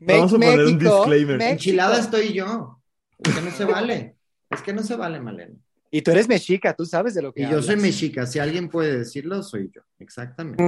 Vamos 0.00 0.32
a 0.32 0.36
poner 0.36 0.60
un 0.66 0.78
disclaimer. 0.78 1.36
México. 1.38 1.52
Enchilada 1.52 1.98
estoy 2.00 2.32
yo. 2.32 2.80
Es 3.18 3.34
que 3.34 3.40
no 3.42 3.50
se 3.50 3.64
vale. 3.64 4.16
Es 4.50 4.62
que 4.62 4.72
no 4.72 4.82
se 4.82 4.96
vale, 4.96 5.20
Malena. 5.20 5.54
Y 5.90 6.02
tú 6.02 6.10
eres 6.10 6.28
mexica, 6.28 6.74
tú 6.74 6.84
sabes 6.84 7.14
de 7.14 7.22
lo 7.22 7.32
que 7.32 7.42
Y 7.42 7.48
yo 7.48 7.62
soy 7.62 7.76
mexica. 7.76 8.26
Si 8.26 8.38
alguien 8.38 8.68
puede 8.68 8.98
decirlo, 8.98 9.42
soy 9.42 9.70
yo. 9.74 9.82
Exactamente. 9.98 10.62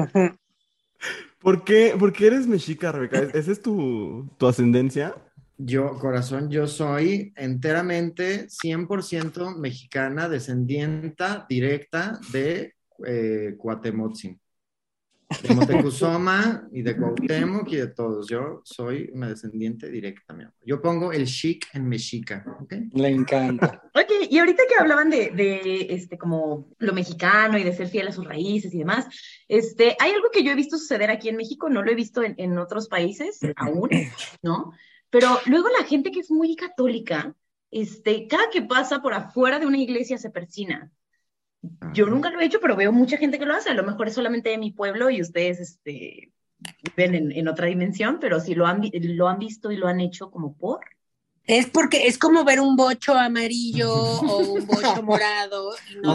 ¿Por 1.40 1.64
qué, 1.64 1.94
por 1.98 2.12
qué 2.12 2.28
eres 2.28 2.46
mexica, 2.46 2.92
Rebeca? 2.92 3.18
¿Es- 3.20 3.34
¿Esa 3.34 3.52
es 3.52 3.62
tu, 3.62 4.28
tu 4.38 4.46
ascendencia? 4.46 5.14
Yo, 5.58 5.98
corazón, 5.98 6.50
yo 6.50 6.66
soy 6.66 7.32
enteramente 7.36 8.46
100% 8.48 9.56
mexicana, 9.56 10.28
descendienta 10.28 11.46
directa 11.48 12.18
de 12.30 12.74
eh, 13.06 13.54
Cuatemotzin. 13.56 14.38
De 15.43 15.55
Motecuzoma 15.55 16.68
y 16.72 16.83
de 16.83 16.97
Cuauhtémoc 16.97 17.68
y 17.72 17.77
de 17.77 17.89
todos. 17.89 18.29
Yo 18.29 18.62
soy 18.64 19.11
una 19.12 19.29
descendiente 19.29 19.91
directa, 19.91 20.33
mi 20.35 20.45
amor. 20.45 20.55
Yo 20.64 20.81
pongo 20.81 21.12
el 21.12 21.27
chic 21.27 21.66
en 21.74 21.89
mexica, 21.89 22.45
¿ok? 22.61 22.72
Le 22.93 23.09
encanta. 23.09 23.83
Oye, 23.95 24.29
y 24.31 24.39
ahorita 24.39 24.62
que 24.68 24.77
hablaban 24.81 25.11
de, 25.11 25.31
de, 25.31 25.87
este, 25.91 26.16
como 26.16 26.68
lo 26.79 26.93
mexicano 26.93 27.59
y 27.59 27.64
de 27.64 27.74
ser 27.74 27.89
fiel 27.89 28.09
a 28.09 28.12
sus 28.12 28.24
raíces 28.24 28.72
y 28.72 28.79
demás, 28.79 29.07
este, 29.49 29.97
hay 29.99 30.12
algo 30.12 30.31
que 30.33 30.45
yo 30.45 30.53
he 30.53 30.57
visto 30.57 30.79
suceder 30.79 31.11
aquí 31.11 31.29
en 31.29 31.37
México, 31.37 31.68
no 31.68 31.83
lo 31.83 31.91
he 31.91 31.97
visto 31.97 32.22
en, 32.22 32.35
en 32.39 32.59
otros 32.59 32.89
países 32.89 33.41
aún, 33.57 33.91
¿no? 34.43 34.72
Pero 35.11 35.41
luego 35.47 35.68
la 35.68 35.85
gente 35.85 36.11
que 36.11 36.20
es 36.20 36.31
muy 36.31 36.57
católica, 36.57 37.35
este, 37.70 38.27
cada 38.27 38.51
que 38.51 38.62
pasa 38.62 39.03
por 39.03 39.14
afuera 39.14 39.59
de 39.59 39.66
una 39.66 39.79
iglesia 39.79 40.18
se 40.18 40.31
persina. 40.31 40.91
Yo 41.92 42.06
nunca 42.06 42.30
lo 42.30 42.40
he 42.40 42.44
hecho, 42.44 42.60
pero 42.60 42.76
veo 42.76 42.92
mucha 42.92 43.16
gente 43.16 43.38
que 43.38 43.46
lo 43.46 43.54
hace. 43.54 43.70
A 43.70 43.74
lo 43.74 43.84
mejor 43.84 44.08
es 44.08 44.14
solamente 44.14 44.50
de 44.50 44.58
mi 44.58 44.72
pueblo 44.72 45.10
y 45.10 45.20
ustedes 45.20 45.60
este, 45.60 46.32
viven 46.96 47.14
en, 47.14 47.32
en 47.32 47.48
otra 47.48 47.66
dimensión, 47.66 48.18
pero 48.20 48.40
si 48.40 48.54
lo 48.54 48.66
han, 48.66 48.82
lo 48.92 49.28
han 49.28 49.38
visto 49.38 49.70
y 49.70 49.76
lo 49.76 49.88
han 49.88 50.00
hecho 50.00 50.30
como 50.30 50.56
por. 50.56 50.80
Es 51.44 51.66
porque 51.66 52.06
es 52.08 52.18
como 52.18 52.44
ver 52.44 52.60
un 52.60 52.76
bocho 52.76 53.14
amarillo 53.14 53.92
o 53.94 54.38
un 54.38 54.66
bocho 54.66 55.02
morado 55.02 55.72
y 55.90 55.96
no 55.96 56.12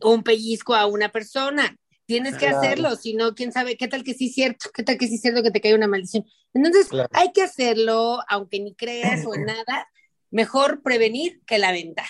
O 0.00 0.14
un 0.14 0.22
pellizco 0.22 0.74
a 0.74 0.86
una 0.86 1.10
persona. 1.10 1.76
Tienes 2.06 2.36
que 2.36 2.48
hacerlo, 2.48 2.96
si 2.96 3.14
no, 3.14 3.34
quién 3.34 3.52
sabe, 3.52 3.76
qué 3.76 3.88
tal 3.88 4.02
que 4.02 4.12
sí 4.12 4.26
es 4.26 4.34
cierto, 4.34 4.70
qué 4.74 4.82
tal 4.82 4.98
que 4.98 5.06
sí 5.06 5.14
es 5.14 5.20
cierto 5.22 5.42
que 5.42 5.50
te 5.50 5.60
cae 5.60 5.74
una 5.74 5.86
maldición. 5.86 6.24
Entonces, 6.52 6.88
Claro. 6.88 7.08
hay 7.12 7.32
que 7.32 7.42
hacerlo, 7.42 8.18
aunque 8.28 8.60
ni 8.60 8.74
creas 8.74 9.24
o 9.24 9.34
en 9.34 9.44
nada, 9.46 9.88
mejor 10.30 10.82
prevenir 10.82 11.40
que 11.46 11.58
lamentar. 11.58 12.06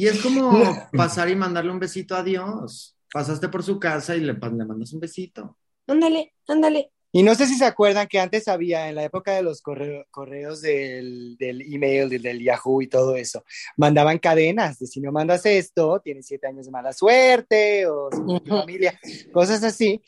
Y 0.00 0.06
es 0.08 0.22
como 0.22 0.88
pasar 0.96 1.28
y 1.28 1.36
mandarle 1.36 1.70
un 1.70 1.78
besito 1.78 2.14
a 2.16 2.22
Dios. 2.22 2.96
Pasaste 3.12 3.50
por 3.50 3.62
su 3.62 3.78
casa 3.78 4.16
y 4.16 4.20
le, 4.20 4.32
le 4.32 4.64
mandas 4.64 4.94
un 4.94 5.00
besito. 5.00 5.58
Ándale, 5.86 6.32
ándale. 6.48 6.90
Y 7.12 7.22
no 7.22 7.34
sé 7.34 7.46
si 7.46 7.56
se 7.56 7.66
acuerdan 7.66 8.08
que 8.08 8.18
antes 8.18 8.48
había, 8.48 8.88
en 8.88 8.94
la 8.94 9.04
época 9.04 9.34
de 9.34 9.42
los 9.42 9.60
correo- 9.60 10.06
correos 10.10 10.62
del, 10.62 11.36
del 11.38 11.60
email, 11.70 12.08
del, 12.08 12.22
del 12.22 12.42
Yahoo 12.42 12.80
y 12.80 12.86
todo 12.86 13.14
eso, 13.14 13.44
mandaban 13.76 14.18
cadenas 14.18 14.78
de 14.78 14.86
si 14.86 15.02
no 15.02 15.12
mandas 15.12 15.44
esto, 15.44 16.00
tienes 16.02 16.26
siete 16.26 16.46
años 16.46 16.64
de 16.64 16.72
mala 16.72 16.94
suerte 16.94 17.86
o 17.86 18.08
sin 18.10 18.40
tu 18.40 18.48
familia, 18.56 18.98
cosas 19.34 19.62
así. 19.64 20.00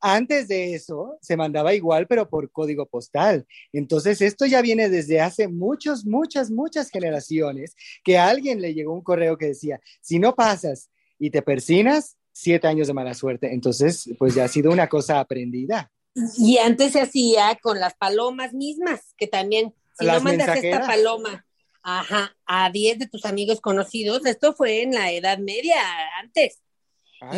Antes 0.00 0.48
de 0.48 0.74
eso 0.74 1.18
se 1.20 1.36
mandaba 1.36 1.74
igual, 1.74 2.06
pero 2.06 2.28
por 2.28 2.50
código 2.52 2.86
postal. 2.86 3.46
Entonces, 3.72 4.20
esto 4.20 4.46
ya 4.46 4.62
viene 4.62 4.88
desde 4.88 5.20
hace 5.20 5.48
muchos, 5.48 6.04
muchas, 6.04 6.50
muchas 6.50 6.90
generaciones, 6.90 7.74
que 8.04 8.18
a 8.18 8.28
alguien 8.28 8.60
le 8.60 8.74
llegó 8.74 8.92
un 8.92 9.02
correo 9.02 9.36
que 9.36 9.46
decía, 9.46 9.80
si 10.00 10.18
no 10.18 10.34
pasas 10.34 10.90
y 11.18 11.30
te 11.30 11.42
persinas, 11.42 12.16
siete 12.32 12.68
años 12.68 12.86
de 12.86 12.94
mala 12.94 13.14
suerte. 13.14 13.52
Entonces, 13.52 14.08
pues 14.18 14.34
ya 14.34 14.44
ha 14.44 14.48
sido 14.48 14.70
una 14.70 14.88
cosa 14.88 15.18
aprendida. 15.18 15.90
Y 16.36 16.58
antes 16.58 16.92
se 16.92 17.00
hacía 17.00 17.58
con 17.60 17.80
las 17.80 17.94
palomas 17.94 18.54
mismas, 18.54 19.14
que 19.16 19.26
también, 19.26 19.74
si 19.98 20.06
no 20.06 20.20
mandas 20.20 20.62
esta 20.62 20.86
paloma 20.86 21.44
ajá, 21.82 22.36
a 22.46 22.70
10 22.70 22.98
de 22.98 23.08
tus 23.08 23.24
amigos 23.24 23.60
conocidos, 23.60 24.24
esto 24.26 24.54
fue 24.54 24.82
en 24.82 24.92
la 24.92 25.10
Edad 25.12 25.38
Media, 25.38 25.76
antes. 26.20 26.60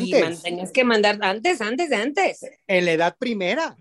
Y 0.02 0.14
Antes, 0.14 0.42
tenías 0.42 0.72
que 0.72 0.84
mandar 0.84 1.18
antes, 1.22 1.60
antes 1.60 1.90
antes. 1.92 2.40
en 2.66 2.84
la 2.84 2.92
edad 2.92 3.16
primera. 3.18 3.76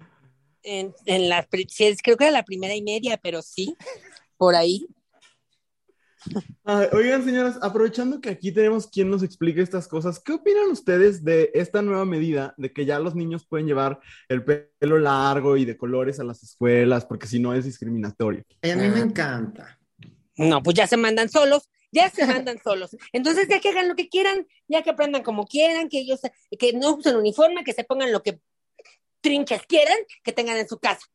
En, 0.63 0.93
en 1.05 1.29
la, 1.29 1.47
creo 1.47 2.17
que 2.17 2.23
era 2.25 2.31
la 2.31 2.43
primera 2.43 2.75
y 2.75 2.81
media, 2.81 3.17
pero 3.17 3.41
sí, 3.41 3.75
por 4.37 4.55
ahí. 4.55 4.85
Ay, 6.65 6.87
oigan, 6.91 7.23
señoras, 7.23 7.57
aprovechando 7.61 8.19
que 8.19 8.29
aquí 8.29 8.51
tenemos 8.51 8.87
quien 8.87 9.09
nos 9.09 9.23
explique 9.23 9.61
estas 9.61 9.87
cosas, 9.87 10.19
¿qué 10.19 10.33
opinan 10.33 10.69
ustedes 10.69 11.23
de 11.23 11.49
esta 11.53 11.81
nueva 11.81 12.03
medida 12.03 12.53
de 12.57 12.73
que 12.73 12.85
ya 12.85 12.99
los 12.99 13.15
niños 13.15 13.45
pueden 13.47 13.67
llevar 13.67 14.01
el 14.27 14.43
pelo 14.43 14.99
largo 14.99 15.55
y 15.55 15.63
de 15.63 15.77
colores 15.77 16.19
a 16.19 16.25
las 16.25 16.43
escuelas 16.43 17.05
porque 17.05 17.25
si 17.25 17.39
no 17.39 17.53
es 17.53 17.63
discriminatorio? 17.63 18.43
A 18.61 18.67
mí 18.67 18.75
me 18.75 18.99
Ah. 18.99 18.99
encanta. 18.99 19.79
No, 20.35 20.61
pues 20.61 20.75
ya 20.75 20.87
se 20.87 20.97
mandan 20.97 21.29
solos, 21.29 21.69
ya 21.91 22.09
se 22.09 22.25
mandan 22.25 22.61
solos. 22.63 22.95
Entonces, 23.13 23.47
ya 23.47 23.59
que 23.59 23.69
hagan 23.69 23.87
lo 23.87 23.95
que 23.95 24.09
quieran, 24.09 24.47
ya 24.67 24.83
que 24.83 24.91
aprendan 24.91 25.23
como 25.23 25.45
quieran, 25.45 25.89
que 25.89 25.99
ellos, 25.99 26.21
que 26.57 26.73
no 26.73 26.95
usen 26.95 27.15
uniforme, 27.15 27.63
que 27.63 27.73
se 27.73 27.83
pongan 27.83 28.11
lo 28.11 28.21
que 28.21 28.39
trinches 29.21 29.63
quieran, 29.65 29.97
que 30.23 30.31
tengan 30.31 30.57
en 30.57 30.67
su 30.67 30.79
casa. 30.79 31.05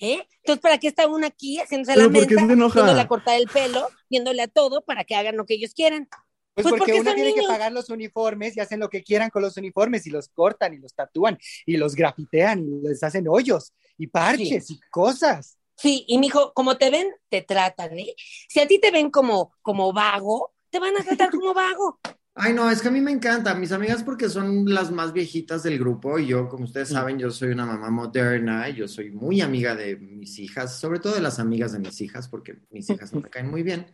¿Eh? 0.00 0.24
Entonces, 0.42 0.62
¿para 0.62 0.78
qué 0.78 0.86
está 0.88 1.08
uno 1.08 1.26
aquí 1.26 1.58
haciéndose 1.58 1.96
la 1.96 2.04
Pero 2.04 2.12
¿por 2.12 2.26
qué 2.28 2.34
mensa, 2.36 2.46
se 2.46 2.52
enoja? 2.52 2.80
viéndole 2.80 3.00
a 3.00 3.08
cortar 3.08 3.40
el 3.40 3.48
pelo, 3.48 3.88
viéndole 4.08 4.42
a 4.42 4.48
todo 4.48 4.82
para 4.82 5.04
que 5.04 5.16
hagan 5.16 5.36
lo 5.36 5.44
que 5.44 5.54
ellos 5.54 5.74
quieran? 5.74 6.08
Pues, 6.54 6.64
Pues 6.64 6.66
porque 6.66 6.92
porque 6.92 7.00
uno 7.00 7.14
tiene 7.14 7.34
que 7.34 7.46
pagar 7.46 7.72
los 7.72 7.90
uniformes 7.90 8.56
y 8.56 8.60
hacen 8.60 8.78
lo 8.78 8.88
que 8.88 9.02
quieran 9.02 9.30
con 9.30 9.42
los 9.42 9.56
uniformes 9.56 10.06
y 10.06 10.10
los 10.10 10.28
cortan 10.28 10.74
y 10.74 10.78
los 10.78 10.94
tatúan 10.94 11.38
y 11.66 11.76
los 11.76 11.96
grafitean 11.96 12.60
y 12.60 12.88
les 12.88 13.02
hacen 13.02 13.26
hoyos 13.28 13.74
y 13.96 14.06
parches 14.06 14.70
y 14.70 14.80
cosas. 14.90 15.58
Sí, 15.78 16.04
y 16.08 16.18
mijo, 16.18 16.52
como 16.54 16.76
te 16.76 16.90
ven, 16.90 17.06
te 17.28 17.42
tratan, 17.42 17.96
¿eh? 18.00 18.14
Si 18.48 18.58
a 18.58 18.66
ti 18.66 18.80
te 18.80 18.90
ven 18.90 19.10
como, 19.10 19.52
como 19.62 19.92
vago, 19.92 20.52
te 20.70 20.80
van 20.80 20.96
a 20.96 21.04
tratar 21.04 21.30
como 21.30 21.54
vago. 21.54 22.00
Ay, 22.34 22.52
no, 22.52 22.68
es 22.68 22.82
que 22.82 22.88
a 22.88 22.90
mí 22.90 23.00
me 23.00 23.12
encanta. 23.12 23.54
Mis 23.54 23.70
amigas 23.70 24.02
porque 24.02 24.28
son 24.28 24.64
las 24.72 24.90
más 24.90 25.12
viejitas 25.12 25.62
del 25.62 25.78
grupo 25.78 26.18
y 26.18 26.26
yo, 26.26 26.48
como 26.48 26.64
ustedes 26.64 26.88
saben, 26.88 27.16
yo 27.16 27.30
soy 27.30 27.50
una 27.50 27.64
mamá 27.64 27.90
moderna 27.90 28.68
y 28.68 28.74
yo 28.74 28.88
soy 28.88 29.12
muy 29.12 29.40
amiga 29.40 29.76
de 29.76 29.96
mis 29.96 30.38
hijas, 30.40 30.80
sobre 30.80 30.98
todo 30.98 31.14
de 31.14 31.20
las 31.20 31.38
amigas 31.38 31.72
de 31.72 31.78
mis 31.78 32.00
hijas, 32.00 32.28
porque 32.28 32.58
mis 32.70 32.90
hijas 32.90 33.12
no 33.12 33.20
me 33.20 33.30
caen 33.30 33.48
muy 33.48 33.62
bien, 33.62 33.86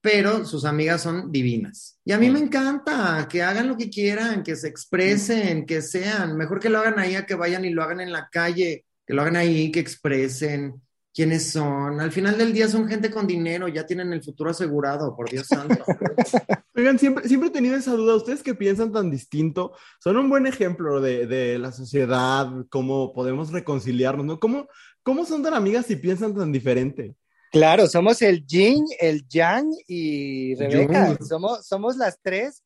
pero 0.00 0.44
sus 0.44 0.64
amigas 0.64 1.02
son 1.02 1.32
divinas. 1.32 1.98
Y 2.04 2.12
a 2.12 2.18
mí 2.18 2.30
me 2.30 2.38
encanta 2.38 3.26
que 3.28 3.42
hagan 3.42 3.66
lo 3.66 3.76
que 3.76 3.90
quieran, 3.90 4.44
que 4.44 4.54
se 4.54 4.68
expresen, 4.68 5.66
que 5.66 5.82
sean. 5.82 6.36
Mejor 6.36 6.60
que 6.60 6.70
lo 6.70 6.78
hagan 6.78 7.00
ahí 7.00 7.16
a 7.16 7.26
que 7.26 7.34
vayan 7.34 7.64
y 7.64 7.70
lo 7.70 7.82
hagan 7.82 8.00
en 8.00 8.12
la 8.12 8.28
calle, 8.30 8.84
que 9.04 9.14
lo 9.14 9.22
hagan 9.22 9.36
ahí, 9.36 9.72
que 9.72 9.80
expresen 9.80 10.83
quiénes 11.14 11.50
son. 11.50 12.00
Al 12.00 12.10
final 12.10 12.36
del 12.36 12.52
día 12.52 12.68
son 12.68 12.88
gente 12.88 13.10
con 13.10 13.26
dinero, 13.26 13.68
ya 13.68 13.86
tienen 13.86 14.12
el 14.12 14.22
futuro 14.22 14.50
asegurado, 14.50 15.14
por 15.14 15.30
Dios 15.30 15.46
santo. 15.46 15.84
Oigan, 16.74 16.98
siempre, 16.98 17.28
siempre 17.28 17.48
he 17.48 17.52
tenido 17.52 17.76
esa 17.76 17.92
duda. 17.92 18.16
¿Ustedes 18.16 18.42
que 18.42 18.54
piensan 18.54 18.92
tan 18.92 19.10
distinto? 19.10 19.72
Son 20.00 20.16
un 20.16 20.28
buen 20.28 20.46
ejemplo 20.46 21.00
de, 21.00 21.26
de 21.26 21.58
la 21.58 21.70
sociedad, 21.70 22.48
cómo 22.68 23.12
podemos 23.14 23.52
reconciliarnos, 23.52 24.26
¿no? 24.26 24.40
¿Cómo, 24.40 24.66
¿Cómo 25.04 25.24
son 25.24 25.42
tan 25.42 25.54
amigas 25.54 25.86
si 25.86 25.96
piensan 25.96 26.34
tan 26.34 26.50
diferente? 26.50 27.14
Claro, 27.52 27.86
somos 27.86 28.20
el 28.20 28.44
yin, 28.44 28.84
el 28.98 29.28
yang 29.28 29.70
y 29.86 30.56
Rebeca. 30.56 31.16
Somos, 31.20 31.64
somos 31.64 31.96
las 31.96 32.18
tres 32.20 32.64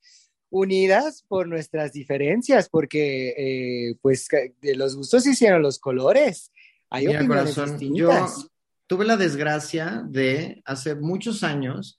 unidas 0.48 1.26
por 1.28 1.46
nuestras 1.46 1.92
diferencias, 1.92 2.70
porque 2.70 3.34
eh, 3.36 3.96
pues 4.00 4.26
de 4.62 4.74
los 4.76 4.96
gustos 4.96 5.24
se 5.24 5.32
hicieron 5.32 5.60
los 5.60 5.78
colores. 5.78 6.52
Hay 6.90 7.06
Mira, 7.06 7.20
opiniones 7.20 7.54
corazón, 7.54 7.78
yo 7.94 8.08
distintas. 8.08 8.48
tuve 8.86 9.04
la 9.04 9.16
desgracia 9.16 10.02
de 10.06 10.62
hace 10.64 10.94
muchos 10.94 11.42
años 11.44 11.98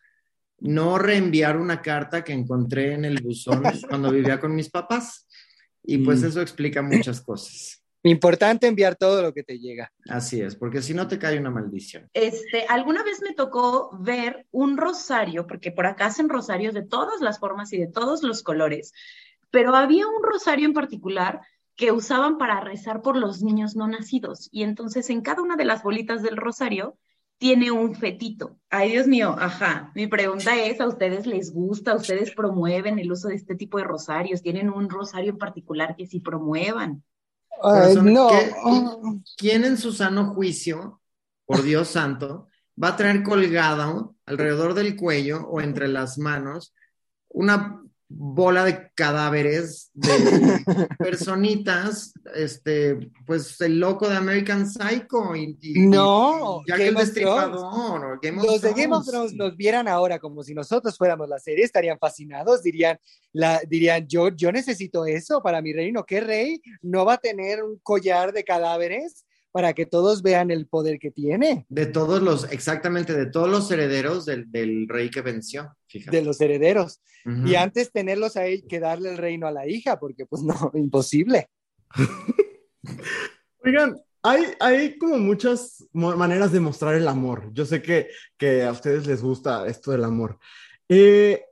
no 0.60 0.98
reenviar 0.98 1.58
una 1.58 1.82
carta 1.82 2.24
que 2.24 2.34
encontré 2.34 2.94
en 2.94 3.06
el 3.06 3.22
buzón 3.22 3.64
cuando 3.90 4.12
vivía 4.12 4.40
con 4.40 4.54
mis 4.56 4.70
papás. 4.70 5.26
Y 5.84 6.00
pues 6.00 6.22
Mm. 6.22 6.26
eso 6.26 6.42
explica 6.42 6.82
muchas 6.82 7.22
cosas. 7.22 7.82
Importante 8.04 8.68
enviar 8.68 8.96
todo 8.96 9.22
lo 9.22 9.34
que 9.34 9.44
te 9.44 9.60
llega. 9.60 9.92
Así 10.10 10.42
es, 10.42 10.56
porque 10.56 10.82
si 10.82 10.94
no 10.94 11.08
te 11.08 11.20
cae 11.20 11.38
una 11.40 11.50
maldición. 11.52 12.10
Este, 12.14 12.66
alguna 12.68 13.04
vez 13.04 13.22
me 13.22 13.34
tocó 13.34 13.90
ver 14.00 14.46
un 14.52 14.78
rosario, 14.78 15.48
porque 15.48 15.72
por 15.72 15.86
acá 15.86 16.06
hacen 16.08 16.30
rosarios 16.30 16.74
de 16.74 16.84
todas 16.86 17.20
las 17.22 17.40
formas 17.40 17.72
y 17.74 17.78
de 17.78 17.88
todos 17.88 18.24
los 18.24 18.42
colores, 18.44 18.94
pero 19.52 19.76
había 19.76 20.08
un 20.08 20.24
rosario 20.24 20.66
en 20.66 20.74
particular 20.74 21.42
que 21.80 21.94
usaban 21.94 22.38
para 22.38 22.60
rezar 22.60 23.02
por 23.02 23.16
los 23.16 23.42
niños 23.42 23.78
no 23.78 23.88
nacidos. 23.88 24.50
Y 24.52 24.64
entonces 24.64 25.10
en 25.10 25.22
cada 25.22 25.42
una 25.42 25.56
de 25.56 25.64
las 25.64 25.82
bolitas 25.82 26.22
del 26.22 26.36
rosario 26.36 26.98
tiene 27.38 27.72
un 27.72 27.96
fetito. 27.96 28.58
Ay, 28.70 28.92
Dios 28.92 29.08
mío, 29.08 29.34
ajá. 29.40 29.94
Mi 29.96 30.06
pregunta 30.08 30.58
es, 30.62 30.82
¿a 30.82 30.88
ustedes 30.90 31.26
les 31.26 31.54
gusta? 31.54 31.94
¿A 31.94 31.96
ustedes 31.96 32.32
promueven 32.32 33.00
el 33.00 33.10
uso 33.10 33.30
de 33.30 33.36
este 33.36 33.56
tipo 33.56 33.78
de 33.78 33.86
rosarios? 33.86 34.42
¿Tienen 34.42 34.70
un 34.70 34.90
rosario 34.90 35.30
en 35.32 35.38
particular 35.38 35.96
que 35.96 36.06
sí 36.06 36.20
promuevan? 36.20 37.02
Corazón, 37.48 38.14
no. 38.14 38.28
¿qué- 38.28 38.54
¿Quién 39.38 39.64
en 39.64 39.78
su 39.78 39.94
sano 39.94 40.34
juicio, 40.34 41.00
por 41.46 41.64
Dios 41.64 41.88
santo, 41.94 42.50
va 42.82 42.90
a 42.90 42.96
traer 42.98 43.24
colgado 43.24 44.16
alrededor 44.26 44.74
del 44.74 44.98
cuello 44.98 45.48
o 45.48 45.62
entre 45.62 45.88
las 45.88 46.18
manos 46.18 46.74
una 47.30 47.82
bola 48.12 48.66
de 48.66 48.91
cadáveres 48.95 49.91
de 49.93 50.10
personitas, 50.97 52.12
este, 52.36 53.12
pues 53.28 53.62
el 53.62 53.80
loco 53.80 54.10
de 54.10 54.16
American 54.18 54.68
Psycho 54.68 55.36
y, 55.36 55.57
y- 55.62 55.88
No, 55.88 56.62
y 56.66 56.70
Jack 56.70 56.78
Game 56.80 56.89
el 56.89 56.95
of 56.95 57.01
Destripador, 57.03 57.60
o 57.60 58.20
Game 58.22 58.39
of 58.39 58.45
Los 58.45 58.62
de 58.62 58.74
Game 58.74 58.95
of 58.95 59.05
Thrones. 59.05 59.07
Thrones 59.07 59.34
nos 59.36 59.55
vieran 59.55 59.88
ahora 59.88 60.18
como 60.20 60.43
si 60.43 60.53
nosotros 60.55 60.97
fuéramos 60.97 61.30
la 61.30 61.39
serie, 61.39 61.64
estarían 61.64 61.99
fascinados, 61.99 62.64
dirían, 62.64 62.99
la, 63.32 63.62
dirían 63.68 64.07
yo, 64.07 64.30
yo 64.30 64.51
necesito 64.51 65.05
eso 65.05 65.41
para 65.43 65.62
mi 65.62 65.72
reino. 65.72 66.03
¿Qué 66.03 66.20
rey 66.22 66.62
no 66.82 67.05
va 67.05 67.14
a 67.14 67.18
tener 67.20 67.64
un 67.64 67.78
collar 67.84 68.34
de 68.34 68.43
cadáveres 68.43 69.26
para 69.52 69.74
que 69.74 69.86
todos 69.86 70.22
vean 70.22 70.52
el 70.52 70.68
poder 70.68 71.00
que 71.00 71.12
tiene 71.12 71.66
De 71.70 71.86
todos 71.86 72.22
los, 72.22 72.52
exactamente, 72.52 73.14
de 73.14 73.26
todos 73.26 73.50
los 73.50 73.70
herederos 73.72 74.26
del, 74.26 74.52
del 74.52 74.88
rey 74.88 75.10
que 75.10 75.22
venció, 75.22 75.76
fíjate. 75.88 76.18
de 76.18 76.24
los 76.24 76.39
herederos? 76.41 77.02
Y 77.45 77.56
antes 77.56 77.91
tenerlos 77.91 78.38
ahí 78.38 78.64
que 78.64 78.80
darle 78.80 79.12
el 79.12 79.18
reino 79.18 79.45
a 79.45 79.52
la 79.52 79.68
hija, 79.68 80.00
porque 80.00 80.26
pues 80.26 80.41
no, 80.41 80.56
imposible. 80.74 81.47
Oigan, 83.64 84.02
hay, 84.24 84.45
hay 84.60 84.97
como 84.97 85.18
muchas 85.18 85.86
maneras 85.93 86.52
de 86.52 86.60
mostrar 86.60 86.95
el 86.95 87.08
amor. 87.08 87.50
Yo 87.54 87.66
sé 87.66 87.82
que, 87.82 88.08
que 88.38 88.64
a 88.64 88.72
ustedes 88.72 89.06
les 89.06 89.22
gusta 89.22 89.68
esto 89.68 89.91
del 89.91 90.04
amor. 90.04 90.39
Eh, 90.88 91.43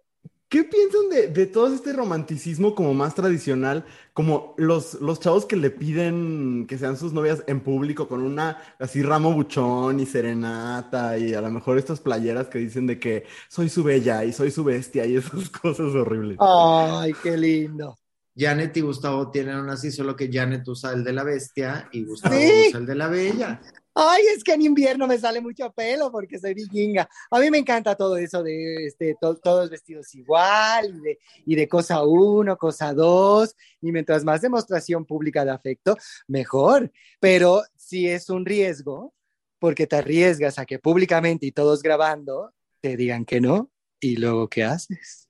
¿Qué 0.50 0.64
piensan 0.64 1.10
de, 1.10 1.28
de 1.28 1.46
todo 1.46 1.74
este 1.74 1.92
romanticismo 1.92 2.74
como 2.74 2.94
más 2.94 3.14
tradicional? 3.16 3.84
Como 4.14 4.56
los, 4.58 4.94
los 5.02 5.20
chavos 5.20 5.46
que 5.46 5.58
le 5.58 5.72
piden 5.72 6.66
que 6.70 6.78
sean 6.78 6.96
sus 6.96 7.12
novias 7.12 7.44
en 7.48 7.60
público 7.60 8.08
con 8.08 8.22
una 8.22 8.58
así 8.80 9.02
ramo 9.04 9.34
buchón 9.34 10.00
y 10.00 10.06
serenata 10.06 11.18
y 11.18 11.34
a 11.34 11.42
lo 11.42 11.52
mejor 11.52 11.78
estas 11.78 12.00
playeras 12.00 12.48
que 12.48 12.60
dicen 12.60 12.88
de 12.88 12.98
que 12.98 13.26
soy 13.50 13.68
su 13.68 13.84
bella 13.84 14.24
y 14.24 14.32
soy 14.32 14.50
su 14.52 14.64
bestia 14.64 15.06
y 15.06 15.18
esas 15.18 15.50
cosas 15.62 15.94
horribles. 15.94 16.38
Ay, 16.40 17.14
qué 17.22 17.36
lindo. 17.36 17.98
Janet 18.34 18.78
y 18.78 18.82
Gustavo 18.82 19.32
tienen 19.32 19.58
una 19.58 19.74
así, 19.74 19.92
solo 19.92 20.16
que 20.16 20.30
Janet 20.32 20.66
usa 20.68 20.94
el 20.94 21.04
de 21.04 21.12
la 21.12 21.24
bestia 21.24 21.90
y 21.92 22.06
Gustavo 22.06 22.36
Sí. 22.36 22.68
usa 22.70 22.80
el 22.80 22.86
de 22.86 22.96
la 22.96 23.08
bella. 23.10 23.62
Ay, 24.00 24.22
es 24.36 24.44
que 24.44 24.54
en 24.54 24.62
invierno 24.62 25.08
me 25.08 25.18
sale 25.18 25.42
mucho 25.42 25.72
pelo 25.72 26.12
porque 26.12 26.38
soy 26.38 26.54
vikinga. 26.54 27.10
A 27.32 27.40
mí 27.40 27.50
me 27.50 27.58
encanta 27.58 27.96
todo 27.96 28.16
eso 28.18 28.44
de 28.44 28.86
este, 28.86 29.16
to- 29.20 29.38
todos 29.38 29.72
vestidos 29.72 30.14
igual 30.14 30.96
y 30.98 31.00
de, 31.02 31.20
y 31.48 31.56
de 31.56 31.68
cosa 31.68 32.04
uno, 32.04 32.58
cosa 32.58 32.94
dos. 32.94 33.56
Y 33.82 33.92
mientras 33.92 34.24
más 34.24 34.42
demostración 34.42 35.04
pública 35.06 35.44
de 35.44 35.50
afecto, 35.52 35.98
mejor. 36.28 36.92
Pero 37.20 37.64
si 37.76 38.08
es 38.08 38.30
un 38.30 38.46
riesgo, 38.46 39.16
porque 39.58 39.88
te 39.88 39.96
arriesgas 39.96 40.60
a 40.60 40.66
que 40.68 40.78
públicamente 40.78 41.48
y 41.48 41.52
todos 41.52 41.82
grabando 41.82 42.54
te 42.82 42.96
digan 42.98 43.26
que 43.26 43.42
no. 43.42 43.72
¿Y 44.00 44.18
luego 44.18 44.48
qué 44.48 44.64
haces? 44.64 45.28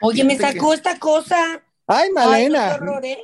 Oye, 0.00 0.24
me 0.24 0.36
sacó 0.36 0.74
esta 0.74 0.98
cosa. 0.98 1.62
Ay, 1.86 2.08
Ay, 2.08 2.12
Malena. 2.12 2.70
qué 2.70 2.74
horror, 2.82 3.04
¿eh? 3.04 3.18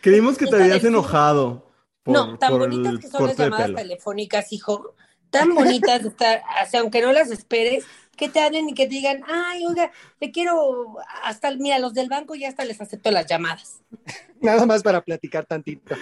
Creímos 0.00 0.38
que 0.38 0.46
te 0.46 0.54
habías 0.54 0.84
enojado 0.84 1.67
por, 2.08 2.28
no, 2.28 2.38
tan 2.38 2.58
bonitas 2.58 2.92
el 2.92 3.00
que 3.00 3.08
son 3.08 3.26
las 3.26 3.36
llamadas 3.36 3.74
telefónicas, 3.74 4.52
hijo. 4.52 4.94
Tan 5.30 5.54
bonitas 5.54 6.02
de 6.02 6.08
estar, 6.08 6.42
o 6.64 6.70
sea, 6.70 6.80
aunque 6.80 7.02
no 7.02 7.12
las 7.12 7.30
esperes, 7.30 7.84
que 8.16 8.30
te 8.30 8.40
hablen 8.40 8.70
y 8.70 8.74
que 8.74 8.84
te 8.84 8.94
digan, 8.94 9.22
ay, 9.26 9.66
oiga, 9.66 9.92
te 10.18 10.30
quiero, 10.30 10.96
hasta, 11.22 11.54
mira, 11.54 11.78
los 11.78 11.92
del 11.92 12.08
banco 12.08 12.34
ya 12.34 12.48
hasta 12.48 12.64
les 12.64 12.80
acepto 12.80 13.10
las 13.10 13.26
llamadas. 13.26 13.82
Nada 14.40 14.64
más 14.64 14.82
para 14.82 15.02
platicar 15.02 15.44
tantito. 15.44 15.94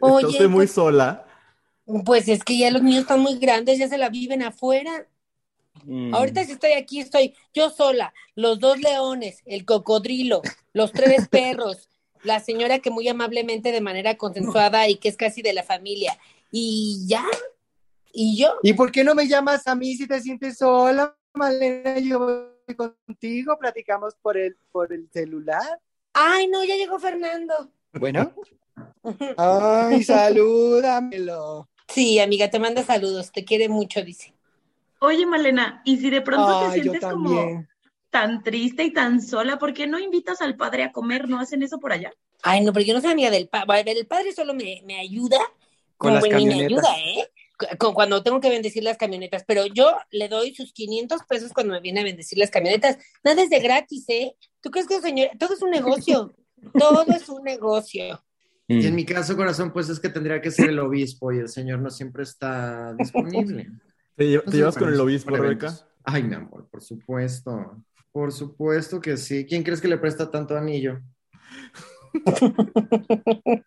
Oye, 0.00 0.26
usted 0.26 0.48
muy 0.48 0.66
pues- 0.66 0.72
sola. 0.72 1.26
Pues 2.04 2.28
es 2.28 2.42
que 2.42 2.56
ya 2.56 2.70
los 2.70 2.82
niños 2.82 3.02
están 3.02 3.20
muy 3.20 3.38
grandes, 3.38 3.78
ya 3.78 3.88
se 3.88 3.98
la 3.98 4.08
viven 4.08 4.42
afuera. 4.42 5.06
Mm. 5.84 6.14
Ahorita 6.14 6.44
si 6.44 6.52
estoy 6.52 6.72
aquí, 6.72 7.00
estoy 7.00 7.34
yo 7.52 7.68
sola, 7.68 8.14
los 8.34 8.60
dos 8.60 8.78
leones, 8.78 9.42
el 9.44 9.66
cocodrilo, 9.66 10.40
los 10.72 10.92
tres 10.92 11.28
perros, 11.30 11.89
la 12.22 12.40
señora 12.40 12.78
que 12.80 12.90
muy 12.90 13.08
amablemente, 13.08 13.72
de 13.72 13.80
manera 13.80 14.16
consensuada 14.16 14.88
y 14.88 14.96
que 14.96 15.08
es 15.08 15.16
casi 15.16 15.42
de 15.42 15.52
la 15.52 15.62
familia. 15.62 16.18
Y 16.50 17.04
ya, 17.06 17.24
y 18.12 18.36
yo, 18.36 18.54
¿Y 18.62 18.72
por 18.72 18.90
qué 18.90 19.04
no 19.04 19.14
me 19.14 19.28
llamas 19.28 19.66
a 19.66 19.74
mí 19.74 19.94
si 19.94 20.06
te 20.06 20.20
sientes 20.20 20.58
sola, 20.58 21.16
Malena? 21.34 21.98
Yo 21.98 22.18
voy 22.18 22.74
contigo, 22.76 23.56
platicamos 23.58 24.14
por 24.20 24.36
el, 24.36 24.56
por 24.72 24.92
el 24.92 25.08
celular. 25.12 25.80
ay, 26.12 26.48
no, 26.48 26.64
ya 26.64 26.76
llegó 26.76 26.98
Fernando. 26.98 27.70
Bueno. 27.92 28.32
Ay, 29.36 30.02
salúdamelo. 30.04 31.68
Sí, 31.88 32.18
amiga, 32.20 32.50
te 32.50 32.58
manda 32.58 32.82
saludos, 32.84 33.32
te 33.32 33.44
quiere 33.44 33.68
mucho, 33.68 34.02
dice. 34.02 34.32
Oye, 35.00 35.26
Malena, 35.26 35.82
y 35.84 35.96
si 35.98 36.10
de 36.10 36.20
pronto 36.20 36.58
te 36.60 36.64
Ay, 36.66 36.80
sientes 36.82 37.00
como. 37.00 37.66
Tan 38.10 38.42
triste 38.42 38.84
y 38.84 38.92
tan 38.92 39.22
sola, 39.22 39.58
¿por 39.58 39.72
qué 39.72 39.86
no 39.86 39.98
invitas 39.98 40.40
al 40.40 40.56
padre 40.56 40.84
a 40.84 40.92
comer? 40.92 41.28
¿No 41.28 41.38
hacen 41.40 41.62
eso 41.62 41.78
por 41.78 41.92
allá? 41.92 42.12
Ay, 42.42 42.62
no, 42.62 42.72
pero 42.72 42.84
yo 42.86 42.94
no 42.94 43.00
soy 43.00 43.12
amiga 43.12 43.30
del 43.30 43.48
padre. 43.48 43.92
El 43.92 44.06
padre 44.06 44.32
solo 44.32 44.54
me, 44.54 44.82
me 44.84 44.98
ayuda, 44.98 45.38
Con 45.96 46.14
las 46.14 46.24
como 46.24 46.36
ni 46.38 46.46
me 46.46 46.52
camionetas. 46.54 46.84
ayuda, 46.86 46.98
¿eh? 46.98 47.30
Cu- 47.58 47.76
cu- 47.78 47.94
Cuando 47.94 48.22
tengo 48.22 48.40
que 48.40 48.48
bendecir 48.48 48.82
las 48.82 48.96
camionetas, 48.96 49.44
pero 49.46 49.66
yo 49.66 49.94
le 50.10 50.28
doy 50.28 50.54
sus 50.54 50.72
500 50.72 51.22
pesos 51.28 51.52
cuando 51.52 51.74
me 51.74 51.80
viene 51.80 52.00
a 52.00 52.04
bendecir 52.04 52.38
las 52.38 52.50
camionetas. 52.50 52.96
Nada 53.22 53.42
es 53.42 53.50
de 53.50 53.60
gratis, 53.60 54.04
¿eh? 54.08 54.34
¿Tú 54.62 54.70
crees 54.70 54.86
que, 54.86 55.00
señor, 55.00 55.28
todo 55.38 55.54
es 55.54 55.62
un 55.62 55.70
negocio? 55.70 56.32
Todo 56.78 57.04
es 57.14 57.28
un 57.30 57.42
negocio. 57.42 58.22
Y 58.68 58.86
en 58.86 58.94
mi 58.94 59.04
caso, 59.04 59.34
corazón, 59.36 59.72
pues 59.72 59.88
es 59.88 59.98
que 59.98 60.10
tendría 60.10 60.40
que 60.40 60.50
ser 60.50 60.68
el 60.68 60.78
obispo 60.78 61.32
y 61.32 61.38
el 61.38 61.48
señor 61.48 61.80
no 61.80 61.90
siempre 61.90 62.22
está 62.22 62.94
disponible. 62.94 63.70
¿Te, 64.14 64.24
lle- 64.24 64.30
te 64.30 64.36
Entonces, 64.36 64.58
llevas 64.60 64.76
con 64.76 64.92
el 64.92 65.00
obispo, 65.00 65.36
Rebeca? 65.36 65.74
Ay, 66.04 66.22
mi 66.22 66.34
amor, 66.34 66.68
por 66.70 66.82
supuesto. 66.82 67.82
Por 68.12 68.32
supuesto 68.32 69.00
que 69.00 69.16
sí. 69.16 69.46
¿Quién 69.46 69.62
crees 69.62 69.80
que 69.80 69.88
le 69.88 69.98
presta 69.98 70.30
tanto 70.30 70.56
anillo? 70.56 71.00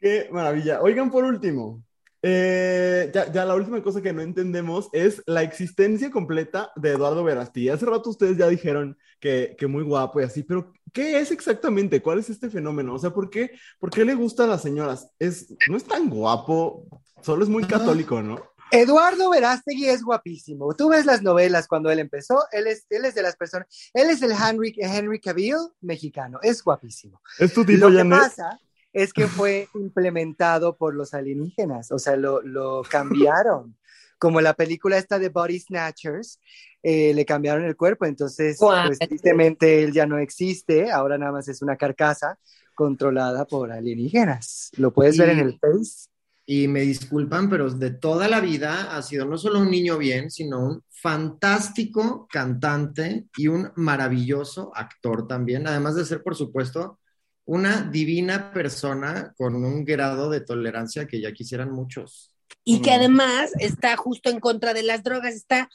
Qué 0.00 0.28
maravilla. 0.32 0.80
Oigan, 0.80 1.10
por 1.10 1.24
último, 1.24 1.82
eh, 2.22 3.10
ya, 3.14 3.32
ya 3.32 3.44
la 3.44 3.54
última 3.54 3.82
cosa 3.82 4.02
que 4.02 4.12
no 4.12 4.20
entendemos 4.20 4.88
es 4.92 5.22
la 5.26 5.42
existencia 5.42 6.10
completa 6.10 6.70
de 6.76 6.90
Eduardo 6.90 7.24
Verasti. 7.24 7.68
Hace 7.68 7.86
rato 7.86 8.10
ustedes 8.10 8.36
ya 8.36 8.48
dijeron 8.48 8.98
que, 9.18 9.54
que 9.58 9.66
muy 9.66 9.82
guapo 9.82 10.20
y 10.20 10.24
así, 10.24 10.42
pero 10.42 10.72
¿qué 10.92 11.18
es 11.20 11.30
exactamente? 11.30 12.02
¿Cuál 12.02 12.18
es 12.18 12.28
este 12.30 12.50
fenómeno? 12.50 12.94
O 12.94 12.98
sea, 12.98 13.10
¿por 13.10 13.30
qué, 13.30 13.52
por 13.78 13.90
qué 13.90 14.04
le 14.04 14.14
gusta 14.14 14.44
a 14.44 14.48
las 14.48 14.62
señoras? 14.62 15.10
Es, 15.18 15.54
no 15.68 15.76
es 15.76 15.84
tan 15.84 16.10
guapo, 16.10 16.86
solo 17.22 17.42
es 17.42 17.48
muy 17.48 17.64
católico, 17.64 18.22
¿no? 18.22 18.49
Eduardo 18.70 19.30
Verástegui 19.30 19.88
es 19.88 20.02
guapísimo. 20.02 20.74
Tú 20.74 20.90
ves 20.90 21.04
las 21.04 21.22
novelas 21.22 21.66
cuando 21.66 21.90
él 21.90 21.98
empezó, 21.98 22.44
él 22.52 22.66
es, 22.66 22.86
él 22.90 23.04
es 23.04 23.14
de 23.14 23.22
las 23.22 23.36
personas, 23.36 23.66
él 23.92 24.10
es 24.10 24.22
el 24.22 24.32
Henry, 24.32 24.74
Henry 24.78 25.20
Cavill 25.20 25.56
mexicano, 25.80 26.38
es 26.42 26.62
guapísimo. 26.62 27.20
¿Es 27.38 27.52
tu 27.52 27.64
tipo, 27.64 27.88
Lo 27.88 28.02
que 28.02 28.08
pasa 28.08 28.60
es 28.92 29.12
que 29.12 29.26
fue 29.26 29.68
implementado 29.74 30.76
por 30.76 30.94
los 30.94 31.14
alienígenas, 31.14 31.90
o 31.92 31.98
sea, 31.98 32.16
lo, 32.16 32.42
lo 32.42 32.82
cambiaron. 32.88 33.76
Como 34.18 34.42
la 34.42 34.52
película 34.52 34.98
esta 34.98 35.18
de 35.18 35.30
Body 35.30 35.58
Snatchers, 35.58 36.38
eh, 36.82 37.14
le 37.14 37.24
cambiaron 37.24 37.64
el 37.64 37.74
cuerpo, 37.74 38.04
entonces, 38.04 38.58
pues 38.58 38.98
tristemente 38.98 39.82
él 39.82 39.92
ya 39.92 40.06
no 40.06 40.18
existe, 40.18 40.90
ahora 40.90 41.16
nada 41.16 41.32
más 41.32 41.48
es 41.48 41.62
una 41.62 41.76
carcasa 41.76 42.38
controlada 42.74 43.46
por 43.46 43.72
alienígenas. 43.72 44.70
Lo 44.76 44.92
puedes 44.92 45.16
ver 45.16 45.30
en 45.30 45.38
el 45.38 45.58
Face. 45.58 46.08
Y 46.52 46.66
me 46.66 46.80
disculpan, 46.80 47.48
pero 47.48 47.70
de 47.70 47.92
toda 47.92 48.26
la 48.26 48.40
vida 48.40 48.96
ha 48.96 49.02
sido 49.02 49.24
no 49.24 49.38
solo 49.38 49.60
un 49.60 49.70
niño 49.70 49.96
bien, 49.98 50.32
sino 50.32 50.58
un 50.58 50.82
fantástico 50.90 52.26
cantante 52.28 53.26
y 53.36 53.46
un 53.46 53.70
maravilloso 53.76 54.72
actor 54.74 55.28
también, 55.28 55.68
además 55.68 55.94
de 55.94 56.04
ser, 56.04 56.24
por 56.24 56.34
supuesto, 56.34 56.98
una 57.44 57.82
divina 57.82 58.52
persona 58.52 59.32
con 59.36 59.54
un 59.54 59.84
grado 59.84 60.28
de 60.28 60.40
tolerancia 60.40 61.06
que 61.06 61.20
ya 61.20 61.32
quisieran 61.32 61.70
muchos. 61.70 62.34
Y 62.64 62.82
que 62.82 62.90
Mm. 62.90 62.94
además 62.94 63.52
está 63.60 63.96
justo 63.96 64.28
en 64.28 64.40
contra 64.40 64.74
de 64.74 64.82
las 64.82 65.04
drogas, 65.04 65.34
está 65.34 65.68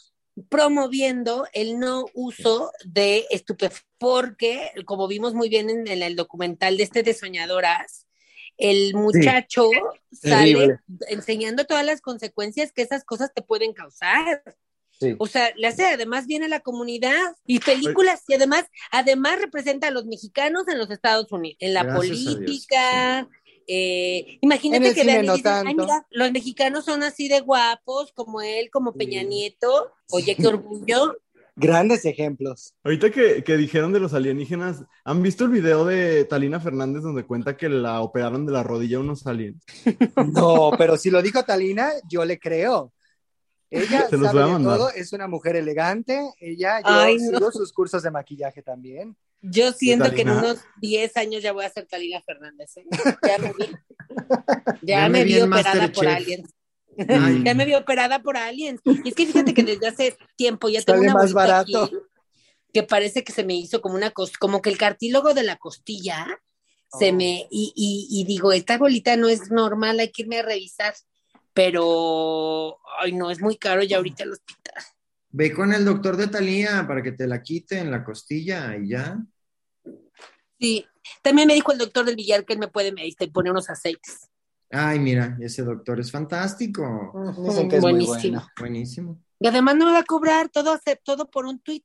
promoviendo 0.49 1.47
el 1.53 1.79
no 1.79 2.03
uso 2.13 2.69
de 2.83 3.25
estupefacientes, 3.29 3.87
porque 3.97 4.71
como 4.85 5.07
vimos 5.07 5.33
muy 5.33 5.47
bien 5.47 5.69
en, 5.69 5.87
en 5.87 6.03
el 6.03 6.17
documental 6.17 6.75
de 6.75 6.83
este 6.83 7.01
de 7.01 7.13
Soñadoras, 7.13 8.07
el 8.57 8.93
muchacho 8.93 9.69
sale 10.11 10.53
Terrible. 10.53 10.79
enseñando 11.09 11.65
todas 11.65 11.85
las 11.85 12.01
consecuencias 12.01 12.71
que 12.71 12.81
esas 12.81 13.03
cosas 13.03 13.31
te 13.33 13.41
pueden 13.41 13.73
causar. 13.73 14.41
Sí. 14.97 15.13
O 15.19 15.27
sea, 15.27 15.51
le 15.57 15.67
hace 15.67 15.85
además 15.85 16.25
bien 16.25 16.43
a 16.43 16.47
la 16.47 16.61
comunidad 16.61 17.35
y 17.45 17.59
películas 17.59 18.23
y 18.29 18.35
además, 18.35 18.63
además 18.91 19.39
representa 19.41 19.87
a 19.87 19.91
los 19.91 20.05
mexicanos 20.05 20.67
en 20.69 20.77
los 20.77 20.89
Estados 20.89 21.29
Unidos, 21.33 21.57
en 21.59 21.73
la 21.73 21.83
Gracias 21.83 22.17
política. 22.17 23.29
eh, 23.67 24.37
imagínate 24.41 24.93
que 24.93 25.01
cine 25.01 25.13
vean 25.13 25.25
y 25.25 25.27
no 25.27 25.33
"Ay, 25.33 25.41
tanto". 25.41 25.81
mira, 25.83 26.07
los 26.11 26.31
mexicanos 26.31 26.85
son 26.85 27.03
así 27.03 27.27
de 27.27 27.41
guapos, 27.41 28.11
como 28.13 28.41
él, 28.41 28.69
como 28.71 28.93
Peña 28.93 29.21
Sí. 29.21 29.27
Nieto. 29.27 29.91
Oye, 30.11 30.35
qué 30.35 30.47
orgullo. 30.47 31.17
Grandes 31.57 32.03
ejemplos. 32.05 32.73
Ahorita 32.83 33.09
que, 33.11 33.43
que 33.43 33.55
dijeron 33.57 33.93
de 33.93 33.99
los 34.01 34.13
alienígenas, 34.13 34.83
¿han 35.05 35.21
visto 35.21 35.45
el 35.45 35.51
video 35.51 35.85
de 35.85 36.25
Talina 36.25 36.59
Fernández 36.59 37.03
donde 37.03 37.23
cuenta 37.25 37.55
que 37.55 37.69
la 37.69 38.01
operaron 38.01 38.45
de 38.45 38.51
la 38.51 38.61
rodilla 38.63 38.99
unos 38.99 39.25
aliens? 39.25 39.63
No, 40.33 40.71
pero 40.77 40.97
si 40.97 41.09
lo 41.09 41.21
dijo 41.21 41.43
Talina, 41.43 41.91
yo 42.09 42.25
le 42.25 42.39
creo. 42.39 42.91
Ella 43.71 44.07
Se 44.09 44.17
los 44.17 44.27
sabe 44.27 44.33
voy 44.33 44.43
a 44.43 44.45
de 44.47 44.51
mandar. 44.53 44.77
todo, 44.77 44.89
es 44.91 45.11
una 45.13 45.27
mujer 45.27 45.55
elegante. 45.55 46.21
Ella, 46.39 46.79
yo 46.81 46.85
Ay, 46.87 47.17
no. 47.17 47.29
sigo 47.37 47.51
sus 47.51 47.71
cursos 47.73 48.03
de 48.03 48.11
maquillaje 48.11 48.61
también. 48.61 49.15
Yo 49.41 49.71
siento 49.73 50.11
que 50.11 50.21
en 50.21 50.31
unos 50.31 50.59
10 50.81 51.17
años 51.17 51.43
ya 51.43 51.51
voy 51.51 51.65
a 51.65 51.69
ser 51.69 51.85
Talina 51.85 52.21
Fernández. 52.21 52.77
¿eh? 52.77 52.85
Ya 53.27 53.37
me 53.39 53.53
vi. 53.53 53.65
Ya 54.81 55.03
me 55.09 55.19
me 55.19 55.23
vi 55.25 55.41
operada 55.41 55.91
por 55.91 56.05
Masterchef. 56.05 56.07
aliens. 56.15 56.49
Ay. 57.09 57.43
Ya 57.43 57.53
me 57.53 57.65
vi 57.65 57.73
operada 57.75 58.21
por 58.21 58.37
aliens. 58.37 58.81
Y 58.85 59.09
es 59.09 59.15
que 59.15 59.25
fíjate 59.25 59.53
que 59.53 59.63
desde 59.63 59.87
hace 59.87 60.17
tiempo 60.35 60.69
ya 60.69 60.81
tengo 60.81 61.01
una 61.01 61.13
más 61.13 61.33
bolita 61.33 61.35
barato. 61.63 61.83
aquí 61.85 61.95
que 62.73 62.83
parece 62.83 63.23
que 63.23 63.31
se 63.31 63.45
me 63.45 63.55
hizo 63.55 63.79
como 63.81 63.95
una 63.95 64.13
cos- 64.13 64.37
como 64.37 64.61
que 64.61 64.69
el 64.69 64.77
cartílago 64.77 65.33
de 65.33 65.43
la 65.43 65.55
costilla 65.57 66.27
se 66.99 67.09
Oh. 67.11 67.13
me 67.13 67.47
y, 67.49 67.71
y, 67.75 68.07
y 68.21 68.25
digo, 68.25 68.51
esta 68.51 68.77
bolita 68.77 69.15
no 69.15 69.29
es 69.29 69.49
normal, 69.49 69.99
hay 69.99 70.11
que 70.11 70.23
irme 70.23 70.39
a 70.39 70.43
revisar. 70.43 70.93
Pero 71.53 72.77
ay 72.99 73.13
no, 73.13 73.31
es 73.31 73.39
muy 73.41 73.55
caro 73.57 73.81
ya 73.81 73.97
ahorita 73.97 74.23
el 74.23 74.33
hospital. 74.33 74.73
Ve 75.29 75.53
con 75.53 75.73
el 75.73 75.85
doctor 75.85 76.17
de 76.17 76.27
Talía 76.27 76.85
para 76.87 77.01
que 77.01 77.11
te 77.13 77.27
la 77.27 77.41
quite 77.41 77.77
en 77.79 77.91
la 77.91 78.03
costilla 78.03 78.75
y 78.77 78.89
ya. 78.89 79.17
Sí, 80.59 80.85
también 81.21 81.47
me 81.47 81.53
dijo 81.53 81.71
el 81.71 81.77
doctor 81.77 82.05
del 82.05 82.15
billar 82.15 82.45
que 82.45 82.53
él 82.53 82.59
me 82.59 82.67
puede 82.67 82.93
este, 83.07 83.27
poner 83.29 83.51
unos 83.51 83.69
aceites. 83.69 84.29
Ay, 84.71 84.99
mira, 84.99 85.37
ese 85.39 85.63
doctor 85.63 85.99
es 85.99 86.11
fantástico. 86.11 87.13
Dicen 87.47 87.69
que 87.69 87.77
es 87.77 87.81
muy 87.81 87.91
Buenísimo. 87.93 88.37
bueno. 88.39 88.47
Buenísimo. 88.59 89.21
Y 89.39 89.47
además 89.47 89.75
no 89.75 89.85
me 89.85 89.91
va 89.91 89.99
a 89.99 90.03
cobrar 90.03 90.49
todo, 90.49 90.79
todo 91.03 91.29
por 91.29 91.45
un 91.45 91.59
tweet. 91.59 91.83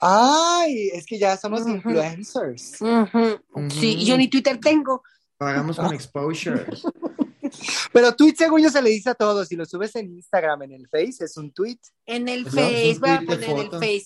Ay, 0.00 0.90
es 0.92 1.06
que 1.06 1.18
ya 1.18 1.36
somos 1.36 1.66
influencers. 1.66 2.80
Ujú. 2.80 3.68
Sí, 3.70 3.96
y 3.98 4.04
yo 4.04 4.16
ni 4.16 4.28
Twitter 4.28 4.58
tengo. 4.58 5.02
Pagamos 5.36 5.76
con 5.76 5.92
exposure. 5.94 6.66
Pero 7.92 8.14
tweet, 8.14 8.34
según 8.36 8.62
yo, 8.62 8.70
se 8.70 8.82
le 8.82 8.90
dice 8.90 9.10
a 9.10 9.14
todos. 9.14 9.48
Si 9.48 9.56
lo 9.56 9.64
subes 9.64 9.94
en 9.96 10.12
Instagram, 10.12 10.62
en 10.64 10.72
el 10.72 10.88
Face, 10.88 11.24
es 11.24 11.36
un 11.36 11.50
tweet. 11.52 11.78
En 12.04 12.28
el 12.28 12.46
Es 12.46 12.54
Face, 12.54 12.92
un 12.94 13.00
voy 13.00 13.10
a 13.10 13.20
poner 13.22 13.50
el. 13.50 13.70
Face. 13.70 14.04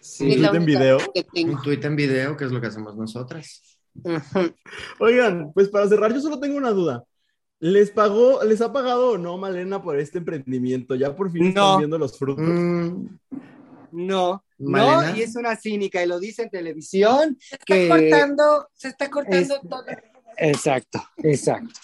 Sí. 0.00 0.36
La 0.36 0.50
¿Tweet 0.50 0.60
en 0.60 0.66
video? 0.66 0.98
Un 1.46 1.62
tweet 1.62 1.80
en 1.84 1.96
video, 1.96 2.36
que 2.36 2.44
es 2.46 2.50
lo 2.52 2.60
que 2.60 2.66
hacemos 2.66 2.96
nosotras. 2.96 3.62
Oigan, 4.98 5.52
pues 5.52 5.68
para 5.68 5.88
cerrar, 5.88 6.12
yo 6.12 6.20
solo 6.20 6.40
tengo 6.40 6.56
una 6.56 6.70
duda. 6.70 7.04
¿Les 7.66 7.90
pagó, 7.90 8.44
les 8.44 8.60
ha 8.60 8.70
pagado 8.74 9.12
o 9.12 9.16
no 9.18 9.38
Malena 9.38 9.82
por 9.82 9.98
este 9.98 10.18
emprendimiento? 10.18 10.96
Ya 10.96 11.16
por 11.16 11.32
fin 11.32 11.44
No. 11.44 11.48
están 11.48 11.78
viendo 11.78 11.96
los 11.98 12.18
frutos. 12.18 12.44
Mm, 12.46 13.06
No, 13.92 14.44
Malena. 14.58 15.12
no, 15.12 15.16
y 15.16 15.22
es 15.22 15.34
una 15.34 15.56
cínica 15.56 16.02
y 16.02 16.06
lo 16.06 16.20
dice 16.20 16.42
en 16.42 16.50
televisión. 16.50 17.38
Se 17.40 17.54
está 17.54 17.64
Que... 17.64 17.88
cortando, 17.88 18.68
se 18.74 18.88
está 18.88 19.08
cortando 19.08 19.54
Es- 19.54 19.60
todo. 19.68 19.84
Exacto, 20.36 21.02
exacto. 21.22 21.80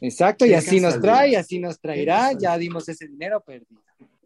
Exacto, 0.00 0.46
y 0.46 0.54
así 0.54 0.80
nos 0.80 1.00
trae, 1.00 1.30
y 1.30 1.34
así 1.36 1.60
nos 1.60 1.78
traerá. 1.80 2.32
Ya 2.32 2.58
dimos 2.58 2.88
ese 2.88 3.06
dinero 3.06 3.40
perdido. 3.40 3.80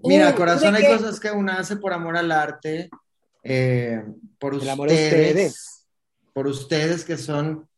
Mira, 0.05 0.35
corazón, 0.35 0.73
¿de 0.73 0.87
hay 0.87 0.97
cosas 0.97 1.21
que 1.21 1.31
uno 1.31 1.53
hace 1.53 1.77
por 1.77 1.93
amor 1.93 2.17
al 2.17 2.33
arte, 2.33 2.89
eh, 3.43 4.03
por 4.39 4.53
El 4.55 4.59
ustedes, 4.61 4.73
amor 4.73 4.89
a 4.89 4.93
ustedes. 4.93 5.87
por 6.33 6.47
ustedes 6.47 7.05
que 7.05 7.19
son 7.19 7.69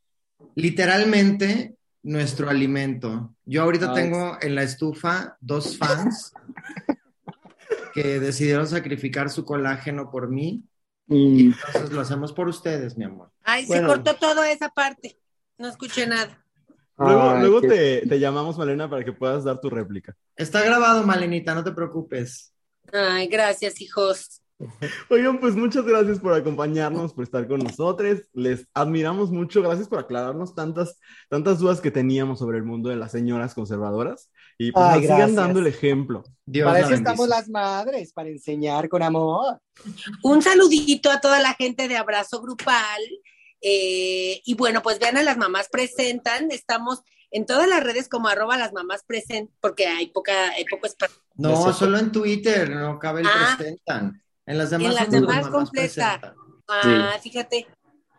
literalmente 0.54 1.74
nuestro 2.04 2.48
alimento. 2.48 3.34
Yo 3.44 3.62
ahorita 3.62 3.88
Ay. 3.90 3.94
tengo 3.94 4.38
en 4.40 4.54
la 4.54 4.62
estufa 4.62 5.36
dos 5.40 5.76
fans 5.76 6.32
que 7.92 8.20
decidieron 8.20 8.66
sacrificar 8.66 9.30
su 9.30 9.44
colágeno 9.44 10.10
por 10.10 10.28
mí 10.28 10.62
y 11.08 11.46
entonces 11.46 11.90
lo 11.92 12.00
hacemos 12.00 12.32
por 12.32 12.48
ustedes, 12.48 12.96
mi 12.96 13.04
amor. 13.04 13.30
Ay, 13.42 13.66
Bueno. 13.66 13.88
se 13.88 13.94
cortó 13.94 14.14
toda 14.16 14.50
esa 14.50 14.68
parte. 14.68 15.18
No 15.58 15.68
escuché 15.68 16.06
nada. 16.06 16.44
Luego, 16.96 17.30
Ay, 17.30 17.40
luego 17.40 17.60
qué- 17.60 17.68
te, 18.02 18.06
te 18.08 18.20
llamamos, 18.20 18.56
Malena, 18.56 18.88
para 18.88 19.04
que 19.04 19.12
puedas 19.12 19.42
dar 19.44 19.60
tu 19.60 19.68
réplica. 19.68 20.14
Está 20.36 20.62
grabado, 20.62 21.02
Malenita, 21.04 21.54
no 21.54 21.64
te 21.64 21.72
preocupes. 21.72 22.52
Ay, 22.92 23.26
gracias, 23.28 23.80
hijos. 23.80 24.40
Oigan, 25.10 25.40
pues 25.40 25.56
muchas 25.56 25.84
gracias 25.84 26.20
por 26.20 26.32
acompañarnos, 26.32 27.12
por 27.12 27.24
estar 27.24 27.46
con 27.48 27.60
nosotros. 27.60 28.22
Les 28.32 28.66
admiramos 28.72 29.30
mucho. 29.30 29.62
Gracias 29.62 29.88
por 29.88 29.98
aclararnos 29.98 30.54
tantas, 30.54 30.98
tantas 31.28 31.58
dudas 31.58 31.80
que 31.80 31.90
teníamos 31.90 32.38
sobre 32.38 32.58
el 32.58 32.64
mundo 32.64 32.88
de 32.88 32.96
las 32.96 33.12
señoras 33.12 33.54
conservadoras. 33.54 34.30
Y 34.56 34.70
pues 34.72 34.84
Ay, 34.86 35.00
nos 35.00 35.10
sigan 35.10 35.34
dando 35.34 35.60
el 35.60 35.66
ejemplo. 35.66 36.22
Dios 36.46 36.66
Para 36.66 36.80
eso 36.80 36.94
estamos 36.94 37.28
bendice. 37.28 37.40
las 37.40 37.48
madres, 37.50 38.12
para 38.12 38.28
enseñar 38.28 38.88
con 38.88 39.02
amor. 39.02 39.58
Un 40.22 40.40
saludito 40.42 41.10
a 41.10 41.20
toda 41.20 41.40
la 41.40 41.54
gente 41.54 41.88
de 41.88 41.96
Abrazo 41.96 42.40
Grupal. 42.40 43.02
eh, 43.60 44.40
y 44.44 44.54
bueno, 44.54 44.82
pues 44.82 44.98
vean 44.98 45.16
a 45.16 45.22
las 45.22 45.36
mamás 45.38 45.68
presentan. 45.70 46.50
Estamos 46.52 47.02
en 47.30 47.46
todas 47.46 47.66
las 47.68 47.82
redes 47.82 48.08
como 48.08 48.28
arroba 48.28 48.56
las 48.56 48.72
mamás 48.72 49.02
presentan, 49.06 49.52
porque 49.60 49.86
hay 49.86 50.08
poca, 50.08 50.50
hay 50.50 50.64
poco 50.66 50.86
espacio. 50.86 51.16
No, 51.34 51.72
solo 51.72 51.98
en 51.98 52.12
Twitter, 52.12 52.70
no 52.70 52.98
cabe 53.00 53.22
el 53.22 53.26
Ah. 53.26 53.56
presentan. 53.58 54.20
En 54.46 54.58
las 54.58 54.70
demás, 54.70 54.88
En 54.88 54.94
las 54.94 55.10
demás 55.10 55.48
completa. 55.48 56.34
Ah, 56.68 57.16
fíjate. 57.22 57.66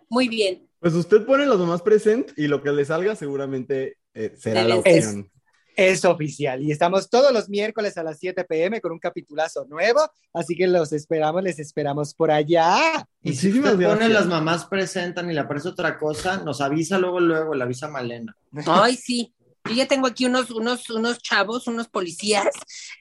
Muy 0.09 0.27
bien. 0.27 0.67
Pues 0.79 0.93
usted 0.93 1.25
pone 1.25 1.45
las 1.45 1.57
mamás 1.57 1.81
present 1.81 2.31
y 2.37 2.47
lo 2.47 2.61
que 2.61 2.71
le 2.71 2.85
salga 2.85 3.15
seguramente 3.15 3.97
eh, 4.13 4.33
será 4.37 4.63
la 4.63 4.75
opción. 4.75 5.31
Es 5.75 6.05
oficial. 6.05 6.61
Y 6.61 6.71
estamos 6.71 7.09
todos 7.09 7.33
los 7.33 7.49
miércoles 7.49 7.97
a 7.97 8.03
las 8.03 8.17
7 8.19 8.45
pm 8.45 8.79
con 8.79 8.93
un 8.93 8.99
capitulazo 8.99 9.65
nuevo. 9.65 9.99
Así 10.33 10.55
que 10.55 10.67
los 10.67 10.93
esperamos, 10.93 11.43
les 11.43 11.59
esperamos 11.59 12.13
por 12.13 12.31
allá. 12.31 13.05
Y 13.21 13.33
si 13.33 13.47
Muchísimas 13.47 13.73
usted 13.73 13.85
pone 13.85 13.97
gracias. 13.97 14.11
las 14.11 14.27
mamás 14.27 14.65
presentan 14.65 15.29
y 15.29 15.33
le 15.33 15.41
aparece 15.41 15.67
otra 15.67 15.97
cosa, 15.97 16.37
nos 16.37 16.61
avisa 16.61 16.97
luego, 16.97 17.19
luego, 17.19 17.55
le 17.55 17.63
avisa 17.63 17.89
Malena. 17.89 18.37
Ay, 18.67 18.95
sí. 18.95 19.33
Yo 19.67 19.73
ya 19.73 19.87
tengo 19.87 20.07
aquí 20.07 20.25
unos, 20.25 20.51
unos, 20.51 20.89
unos 20.89 21.19
chavos, 21.19 21.67
unos 21.67 21.87
policías 21.87 22.47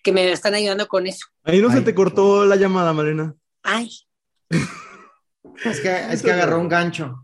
que 0.02 0.12
me 0.12 0.30
están 0.32 0.54
ayudando 0.54 0.86
con 0.88 1.06
eso. 1.06 1.26
Ahí 1.42 1.60
no 1.60 1.70
se 1.70 1.82
te 1.82 1.94
cortó 1.94 2.44
la 2.46 2.56
llamada, 2.56 2.92
Malena. 2.92 3.34
Ay, 3.62 3.90
Es 5.64 5.80
que, 5.80 6.06
es 6.10 6.22
que 6.22 6.32
agarró 6.32 6.58
un 6.58 6.68
gancho. 6.68 7.20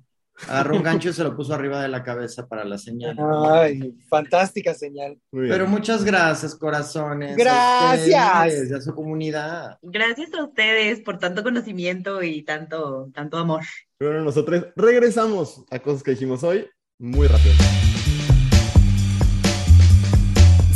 Agarró 0.49 0.77
un 0.77 0.83
gancho 0.83 1.11
y 1.11 1.13
se 1.13 1.23
lo 1.25 1.37
puso 1.37 1.53
arriba 1.53 1.83
de 1.83 1.89
la 1.89 2.03
cabeza 2.03 2.47
para 2.47 2.65
la 2.65 2.79
señal. 2.79 3.17
Ay, 3.51 3.95
fantástica 4.09 4.73
señal. 4.73 5.19
Pero 5.31 5.67
muchas 5.67 6.05
gracias, 6.05 6.55
corazones. 6.55 7.33
a 7.33 7.37
Gracias. 7.37 8.47
ustedes 8.47 8.71
y 8.71 8.75
a 8.75 8.81
su 8.81 8.95
comunidad. 8.95 9.79
Gracias 9.83 10.33
a 10.33 10.45
ustedes 10.45 11.01
por 11.01 11.19
tanto 11.19 11.43
conocimiento 11.43 12.23
y 12.23 12.43
tanto, 12.43 13.11
tanto 13.13 13.37
amor. 13.37 13.63
Bueno, 13.99 14.23
nosotros 14.23 14.67
regresamos 14.77 15.63
a 15.71 15.79
cosas 15.79 16.03
que 16.03 16.13
dijimos 16.13 16.43
hoy 16.43 16.67
muy 16.99 17.27
rápido. 17.27 17.55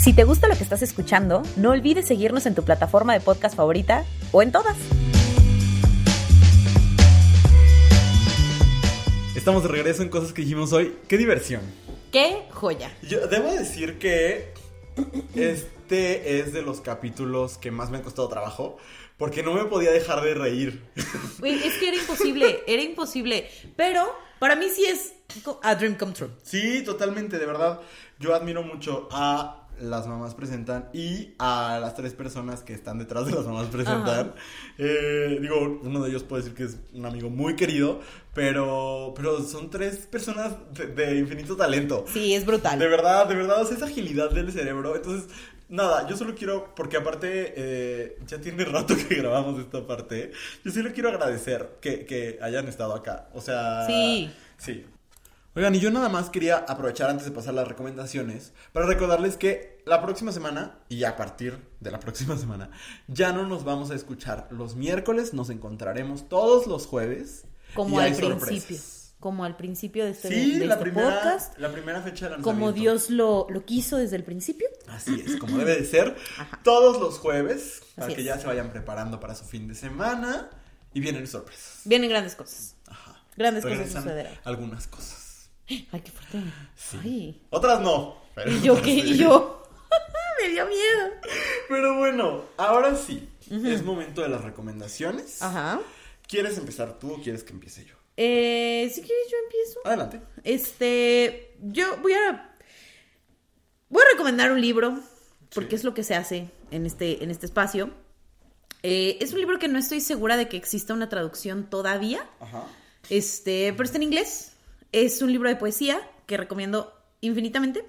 Si 0.05 0.13
te 0.13 0.25
gusta 0.25 0.49
lo 0.49 0.55
que 0.55 0.63
estás 0.63 0.83
escuchando, 0.83 1.43
no 1.57 1.71
olvides 1.71 2.07
seguirnos 2.07 2.45
en 2.45 2.55
tu 2.55 2.63
plataforma 2.63 3.15
de 3.15 3.21
podcast 3.21 3.57
favorita 3.57 4.05
o 4.33 4.43
en 4.43 4.53
todas. 4.53 4.77
Estamos 9.35 9.63
de 9.63 9.71
regreso 9.71 10.03
en 10.03 10.11
cosas 10.11 10.35
que 10.35 10.43
dijimos 10.43 10.75
hoy. 10.75 10.95
¡Qué 11.09 11.17
diversión! 11.17 11.63
¡Qué 12.13 12.43
joya! 12.51 12.95
Yo 13.01 13.29
debo 13.29 13.51
decir 13.55 13.99
que 13.99 14.53
este 15.35 16.39
es 16.39 16.53
de 16.53 16.61
los 16.61 16.83
capítulos 16.83 17.57
que 17.57 17.71
más 17.71 17.89
me 17.89 17.97
han 17.97 18.03
costado 18.03 18.29
trabajo 18.29 18.77
porque 19.17 19.43
no 19.43 19.55
me 19.55 19.65
podía 19.65 19.91
dejar 19.91 20.23
de 20.23 20.35
reír. 20.35 20.85
Güey, 21.39 21.67
es 21.67 21.79
que 21.79 21.89
era 21.89 21.97
imposible, 21.97 22.63
era 22.67 22.83
imposible. 22.83 23.49
Pero 23.75 24.15
para 24.39 24.55
mí 24.55 24.67
sí 24.69 24.85
es 24.85 25.15
a 25.63 25.75
dream 25.75 25.97
come 25.97 26.13
true. 26.13 26.29
Sí, 26.43 26.83
totalmente, 26.85 27.39
de 27.39 27.47
verdad. 27.47 27.81
Yo 28.19 28.35
admiro 28.35 28.63
mucho 28.63 29.09
a 29.11 29.64
las 29.81 30.07
mamás 30.07 30.35
presentan 30.35 30.89
y 30.93 31.35
a 31.39 31.79
las 31.81 31.95
tres 31.95 32.13
personas 32.15 32.63
que 32.63 32.73
están 32.75 32.99
detrás 32.99 33.27
de 33.27 33.33
las 33.33 33.45
mamás 33.47 33.67
presentan. 33.67 34.35
Eh, 34.79 35.39
digo, 35.41 35.81
uno 35.83 36.03
de 36.03 36.11
ellos 36.11 36.23
puede 36.23 36.43
decir 36.43 36.57
que 36.57 36.65
es 36.65 36.79
un 36.93 37.07
amigo 37.07 37.31
muy 37.31 37.57
querido, 37.57 38.01
pero, 38.35 39.13
pero 39.17 39.43
son 39.43 39.71
tres 39.71 39.99
personas 40.07 40.53
de, 40.73 40.87
de 40.87 41.19
infinito 41.19 41.57
talento. 41.57 42.05
Sí, 42.13 42.35
es 42.35 42.45
brutal. 42.45 42.79
De 42.79 42.89
verdad, 42.89 43.27
de 43.27 43.35
verdad, 43.35 43.63
o 43.63 43.65
sea, 43.67 43.77
esa 43.77 43.87
agilidad 43.87 44.31
del 44.31 44.53
cerebro. 44.53 44.97
Entonces, 44.97 45.29
nada, 45.69 46.07
yo 46.09 46.17
solo 46.17 46.35
quiero, 46.35 46.75
porque 46.75 46.97
aparte 46.97 47.53
eh, 47.57 48.19
ya 48.27 48.41
tiene 48.41 48.65
rato 48.65 48.95
que 49.09 49.15
grabamos 49.17 49.59
esta 49.61 49.87
parte, 49.87 50.33
yo 50.65 50.71
sí 50.71 50.83
le 50.83 50.93
quiero 50.93 51.09
agradecer 51.09 51.79
que, 51.81 52.05
que 52.07 52.39
hayan 52.43 52.69
estado 52.69 52.95
acá. 52.95 53.29
O 53.35 53.41
sea, 53.41 53.87
Sí. 53.87 54.31
Sí. 54.57 54.85
Oigan, 55.57 55.75
y 55.75 55.79
yo 55.81 55.91
nada 55.91 56.09
más 56.09 56.31
quería 56.31 56.57
aprovechar 56.59 57.11
antes 57.11 57.27
de 57.27 57.31
pasar 57.33 57.55
las 57.55 57.69
recomendaciones 57.69 58.53
para 58.73 58.87
recordarles 58.87 59.37
que 59.37 59.83
la 59.87 60.03
próxima 60.03 60.33
semana, 60.33 60.79
y 60.89 61.05
a 61.05 61.17
partir 61.17 61.59
de 61.81 61.91
la 61.93 62.01
próxima 62.01 62.37
semana, 62.37 62.71
ya 63.07 63.33
no 63.33 63.47
nos 63.47 63.63
vamos 63.65 63.91
a 63.91 63.95
escuchar 63.95 64.49
los 64.51 64.75
miércoles, 64.75 65.33
nos 65.33 65.51
encontraremos 65.51 66.29
todos 66.29 66.67
los 66.67 66.87
jueves. 66.87 67.45
Como 67.75 68.01
y 68.01 68.05
al 68.05 68.15
sorpresas. 68.15 68.47
principio. 68.49 68.79
Como 69.21 69.45
al 69.45 69.57
principio 69.57 70.05
de 70.05 70.11
este, 70.11 70.29
Sí, 70.29 70.59
de 70.59 70.67
la, 70.67 70.75
este 70.75 70.85
primera, 70.85 71.15
podcast. 71.23 71.59
la 71.59 71.73
primera 71.73 72.03
fecha 72.03 72.27
de 72.27 72.33
lanzamiento. 72.33 72.45
Como 72.61 72.73
Dios 72.73 73.09
lo, 73.09 73.47
lo 73.49 73.65
quiso 73.65 73.97
desde 73.97 74.17
el 74.17 74.25
principio. 74.25 74.67
Así 74.89 75.23
es, 75.25 75.37
como 75.37 75.57
debe 75.57 75.77
de 75.77 75.85
ser. 75.87 76.15
Ajá. 76.39 76.61
Todos 76.63 77.01
los 77.01 77.19
jueves, 77.21 77.81
para 77.95 78.07
Así 78.09 78.17
que 78.17 78.21
es. 78.21 78.27
ya 78.27 78.39
se 78.39 78.47
vayan 78.47 78.71
preparando 78.71 79.21
para 79.21 79.35
su 79.35 79.45
fin 79.45 79.67
de 79.67 79.75
semana. 79.75 80.51
Y 80.93 81.01
vienen 81.01 81.27
sorpresas. 81.27 81.81
Vienen 81.87 82.11
grandes 82.11 82.35
cosas. 82.35 82.77
Ajá. 82.87 83.17
Grandes 83.37 83.65
cosas 83.65 83.91
sucederán. 83.93 84.35
algunas 84.45 84.87
cosas. 84.89 85.34
Ay, 85.69 86.01
qué 86.05 86.11
fuerte. 86.11 86.41
Sí. 86.77 86.99
Ay. 87.03 87.43
Otras 87.51 87.81
no. 87.81 88.17
pero 88.35 88.51
¿Y 88.53 88.61
yo 88.61 88.81
qué? 88.83 88.91
¿Y 88.91 89.17
yo? 89.19 89.63
Me 90.43 90.49
dio 90.51 90.67
miedo. 90.67 91.11
Pero 91.69 91.97
bueno, 91.99 92.45
ahora 92.57 92.95
sí. 92.97 93.29
Es 93.51 93.83
momento 93.85 94.23
de 94.23 94.29
las 94.29 94.43
recomendaciones. 94.43 95.41
Ajá. 95.43 95.81
¿Quieres 96.27 96.59
empezar 96.59 96.99
tú 96.99 97.13
o 97.15 97.23
quieres 97.23 97.45
que 97.45 97.53
empiece 97.53 97.85
yo? 97.85 97.95
Eh, 98.17 98.91
si 98.95 99.01
quieres, 99.03 99.27
yo 99.31 99.37
empiezo. 99.45 99.81
Adelante. 99.85 100.21
Este, 100.45 101.57
yo 101.61 101.97
voy 101.99 102.13
a 102.15 102.57
voy 103.89 104.03
a 104.03 104.13
recomendar 104.13 104.51
un 104.53 104.61
libro 104.61 104.99
porque 105.55 105.71
Sí. 105.71 105.77
es 105.77 105.85
lo 105.85 105.95
que 105.95 106.03
se 106.05 106.15
hace 106.15 106.49
en 106.71 106.87
este 106.87 107.23
en 107.23 107.31
este 107.31 107.47
espacio. 107.47 107.91
Eh, 108.83 109.19
es 109.21 109.33
un 109.33 109.41
libro 109.41 109.59
que 109.59 109.69
no 109.69 109.79
estoy 109.79 110.01
segura 110.01 110.37
de 110.37 110.49
que 110.49 110.57
exista 110.57 110.93
una 110.95 111.09
traducción 111.09 111.71
todavía. 111.71 112.29
Ajá. 112.41 112.65
Este, 113.09 113.73
pero 113.73 113.85
está 113.85 113.97
en 113.99 114.03
inglés. 114.05 114.53
Es 114.95 115.23
un 115.23 115.33
libro 115.33 115.49
de 115.49 115.57
poesía 115.57 115.99
que 116.25 116.37
recomiendo 116.37 116.93
infinitamente. 117.21 117.85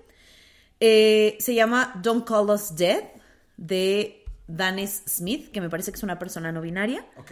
Eh, 0.80 1.38
se 1.40 1.54
llama 1.54 1.94
Don't 2.02 2.28
Call 2.28 2.50
Us 2.50 2.76
Dead 2.76 3.04
de 3.58 4.26
Danes 4.48 5.04
Smith, 5.08 5.52
que 5.52 5.62
me 5.62 5.70
parece 5.70 5.92
que 5.92 5.98
es 5.98 6.04
una 6.04 6.18
persona 6.18 6.52
no 6.52 6.62
binaria. 6.62 7.06
Ok. 7.18 7.32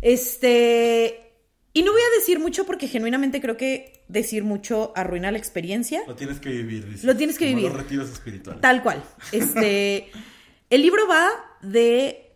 Este. 0.00 1.30
Y 1.72 1.84
no 1.84 1.92
voy 1.92 2.00
a 2.02 2.18
decir 2.18 2.40
mucho 2.40 2.66
porque 2.66 2.88
genuinamente 2.88 3.40
creo 3.40 3.56
que 3.56 4.02
decir 4.08 4.42
mucho 4.42 4.92
arruina 4.96 5.30
la 5.30 5.38
experiencia. 5.38 6.02
Lo 6.08 6.16
tienes 6.16 6.40
que 6.40 6.48
vivir, 6.48 6.88
dice. 6.88 7.06
Lo 7.06 7.16
tienes 7.16 7.38
que 7.38 7.44
Como 7.44 7.56
vivir. 7.58 7.70
Los 7.70 7.80
retiros 7.80 8.10
espirituales. 8.10 8.60
Tal 8.60 8.82
cual. 8.82 9.04
Este. 9.30 10.10
el 10.70 10.82
libro 10.82 11.06
va 11.06 11.30
de. 11.62 12.32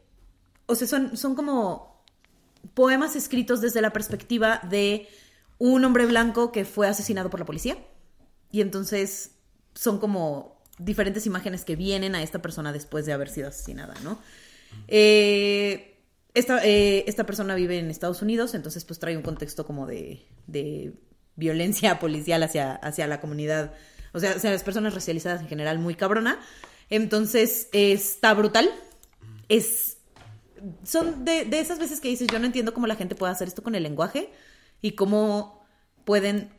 O 0.66 0.76
sea, 0.76 0.86
son, 0.86 1.16
son 1.16 1.34
como 1.34 2.04
poemas 2.74 3.16
escritos 3.16 3.60
desde 3.60 3.80
la 3.80 3.92
perspectiva 3.92 4.60
de 4.70 5.08
un 5.58 5.84
hombre 5.84 6.06
blanco 6.06 6.52
que 6.52 6.64
fue 6.64 6.88
asesinado 6.88 7.30
por 7.30 7.40
la 7.40 7.46
policía. 7.46 7.76
Y 8.50 8.60
entonces 8.60 9.32
son 9.74 9.98
como 9.98 10.56
diferentes 10.78 11.26
imágenes 11.26 11.64
que 11.64 11.76
vienen 11.76 12.14
a 12.14 12.22
esta 12.22 12.40
persona 12.40 12.72
después 12.72 13.06
de 13.06 13.12
haber 13.12 13.28
sido 13.28 13.48
asesinada, 13.48 13.94
¿no? 14.02 14.18
Eh, 14.88 15.98
esta, 16.34 16.64
eh, 16.64 17.04
esta 17.06 17.24
persona 17.24 17.54
vive 17.54 17.78
en 17.78 17.90
Estados 17.90 18.20
Unidos, 18.20 18.54
entonces 18.54 18.84
pues 18.84 18.98
trae 18.98 19.16
un 19.16 19.22
contexto 19.22 19.64
como 19.66 19.86
de, 19.86 20.26
de 20.46 20.92
violencia 21.34 21.98
policial 22.00 22.42
hacia, 22.42 22.74
hacia 22.74 23.06
la 23.06 23.20
comunidad, 23.20 23.72
o 24.12 24.20
sea, 24.20 24.32
hacia 24.32 24.50
las 24.50 24.62
personas 24.62 24.94
racializadas 24.94 25.40
en 25.40 25.48
general 25.48 25.78
muy 25.78 25.94
cabrona. 25.94 26.38
Entonces 26.88 27.68
está 27.72 28.32
brutal. 28.34 28.70
Es. 29.48 29.96
Son 30.84 31.24
de, 31.24 31.44
de 31.44 31.60
esas 31.60 31.78
veces 31.78 32.00
que 32.00 32.08
dices, 32.08 32.28
yo 32.30 32.38
no 32.38 32.46
entiendo 32.46 32.72
cómo 32.72 32.86
la 32.86 32.96
gente 32.96 33.14
puede 33.14 33.32
hacer 33.32 33.48
esto 33.48 33.62
con 33.62 33.74
el 33.74 33.82
lenguaje 33.82 34.30
y 34.80 34.92
cómo 34.92 35.66
pueden 36.04 36.52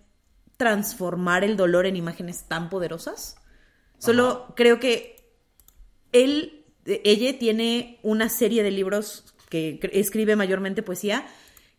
transformar 0.57 1.43
el 1.43 1.55
dolor 1.55 1.85
en 1.85 1.95
imágenes 1.95 2.45
tan 2.47 2.69
poderosas. 2.69 3.37
Solo 3.99 4.53
creo 4.55 4.79
que 4.79 5.33
él, 6.11 6.65
ella 6.85 7.37
tiene 7.39 7.99
una 8.03 8.29
serie 8.29 8.63
de 8.63 8.71
libros 8.71 9.33
que 9.49 9.79
escribe 9.93 10.35
mayormente 10.35 10.83
poesía 10.83 11.25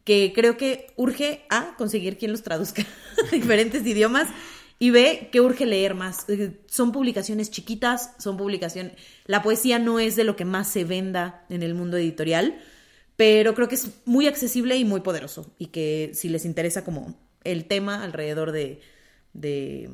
que 0.05 0.33
creo 0.35 0.57
que 0.57 0.87
urge 0.97 1.45
a 1.51 1.75
conseguir 1.77 2.17
quien 2.17 2.33
los 2.33 2.43
traduzca 2.43 2.83
a 3.27 3.31
diferentes 3.31 3.87
idiomas 3.87 4.29
y 4.79 4.91
B 4.91 5.29
que 5.31 5.41
urge 5.41 5.67
leer 5.67 5.95
más. 5.95 6.29
Eh, 6.29 6.61
Son 6.67 6.93
publicaciones 6.93 7.51
chiquitas, 7.51 8.15
son 8.19 8.37
publicaciones... 8.37 8.93
La 9.27 9.43
poesía 9.43 9.79
no 9.79 9.99
es 9.99 10.17
de 10.17 10.25
lo 10.25 10.35
que 10.35 10.45
más 10.45 10.69
se 10.69 10.85
venda 10.85 11.45
en 11.51 11.63
el 11.63 11.75
mundo 11.75 11.97
editorial, 11.97 12.59
pero 13.19 13.53
creo 13.55 13.69
que 13.69 13.75
es 13.75 13.91
muy 14.07 14.27
accesible 14.29 14.77
y 14.77 14.87
muy 14.87 15.01
poderoso 15.03 15.53
y 15.59 15.67
que 15.67 16.13
si 16.15 16.31
les 16.31 16.47
interesa 16.47 16.85
como 16.85 17.15
el 17.45 17.67
tema 17.67 18.03
alrededor 18.03 18.53
de... 18.53 18.81
de 19.35 19.91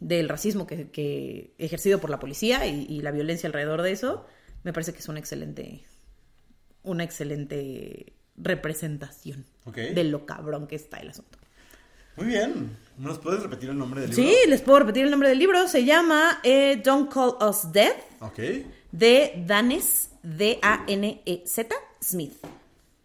del 0.00 0.26
racismo 0.30 0.66
que, 0.66 0.88
que 0.90 1.52
ejercido 1.58 1.98
por 2.00 2.08
la 2.08 2.18
policía 2.18 2.66
y, 2.66 2.86
y 2.88 3.02
la 3.02 3.10
violencia 3.10 3.46
alrededor 3.46 3.82
de 3.82 3.92
eso, 3.92 4.24
me 4.64 4.72
parece 4.72 4.94
que 4.94 5.00
es 5.00 5.08
una 5.08 5.18
excelente, 5.18 5.82
una 6.82 7.04
excelente 7.04 8.14
representación 8.38 9.44
de 9.66 10.04
lo 10.04 10.24
cabrón 10.24 10.66
que 10.66 10.76
está 10.76 10.96
el 10.96 11.10
asunto. 11.10 11.36
Muy 12.16 12.26
bien. 12.26 12.74
¿Nos 12.96 13.18
puedes 13.18 13.42
repetir 13.42 13.68
el 13.68 13.76
nombre 13.76 14.00
del 14.00 14.10
libro? 14.10 14.24
Sí, 14.24 14.34
les 14.48 14.62
puedo 14.62 14.78
repetir 14.78 15.04
el 15.04 15.10
nombre 15.10 15.28
del 15.28 15.38
libro. 15.38 15.68
Se 15.68 15.84
llama 15.84 16.40
eh, 16.42 16.80
Don't 16.82 17.12
Call 17.12 17.36
Us 17.46 17.70
Dead 17.70 17.92
Ok. 18.20 18.38
de 18.92 19.44
Danes, 19.46 20.10
D-A-N-E-Z, 20.22 21.74
Smith. 22.02 22.34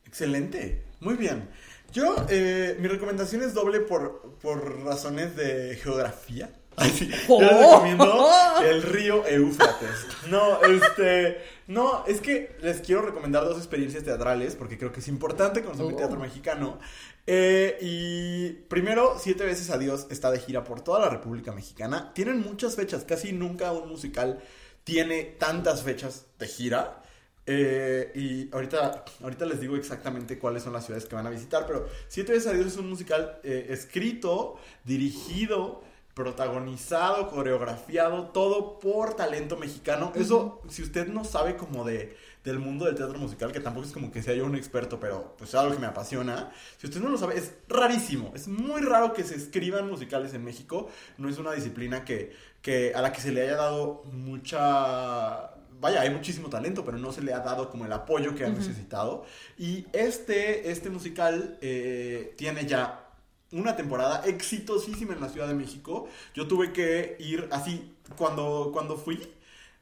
Excelente. 0.06 0.84
Muy 1.00 1.16
bien. 1.16 1.50
Yo, 1.94 2.16
eh, 2.30 2.76
mi 2.80 2.88
recomendación 2.88 3.42
es 3.44 3.54
doble 3.54 3.80
por, 3.82 4.36
por 4.42 4.84
razones 4.84 5.36
de 5.36 5.76
geografía. 5.82 6.50
Ay, 6.80 6.92
sí. 6.92 7.10
Yo 7.28 7.40
les 7.42 7.52
Oh. 7.54 7.72
recomiendo 7.72 8.30
el 8.64 8.84
río 8.84 9.26
Éufrates. 9.26 9.90
No, 10.30 10.62
este. 10.64 11.38
No, 11.68 12.06
es 12.06 12.22
que 12.22 12.56
les 12.62 12.82
quiero 12.82 13.02
recomendar 13.02 13.44
dos 13.46 13.58
experiencias 13.58 14.04
teatrales 14.04 14.56
porque 14.56 14.78
creo 14.78 14.92
que 14.92 15.00
es 15.00 15.08
importante 15.08 15.64
conocer 15.64 15.86
el 15.88 15.94
Oh. 15.94 15.98
teatro 15.98 16.20
mexicano. 16.20 16.80
Eh, 17.26 17.78
y 17.82 18.50
primero, 18.70 19.18
Siete 19.20 19.44
veces 19.44 19.70
Adiós 19.70 20.08
está 20.12 20.30
de 20.32 20.40
gira 20.40 20.64
por 20.64 20.82
toda 20.82 21.00
la 21.00 21.10
República 21.10 21.52
Mexicana. 21.52 22.12
Tienen 22.14 22.40
muchas 22.42 22.76
fechas, 22.76 23.04
casi 23.06 23.34
nunca 23.34 23.72
un 23.74 23.90
musical 23.90 24.40
tiene 24.84 25.24
tantas 25.24 25.84
fechas 25.84 26.26
de 26.40 26.48
gira. 26.48 27.02
Eh, 27.50 28.12
y 28.14 28.54
ahorita, 28.54 29.06
ahorita 29.24 29.46
les 29.46 29.62
digo 29.62 29.78
exactamente 29.78 30.38
cuáles 30.38 30.64
son 30.64 30.74
las 30.74 30.86
ciudades 30.86 31.06
que 31.06 31.16
van 31.16 31.26
a 31.28 31.30
visitar, 31.30 31.66
pero 31.66 31.88
Siete 32.10 32.34
veces 32.34 32.48
Adiós 32.48 32.68
es 32.68 32.78
un 32.78 32.90
musical 32.90 33.40
eh, 33.44 33.68
escrito, 33.70 34.58
dirigido, 34.84 35.82
protagonizado, 36.14 37.30
coreografiado, 37.30 38.28
todo 38.30 38.80
por 38.80 39.16
talento 39.16 39.56
mexicano. 39.56 40.12
Eso, 40.16 40.62
si 40.68 40.84
usted 40.84 41.08
no 41.08 41.24
sabe 41.24 41.56
como 41.56 41.86
de 41.86 42.18
del 42.48 42.60
mundo 42.60 42.86
del 42.86 42.96
teatro 42.96 43.20
musical, 43.20 43.52
que 43.52 43.60
tampoco 43.60 43.86
es 43.86 43.92
como 43.92 44.10
que 44.10 44.24
sea 44.24 44.34
yo 44.34 44.46
un 44.46 44.56
experto, 44.56 45.00
pero 45.00 45.36
pues 45.38 45.50
es 45.50 45.56
algo 45.56 45.74
que 45.74 45.80
me 45.80 45.88
apasiona. 45.88 46.52
Si 46.78 46.88
usted 46.88 47.02
no 47.02 47.10
lo 47.10 47.18
sabe, 47.18 47.38
es 47.38 47.54
rarísimo. 47.68 48.32
Es 48.36 48.48
muy 48.48 48.82
raro 48.82 49.14
que 49.14 49.24
se 49.24 49.36
escriban 49.36 49.90
musicales 49.90 50.34
en 50.34 50.46
México. 50.46 50.88
No 51.18 51.28
es 51.28 51.38
una 51.38 51.52
disciplina 51.52 52.06
que, 52.06 52.34
que 52.62 52.94
a 52.96 53.02
la 53.02 53.12
que 53.12 53.20
se 53.20 53.32
le 53.34 53.42
haya 53.42 53.58
dado 53.58 54.04
mucha 54.06 55.57
vaya, 55.80 56.02
hay 56.02 56.10
muchísimo 56.10 56.50
talento, 56.50 56.84
pero 56.86 56.98
no 56.98 57.12
se 57.12 57.22
le 57.22 57.34
ha 57.34 57.40
dado 57.40 57.70
como 57.70 57.86
el 57.86 57.94
apoyo 57.94 58.36
que 58.36 58.46
ha 58.46 58.50
necesitado. 58.50 59.26
Y 59.58 59.86
este, 59.94 60.72
este 60.72 60.90
musical 60.90 61.58
eh, 61.62 62.34
tiene 62.38 62.66
ya 62.66 63.04
una 63.52 63.76
temporada 63.76 64.24
exitosísima 64.26 65.14
en 65.14 65.22
la 65.22 65.30
Ciudad 65.30 65.48
de 65.48 65.54
México. 65.54 66.08
Yo 66.34 66.48
tuve 66.48 66.74
que 66.74 67.16
ir 67.20 67.48
así, 67.52 67.96
cuando, 68.18 68.72
cuando 68.74 68.98
fui, 68.98 69.22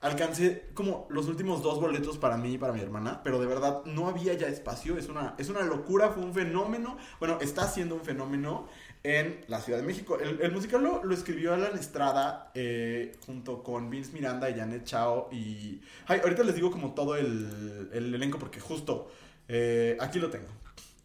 alcancé 0.02 0.70
como 0.74 1.08
los 1.10 1.28
últimos 1.28 1.64
dos 1.64 1.80
boletos 1.80 2.18
para 2.18 2.38
mí 2.38 2.54
y 2.54 2.58
para 2.58 2.74
mi 2.74 2.80
hermana, 2.80 3.22
pero 3.24 3.40
de 3.40 3.48
verdad 3.48 3.84
no 3.86 4.08
había 4.08 4.34
ya 4.34 4.48
espacio, 4.48 4.98
es 4.98 5.10
una, 5.10 5.34
es 5.38 5.50
una 5.50 5.62
locura, 5.62 6.10
fue 6.10 6.24
un 6.24 6.34
fenómeno, 6.34 6.98
bueno, 7.20 7.40
está 7.42 7.68
siendo 7.68 7.96
un 7.96 8.02
fenómeno 8.02 8.68
en 9.06 9.46
la 9.48 9.62
Ciudad 9.62 9.80
de 9.80 9.86
México. 9.86 10.18
El, 10.20 10.42
el 10.42 10.52
musical 10.52 10.82
lo, 10.82 11.04
lo 11.04 11.14
escribió 11.14 11.54
Alan 11.54 11.78
Estrada 11.78 12.52
eh, 12.56 13.16
junto 13.26 13.62
con 13.62 13.90
Vince 13.90 14.12
Miranda 14.14 14.50
y 14.50 14.56
Janet 14.56 14.84
Chao 14.84 15.30
y... 15.32 15.80
Ay, 16.08 16.22
ahorita 16.24 16.44
les 16.44 16.56
digo 16.56 16.72
como 16.72 16.94
todo 16.96 17.16
el, 17.16 17.90
el 17.94 18.16
elenco 18.16 18.40
porque 18.40 18.60
justo 18.60 19.12
eh, 19.48 19.96
aquí 20.00 20.18
lo 20.20 20.32
tengo. 20.32 20.50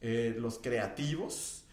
Eh, 0.01 0.35
los 0.39 0.59
creativos 0.59 1.65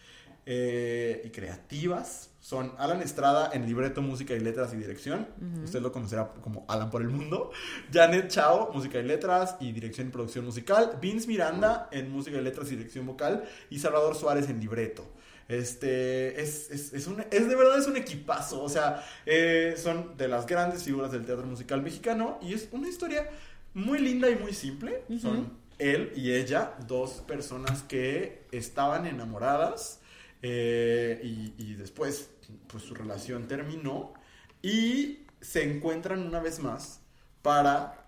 eh, 0.44 1.22
y 1.24 1.30
creativas 1.30 2.30
son 2.40 2.72
Alan 2.78 3.00
Estrada 3.02 3.50
en 3.52 3.66
libreto, 3.66 4.00
música 4.02 4.34
y 4.34 4.40
letras 4.40 4.72
y 4.72 4.76
dirección. 4.76 5.28
Usted 5.64 5.80
lo 5.80 5.92
conocerá 5.92 6.32
como 6.42 6.64
Alan 6.68 6.90
por 6.90 7.02
el 7.02 7.08
mundo. 7.08 7.50
Janet 7.92 8.28
Chao, 8.28 8.70
música 8.72 8.98
y 8.98 9.02
letras 9.02 9.56
y 9.60 9.72
dirección 9.72 10.08
y 10.08 10.10
producción 10.10 10.46
musical. 10.46 10.98
Vince 11.00 11.26
Miranda 11.26 11.88
en 11.90 12.10
música 12.10 12.38
y 12.38 12.42
letras 12.42 12.72
y 12.72 12.76
dirección 12.76 13.06
vocal. 13.06 13.44
Y 13.68 13.78
Salvador 13.78 14.14
Suárez 14.14 14.48
en 14.48 14.60
libreto. 14.60 15.06
Este 15.48 16.40
es, 16.42 16.70
es, 16.70 16.92
es, 16.92 17.06
un, 17.06 17.24
es 17.30 17.48
de 17.48 17.56
verdad 17.56 17.78
es 17.78 17.86
un 17.86 17.96
equipazo. 17.96 18.62
O 18.62 18.68
sea, 18.68 19.04
eh, 19.26 19.74
son 19.76 20.16
de 20.16 20.28
las 20.28 20.46
grandes 20.46 20.82
figuras 20.84 21.10
del 21.12 21.24
teatro 21.24 21.46
musical 21.46 21.82
mexicano. 21.82 22.38
Y 22.42 22.52
es 22.54 22.68
una 22.72 22.88
historia 22.88 23.28
muy 23.74 23.98
linda 23.98 24.28
y 24.30 24.36
muy 24.36 24.52
simple. 24.54 25.04
Son 25.20 25.50
él 25.78 26.12
y 26.16 26.32
ella, 26.32 26.74
dos 26.86 27.22
personas 27.26 27.82
que 27.82 28.46
estaban 28.52 29.06
enamoradas. 29.06 30.00
eh, 30.42 31.20
y, 31.24 31.54
y 31.58 31.74
después, 31.74 32.30
pues 32.68 32.84
su 32.84 32.94
relación 32.94 33.48
terminó. 33.48 34.14
Y 34.62 35.20
se 35.40 35.62
encuentran 35.62 36.26
una 36.26 36.40
vez 36.40 36.58
más 36.60 37.00
para 37.42 38.06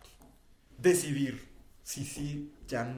decidir 0.78 1.48
si 1.82 2.04
sí 2.04 2.52
ya 2.68 2.92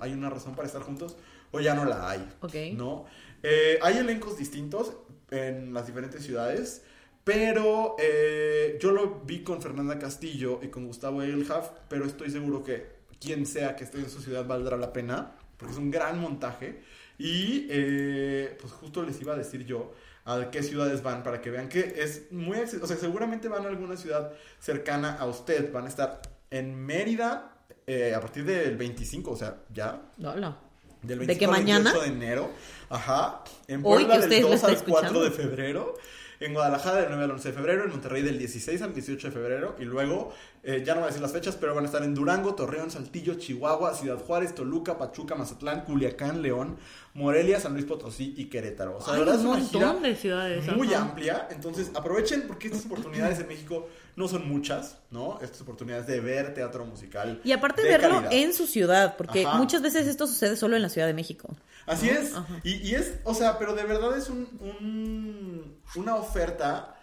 hay 0.00 0.12
una 0.12 0.30
razón 0.30 0.54
para 0.54 0.66
estar 0.66 0.82
juntos 0.82 1.16
o 1.52 1.60
ya 1.60 1.74
no 1.74 1.84
la 1.84 2.10
hay. 2.10 2.28
Ok. 2.40 2.54
¿No? 2.72 3.06
Eh, 3.44 3.78
hay 3.82 3.98
elencos 3.98 4.38
distintos 4.38 4.94
en 5.30 5.72
las 5.72 5.86
diferentes 5.86 6.24
ciudades, 6.24 6.82
pero 7.24 7.94
eh, 7.98 8.78
yo 8.80 8.90
lo 8.90 9.20
vi 9.20 9.42
con 9.44 9.60
Fernanda 9.60 9.98
Castillo 9.98 10.60
y 10.62 10.68
con 10.68 10.86
Gustavo 10.86 11.22
Egelhaf, 11.22 11.70
pero 11.88 12.06
estoy 12.06 12.30
seguro 12.30 12.64
que 12.64 12.94
quien 13.20 13.46
sea 13.46 13.76
que 13.76 13.84
esté 13.84 13.98
en 13.98 14.10
su 14.10 14.20
ciudad 14.20 14.46
valdrá 14.46 14.76
la 14.76 14.92
pena, 14.92 15.32
porque 15.56 15.72
es 15.72 15.78
un 15.78 15.90
gran 15.90 16.20
montaje. 16.20 16.82
Y 17.18 17.66
eh, 17.70 18.56
pues 18.60 18.72
justo 18.72 19.02
les 19.02 19.20
iba 19.20 19.34
a 19.34 19.36
decir 19.36 19.64
yo 19.64 19.92
a 20.24 20.50
qué 20.50 20.62
ciudades 20.62 21.02
van 21.02 21.22
para 21.22 21.40
que 21.40 21.50
vean 21.50 21.68
que 21.68 21.94
es 21.98 22.32
muy 22.32 22.58
o 22.58 22.66
sea, 22.66 22.96
seguramente 22.96 23.48
van 23.48 23.64
a 23.66 23.68
alguna 23.68 23.96
ciudad 23.96 24.32
cercana 24.58 25.16
a 25.16 25.26
usted, 25.26 25.70
van 25.70 25.84
a 25.84 25.88
estar 25.88 26.22
en 26.50 26.74
Mérida 26.74 27.54
eh, 27.86 28.14
a 28.14 28.20
partir 28.20 28.44
del 28.44 28.76
25, 28.76 29.30
o 29.30 29.36
sea, 29.36 29.62
ya 29.72 30.00
Hola. 30.18 30.56
del 31.02 31.18
¿De 31.18 31.26
25 31.26 31.38
que 31.38 31.44
al 31.44 31.50
mañana? 31.50 31.92
28 31.92 32.00
de 32.00 32.16
enero. 32.16 32.50
Ajá. 32.94 33.42
En 33.66 33.82
Puebla 33.82 34.18
del 34.18 34.22
ustedes 34.24 34.42
lo 34.42 34.48
2 34.50 34.56
están 34.56 34.70
al 34.70 34.84
4 34.84 35.24
de 35.24 35.30
febrero. 35.30 35.94
En 36.40 36.52
Guadalajara 36.52 37.00
del 37.00 37.08
9 37.08 37.24
al 37.24 37.30
11 37.32 37.48
de 37.48 37.54
febrero. 37.54 37.84
En 37.84 37.90
Monterrey 37.90 38.22
del 38.22 38.38
16 38.38 38.82
al 38.82 38.94
18 38.94 39.28
de 39.28 39.32
febrero. 39.32 39.76
Y 39.78 39.84
luego, 39.84 40.32
eh, 40.64 40.82
ya 40.84 40.94
no 40.94 41.00
voy 41.00 41.04
a 41.04 41.06
decir 41.08 41.22
las 41.22 41.32
fechas, 41.32 41.56
pero 41.60 41.74
van 41.74 41.84
a 41.84 41.86
estar 41.86 42.02
en 42.02 42.14
Durango, 42.14 42.54
Torreón, 42.54 42.90
Saltillo, 42.90 43.34
Chihuahua, 43.34 43.94
Ciudad 43.94 44.18
Juárez, 44.18 44.54
Toluca, 44.54 44.96
Pachuca, 44.98 45.34
Mazatlán, 45.34 45.82
Culiacán, 45.82 46.40
León, 46.42 46.76
Morelia, 47.12 47.60
San 47.60 47.74
Luis 47.74 47.84
Potosí 47.84 48.34
y 48.36 48.46
Querétaro. 48.46 48.96
O 48.96 49.00
sea, 49.00 49.12
de 49.14 49.20
Ay, 49.20 49.24
verdad 49.26 49.40
un 49.44 49.58
es 49.58 49.72
una 49.74 49.92
gira 49.92 49.92
de 50.00 50.16
ciudades, 50.16 50.76
muy 50.76 50.88
ajá. 50.94 51.02
amplia. 51.04 51.48
Entonces, 51.50 51.90
aprovechen 51.94 52.44
porque 52.48 52.68
estas 52.68 52.86
oportunidades 52.86 53.38
en 53.40 53.48
México 53.48 53.88
no 54.16 54.26
son 54.26 54.48
muchas, 54.48 54.96
¿no? 55.10 55.38
Estas 55.42 55.60
oportunidades 55.60 56.06
de 56.06 56.20
ver 56.20 56.54
teatro 56.54 56.84
musical. 56.86 57.40
Y 57.44 57.52
aparte 57.52 57.82
de 57.82 57.88
verlo 57.90 58.22
calidad. 58.22 58.32
en 58.32 58.52
su 58.54 58.66
ciudad, 58.66 59.16
porque 59.16 59.44
Ajá. 59.46 59.58
muchas 59.58 59.82
veces 59.82 60.06
esto 60.06 60.26
sucede 60.26 60.56
solo 60.56 60.76
en 60.76 60.82
la 60.82 60.88
Ciudad 60.88 61.06
de 61.06 61.14
México. 61.14 61.54
Así 61.86 62.08
es. 62.08 62.32
Y, 62.62 62.76
y 62.76 62.94
es, 62.94 63.14
o 63.24 63.34
sea, 63.34 63.58
pero 63.58 63.74
de 63.74 63.84
verdad 63.84 64.16
es 64.16 64.30
un, 64.30 64.48
un- 64.60 65.76
una 65.96 66.16
oferta 66.16 66.93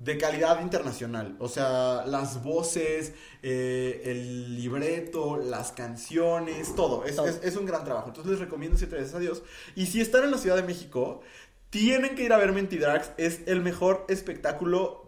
de 0.00 0.18
calidad 0.18 0.60
internacional. 0.62 1.36
O 1.38 1.48
sea, 1.48 2.04
las 2.06 2.42
voces, 2.42 3.12
eh, 3.42 4.02
el 4.06 4.56
libreto, 4.56 5.36
las 5.36 5.72
canciones, 5.72 6.74
todo. 6.74 7.04
Es, 7.04 7.16
Todo. 7.16 7.26
es- 7.26 7.40
es 7.44 7.54
un 7.56 7.66
gran 7.66 7.84
trabajo. 7.84 8.08
Entonces 8.08 8.32
les 8.32 8.40
recomiendo 8.40 8.76
Siete 8.78 8.96
veces 8.96 9.14
a 9.14 9.18
Dios. 9.18 9.42
Y 9.76 9.86
si 9.86 10.00
están 10.00 10.24
en 10.24 10.30
la 10.32 10.38
Ciudad 10.38 10.56
de 10.56 10.62
México, 10.62 11.20
tienen 11.68 12.16
que 12.16 12.24
ir 12.24 12.32
a 12.32 12.38
ver 12.38 12.52
Mentidrags. 12.52 13.12
Es 13.18 13.42
el 13.46 13.60
mejor 13.60 14.04
espectáculo 14.08 14.99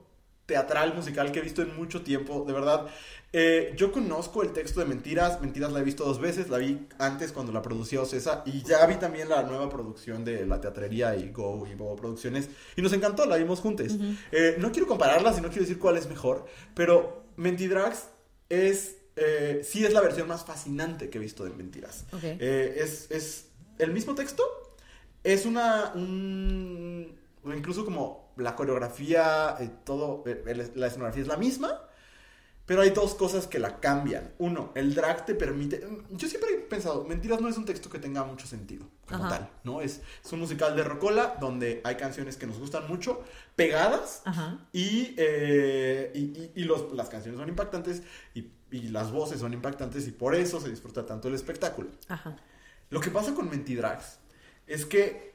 teatral, 0.53 0.95
musical 0.95 1.33
que 1.33 1.39
he 1.39 1.43
visto 1.43 1.63
en 1.63 1.75
mucho 1.75 2.03
tiempo. 2.03 2.45
De 2.47 2.53
verdad, 2.53 2.87
eh, 3.33 3.73
yo 3.77 3.91
conozco 3.91 4.43
el 4.43 4.53
texto 4.53 4.81
de 4.81 4.87
Mentiras. 4.87 5.41
Mentiras 5.41 5.73
la 5.73 5.81
he 5.81 5.83
visto 5.83 6.05
dos 6.05 6.21
veces. 6.21 6.51
La 6.51 6.59
vi 6.59 6.87
antes 6.99 7.33
cuando 7.33 7.53
la 7.53 7.63
producía 7.63 8.03
Ocesa. 8.03 8.43
Y 8.45 8.63
ya 8.63 8.85
vi 8.87 8.97
también 8.97 9.29
la 9.31 9.43
nueva 9.45 9.71
producción 9.71 10.25
de 10.25 10.45
La 10.47 10.61
Teatrería 10.61 11.17
y 11.17 11.31
Go 11.31 11.67
y 11.67 11.75
Bobo 11.75 11.97
Producciones. 11.97 12.51
Y 12.77 12.83
nos 12.83 12.93
encantó, 12.93 13.25
la 13.25 13.37
vimos 13.37 13.61
juntos. 13.61 13.97
Eh, 14.31 14.57
no 14.59 14.71
quiero 14.73 14.87
compararlas 14.87 15.39
y 15.39 15.41
no 15.41 15.49
quiero 15.49 15.63
decir 15.63 15.79
cuál 15.79 15.97
es 15.97 16.07
mejor. 16.09 16.45
Pero 16.75 17.25
Mentidrags 17.37 18.09
es... 18.51 18.97
eh, 19.17 19.63
sí 19.65 19.85
es 19.87 19.93
la 19.95 20.03
versión 20.03 20.29
más 20.29 20.45
fascinante 20.45 21.09
que 21.09 21.17
he 21.17 21.21
visto 21.21 21.45
de 21.45 21.51
Mentiras. 21.51 22.05
Eh, 22.23 22.75
es, 22.85 23.11
es 23.11 23.47
el 23.79 23.93
mismo 23.93 24.15
texto. 24.15 24.43
Es 25.25 25.47
una... 25.47 25.93
un- 25.95 27.19
incluso 27.57 27.85
como 27.85 28.22
la 28.37 28.55
coreografía, 28.57 29.57
eh, 29.61 29.71
todo, 29.85 30.23
eh, 30.27 30.43
el- 30.47 30.73
la 30.75 30.87
escenografía 30.87 31.23
es 31.23 31.29
la 31.29 31.37
misma. 31.37 31.81
Pero 32.65 32.83
hay 32.83 32.91
dos 32.91 33.15
cosas 33.17 33.49
que 33.49 33.59
la 33.59 33.81
cambian. 33.81 34.33
Uno, 34.39 34.71
el 34.77 34.95
drag 34.95 35.27
te 35.27 35.35
permite... 35.35 35.85
Yo 36.11 36.29
siempre 36.29 36.51
he 36.55 36.59
pensado, 36.59 37.05
Mentiras 37.05 37.41
no 37.41 37.49
es 37.49 37.57
un 37.59 37.65
texto 37.65 37.91
que 37.91 37.99
tenga 37.99 38.23
mucho 38.23 38.47
sentido, 38.47 38.87
como 39.09 39.25
Ajá. 39.25 39.37
tal, 39.39 39.51
¿no? 39.65 39.81
Es, 39.81 40.01
es 40.25 40.33
un 40.33 40.39
musical 40.39 40.77
de 40.77 40.85
Rocola 40.85 41.37
donde 41.41 41.81
hay 41.83 41.97
canciones 41.97 42.37
que 42.37 42.47
nos 42.47 42.61
gustan 42.61 42.87
mucho, 42.87 43.21
pegadas, 43.57 44.23
Ajá. 44.27 44.59
y, 44.73 45.13
eh, 45.19 46.13
y, 46.15 46.19
y- 46.21 46.53
y 46.55 46.65
los- 46.65 46.93
las 46.93 47.09
canciones 47.09 47.41
son 47.41 47.49
impactantes 47.49 48.05
y, 48.33 48.47
y 48.71 48.83
las 48.91 49.11
voces 49.11 49.41
son 49.41 49.53
impactantes 49.53 50.07
y 50.07 50.13
por 50.13 50.37
eso 50.37 50.61
se 50.61 50.71
disfruta 50.71 51.05
tanto 51.05 51.27
el 51.27 51.35
espectáculo. 51.35 51.91
Ajá. 52.09 52.37
Lo 52.91 53.01
que 53.01 53.11
pasa 53.11 53.35
con 53.35 53.51
Mentidrags 53.51 54.19
es 54.69 54.87
que 54.87 55.32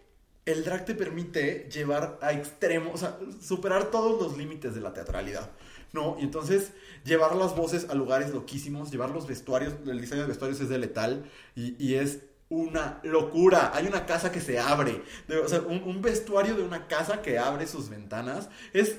el 0.47 0.63
drag 0.63 0.85
te 0.85 0.95
permite 0.95 1.69
llevar 1.71 2.17
a 2.21 2.33
extremos, 2.33 2.95
o 2.95 2.97
sea, 2.97 3.19
superar 3.41 3.91
todos 3.91 4.21
los 4.21 4.37
límites 4.37 4.73
de 4.73 4.81
la 4.81 4.93
teatralidad, 4.93 5.51
¿no? 5.93 6.17
Y 6.19 6.23
entonces 6.23 6.71
llevar 7.05 7.35
las 7.35 7.55
voces 7.55 7.87
a 7.89 7.93
lugares 7.93 8.31
loquísimos, 8.31 8.89
llevar 8.91 9.11
los 9.11 9.27
vestuarios, 9.27 9.73
el 9.85 10.01
diseño 10.01 10.21
de 10.21 10.27
vestuarios 10.27 10.59
es 10.61 10.69
de 10.69 10.77
letal 10.79 11.29
y, 11.55 11.75
y 11.85 11.95
es 11.95 12.19
una 12.49 13.01
locura. 13.03 13.71
Hay 13.75 13.87
una 13.87 14.05
casa 14.05 14.31
que 14.31 14.39
se 14.39 14.57
abre, 14.57 15.03
de- 15.27 15.37
o 15.39 15.49
sea, 15.49 15.59
un, 15.61 15.83
un 15.83 16.01
vestuario 16.01 16.55
de 16.55 16.63
una 16.63 16.87
casa 16.87 17.21
que 17.21 17.37
abre 17.37 17.67
sus 17.67 17.89
ventanas. 17.89 18.49
Es, 18.73 18.95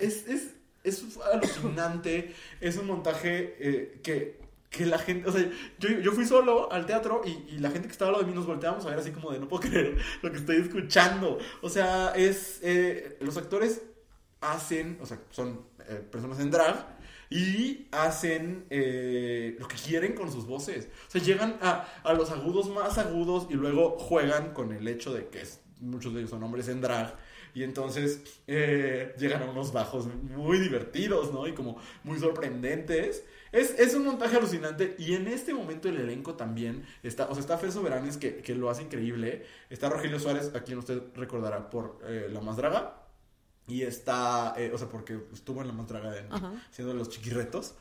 es, 0.00 0.24
es, 0.26 0.50
es 0.82 1.04
alucinante, 1.32 2.34
es 2.60 2.76
un 2.76 2.86
montaje 2.88 3.56
eh, 3.60 4.00
que, 4.02 4.39
que 4.70 4.86
la 4.86 4.98
gente, 4.98 5.28
o 5.28 5.32
sea, 5.32 5.50
yo, 5.78 5.88
yo 6.00 6.12
fui 6.12 6.24
solo 6.24 6.72
al 6.72 6.86
teatro 6.86 7.22
y, 7.24 7.54
y 7.54 7.58
la 7.58 7.70
gente 7.70 7.88
que 7.88 7.92
estaba 7.92 8.10
al 8.10 8.12
lado 8.12 8.24
de 8.24 8.30
mí 8.30 8.36
nos 8.36 8.46
volteamos 8.46 8.86
a 8.86 8.90
ver 8.90 8.98
así 9.00 9.10
como 9.10 9.32
de 9.32 9.40
no 9.40 9.48
puedo 9.48 9.68
creer 9.68 9.98
lo 10.22 10.30
que 10.30 10.38
estoy 10.38 10.56
escuchando. 10.56 11.38
O 11.60 11.68
sea, 11.68 12.12
es, 12.14 12.60
eh, 12.62 13.18
los 13.20 13.36
actores 13.36 13.82
hacen, 14.40 14.98
o 15.02 15.06
sea, 15.06 15.20
son 15.30 15.66
eh, 15.88 16.02
personas 16.10 16.38
en 16.40 16.50
drag 16.52 16.86
y 17.30 17.88
hacen 17.90 18.66
eh, 18.70 19.56
lo 19.58 19.66
que 19.66 19.76
quieren 19.76 20.14
con 20.14 20.30
sus 20.30 20.46
voces. 20.46 20.88
O 21.08 21.10
sea, 21.10 21.20
llegan 21.20 21.58
a, 21.60 21.86
a 22.04 22.12
los 22.14 22.30
agudos 22.30 22.68
más 22.70 22.96
agudos 22.96 23.48
y 23.50 23.54
luego 23.54 23.98
juegan 23.98 24.52
con 24.54 24.72
el 24.72 24.86
hecho 24.86 25.12
de 25.12 25.26
que 25.28 25.42
muchos 25.80 26.12
de 26.14 26.20
ellos 26.20 26.30
son 26.30 26.42
hombres 26.44 26.68
en 26.68 26.80
drag. 26.80 27.16
Y 27.54 27.64
entonces 27.64 28.22
eh, 28.46 29.14
llegan 29.18 29.42
a 29.42 29.50
unos 29.50 29.72
bajos 29.72 30.06
muy 30.06 30.58
divertidos, 30.58 31.32
¿no? 31.32 31.48
Y 31.48 31.52
como 31.52 31.78
muy 32.04 32.18
sorprendentes. 32.18 33.24
Es, 33.52 33.78
es 33.78 33.94
un 33.94 34.04
montaje 34.04 34.36
alucinante 34.36 34.94
y 34.98 35.14
en 35.14 35.26
este 35.26 35.52
momento 35.54 35.88
el 35.88 35.96
elenco 35.96 36.34
también 36.34 36.84
está, 37.02 37.26
o 37.28 37.34
sea, 37.34 37.40
está 37.40 37.58
Fer 37.58 37.72
Soberanes 37.72 38.16
que, 38.16 38.36
que 38.36 38.54
lo 38.54 38.70
hace 38.70 38.82
increíble, 38.82 39.44
está 39.70 39.88
Rogelio 39.88 40.20
Suárez, 40.20 40.52
a 40.54 40.60
quien 40.62 40.78
usted 40.78 41.02
recordará 41.16 41.68
por 41.68 41.98
eh, 42.04 42.28
La 42.32 42.40
Más 42.40 42.56
Draga, 42.56 42.96
y 43.66 43.82
está, 43.82 44.54
eh, 44.56 44.70
o 44.74 44.78
sea, 44.78 44.88
porque 44.88 45.18
estuvo 45.32 45.60
en 45.62 45.66
La 45.68 45.72
Más 45.72 45.86
Draga 45.88 46.16
en- 46.18 46.32
haciendo 46.70 46.94
los 46.94 47.08
chiquirretos, 47.08 47.74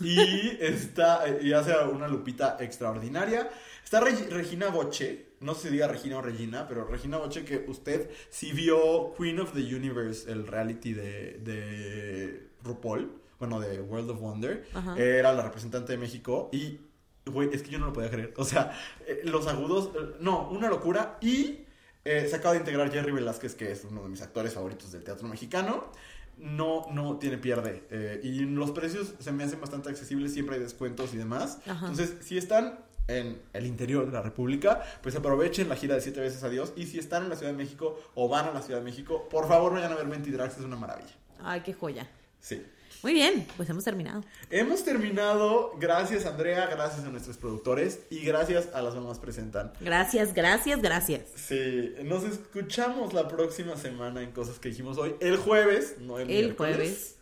y 0.00 0.18
está, 0.60 1.26
eh, 1.28 1.40
y 1.42 1.52
hace 1.52 1.74
una 1.90 2.08
Lupita 2.08 2.56
extraordinaria. 2.60 3.50
Está 3.82 4.00
Reg- 4.00 4.28
Regina 4.30 4.68
Boche, 4.68 5.32
no 5.40 5.54
sé 5.54 5.68
si 5.68 5.74
diga 5.74 5.88
Regina 5.88 6.18
o 6.18 6.22
Regina, 6.22 6.66
pero 6.68 6.86
Regina 6.86 7.18
Boche 7.18 7.44
que 7.44 7.64
usted 7.68 8.10
sí 8.30 8.52
vio 8.52 9.12
Queen 9.14 9.40
of 9.40 9.52
the 9.52 9.60
Universe, 9.74 10.30
el 10.30 10.46
reality 10.46 10.92
de, 10.94 11.38
de 11.40 12.48
RuPaul, 12.62 13.10
bueno, 13.46 13.60
de 13.60 13.80
World 13.80 14.10
of 14.10 14.20
Wonder, 14.20 14.66
Ajá. 14.72 14.96
era 14.98 15.32
la 15.32 15.42
representante 15.42 15.92
de 15.92 15.98
México 15.98 16.48
y, 16.52 16.80
güey, 17.26 17.50
es 17.52 17.62
que 17.62 17.70
yo 17.70 17.78
no 17.78 17.86
lo 17.86 17.92
podía 17.92 18.10
creer. 18.10 18.34
O 18.36 18.44
sea, 18.44 18.72
eh, 19.06 19.20
los 19.24 19.46
agudos, 19.46 19.90
eh, 19.94 20.16
no, 20.20 20.48
una 20.50 20.68
locura. 20.68 21.18
Y 21.20 21.60
eh, 22.04 22.26
se 22.28 22.36
acaba 22.36 22.54
de 22.54 22.60
integrar 22.60 22.90
Jerry 22.90 23.12
Velázquez, 23.12 23.54
que 23.54 23.70
es 23.70 23.84
uno 23.84 24.02
de 24.02 24.08
mis 24.08 24.22
actores 24.22 24.54
favoritos 24.54 24.92
del 24.92 25.04
teatro 25.04 25.28
mexicano. 25.28 25.90
No, 26.38 26.86
no 26.90 27.18
tiene 27.18 27.38
pierde. 27.38 28.20
y 28.24 28.40
los 28.40 28.72
precios 28.72 29.14
se 29.20 29.30
me 29.30 29.44
hacen 29.44 29.60
bastante 29.60 29.88
accesibles, 29.88 30.32
siempre 30.32 30.56
hay 30.56 30.62
descuentos 30.62 31.14
y 31.14 31.16
demás. 31.16 31.58
Ajá. 31.64 31.86
Entonces, 31.86 32.16
si 32.22 32.36
están 32.36 32.80
en 33.06 33.40
el 33.52 33.66
interior 33.66 34.06
de 34.06 34.12
la 34.12 34.22
República, 34.22 34.82
pues 35.00 35.14
aprovechen 35.14 35.68
la 35.68 35.76
gira 35.76 35.94
de 35.94 36.00
siete 36.00 36.20
veces 36.20 36.42
a 36.42 36.48
Dios. 36.48 36.72
Y 36.74 36.86
si 36.86 36.98
están 36.98 37.22
en 37.24 37.28
la 37.28 37.36
Ciudad 37.36 37.52
de 37.52 37.58
México 37.58 38.00
o 38.14 38.28
van 38.28 38.46
a 38.46 38.52
la 38.52 38.62
Ciudad 38.62 38.80
de 38.80 38.84
México, 38.84 39.28
por 39.28 39.46
favor 39.46 39.74
vayan 39.74 39.92
a 39.92 39.94
ver 39.94 40.06
Mentidrax, 40.06 40.58
es 40.58 40.64
una 40.64 40.76
maravilla. 40.76 41.14
Ay, 41.40 41.60
qué 41.60 41.72
joya. 41.72 42.08
Sí. 42.40 42.64
Muy 43.04 43.12
bien, 43.12 43.46
pues 43.58 43.68
hemos 43.68 43.84
terminado. 43.84 44.24
Hemos 44.48 44.82
terminado. 44.82 45.72
Gracias, 45.78 46.24
Andrea. 46.24 46.66
Gracias 46.68 47.04
a 47.04 47.10
nuestros 47.10 47.36
productores. 47.36 48.00
Y 48.08 48.20
gracias 48.20 48.70
a 48.72 48.80
las 48.80 48.94
mamás 48.94 49.18
presentan. 49.18 49.74
Gracias, 49.78 50.32
gracias, 50.32 50.80
gracias. 50.80 51.20
Sí, 51.36 51.94
nos 52.02 52.24
escuchamos 52.24 53.12
la 53.12 53.28
próxima 53.28 53.76
semana 53.76 54.22
en 54.22 54.32
cosas 54.32 54.58
que 54.58 54.70
dijimos 54.70 54.96
hoy. 54.96 55.16
El 55.20 55.36
jueves, 55.36 55.96
no 56.00 56.18
el, 56.18 56.30
El 56.30 56.44
miércoles. 56.46 56.76
jueves. 56.76 57.16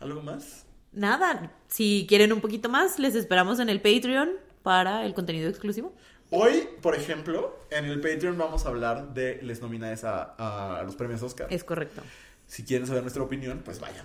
¿Algo 0.00 0.22
más? 0.22 0.64
Nada, 0.90 1.52
si 1.68 2.06
quieren 2.08 2.32
un 2.32 2.40
poquito 2.40 2.68
más, 2.68 2.98
les 2.98 3.14
esperamos 3.14 3.60
en 3.60 3.68
el 3.68 3.80
Patreon 3.80 4.30
para 4.64 5.06
el 5.06 5.14
contenido 5.14 5.48
exclusivo. 5.48 5.94
Hoy, 6.30 6.68
por 6.82 6.96
ejemplo, 6.96 7.56
en 7.70 7.84
el 7.84 8.00
Patreon 8.00 8.36
vamos 8.36 8.66
a 8.66 8.70
hablar 8.70 9.14
de 9.14 9.38
les 9.42 9.62
nominadas 9.62 10.02
a, 10.02 10.78
a 10.80 10.82
los 10.82 10.96
premios 10.96 11.22
Oscar. 11.22 11.46
Es 11.50 11.62
correcto. 11.62 12.02
Si 12.48 12.64
quieren 12.64 12.88
saber 12.88 13.02
nuestra 13.02 13.22
opinión, 13.22 13.62
pues 13.64 13.78
vayan. 13.78 14.04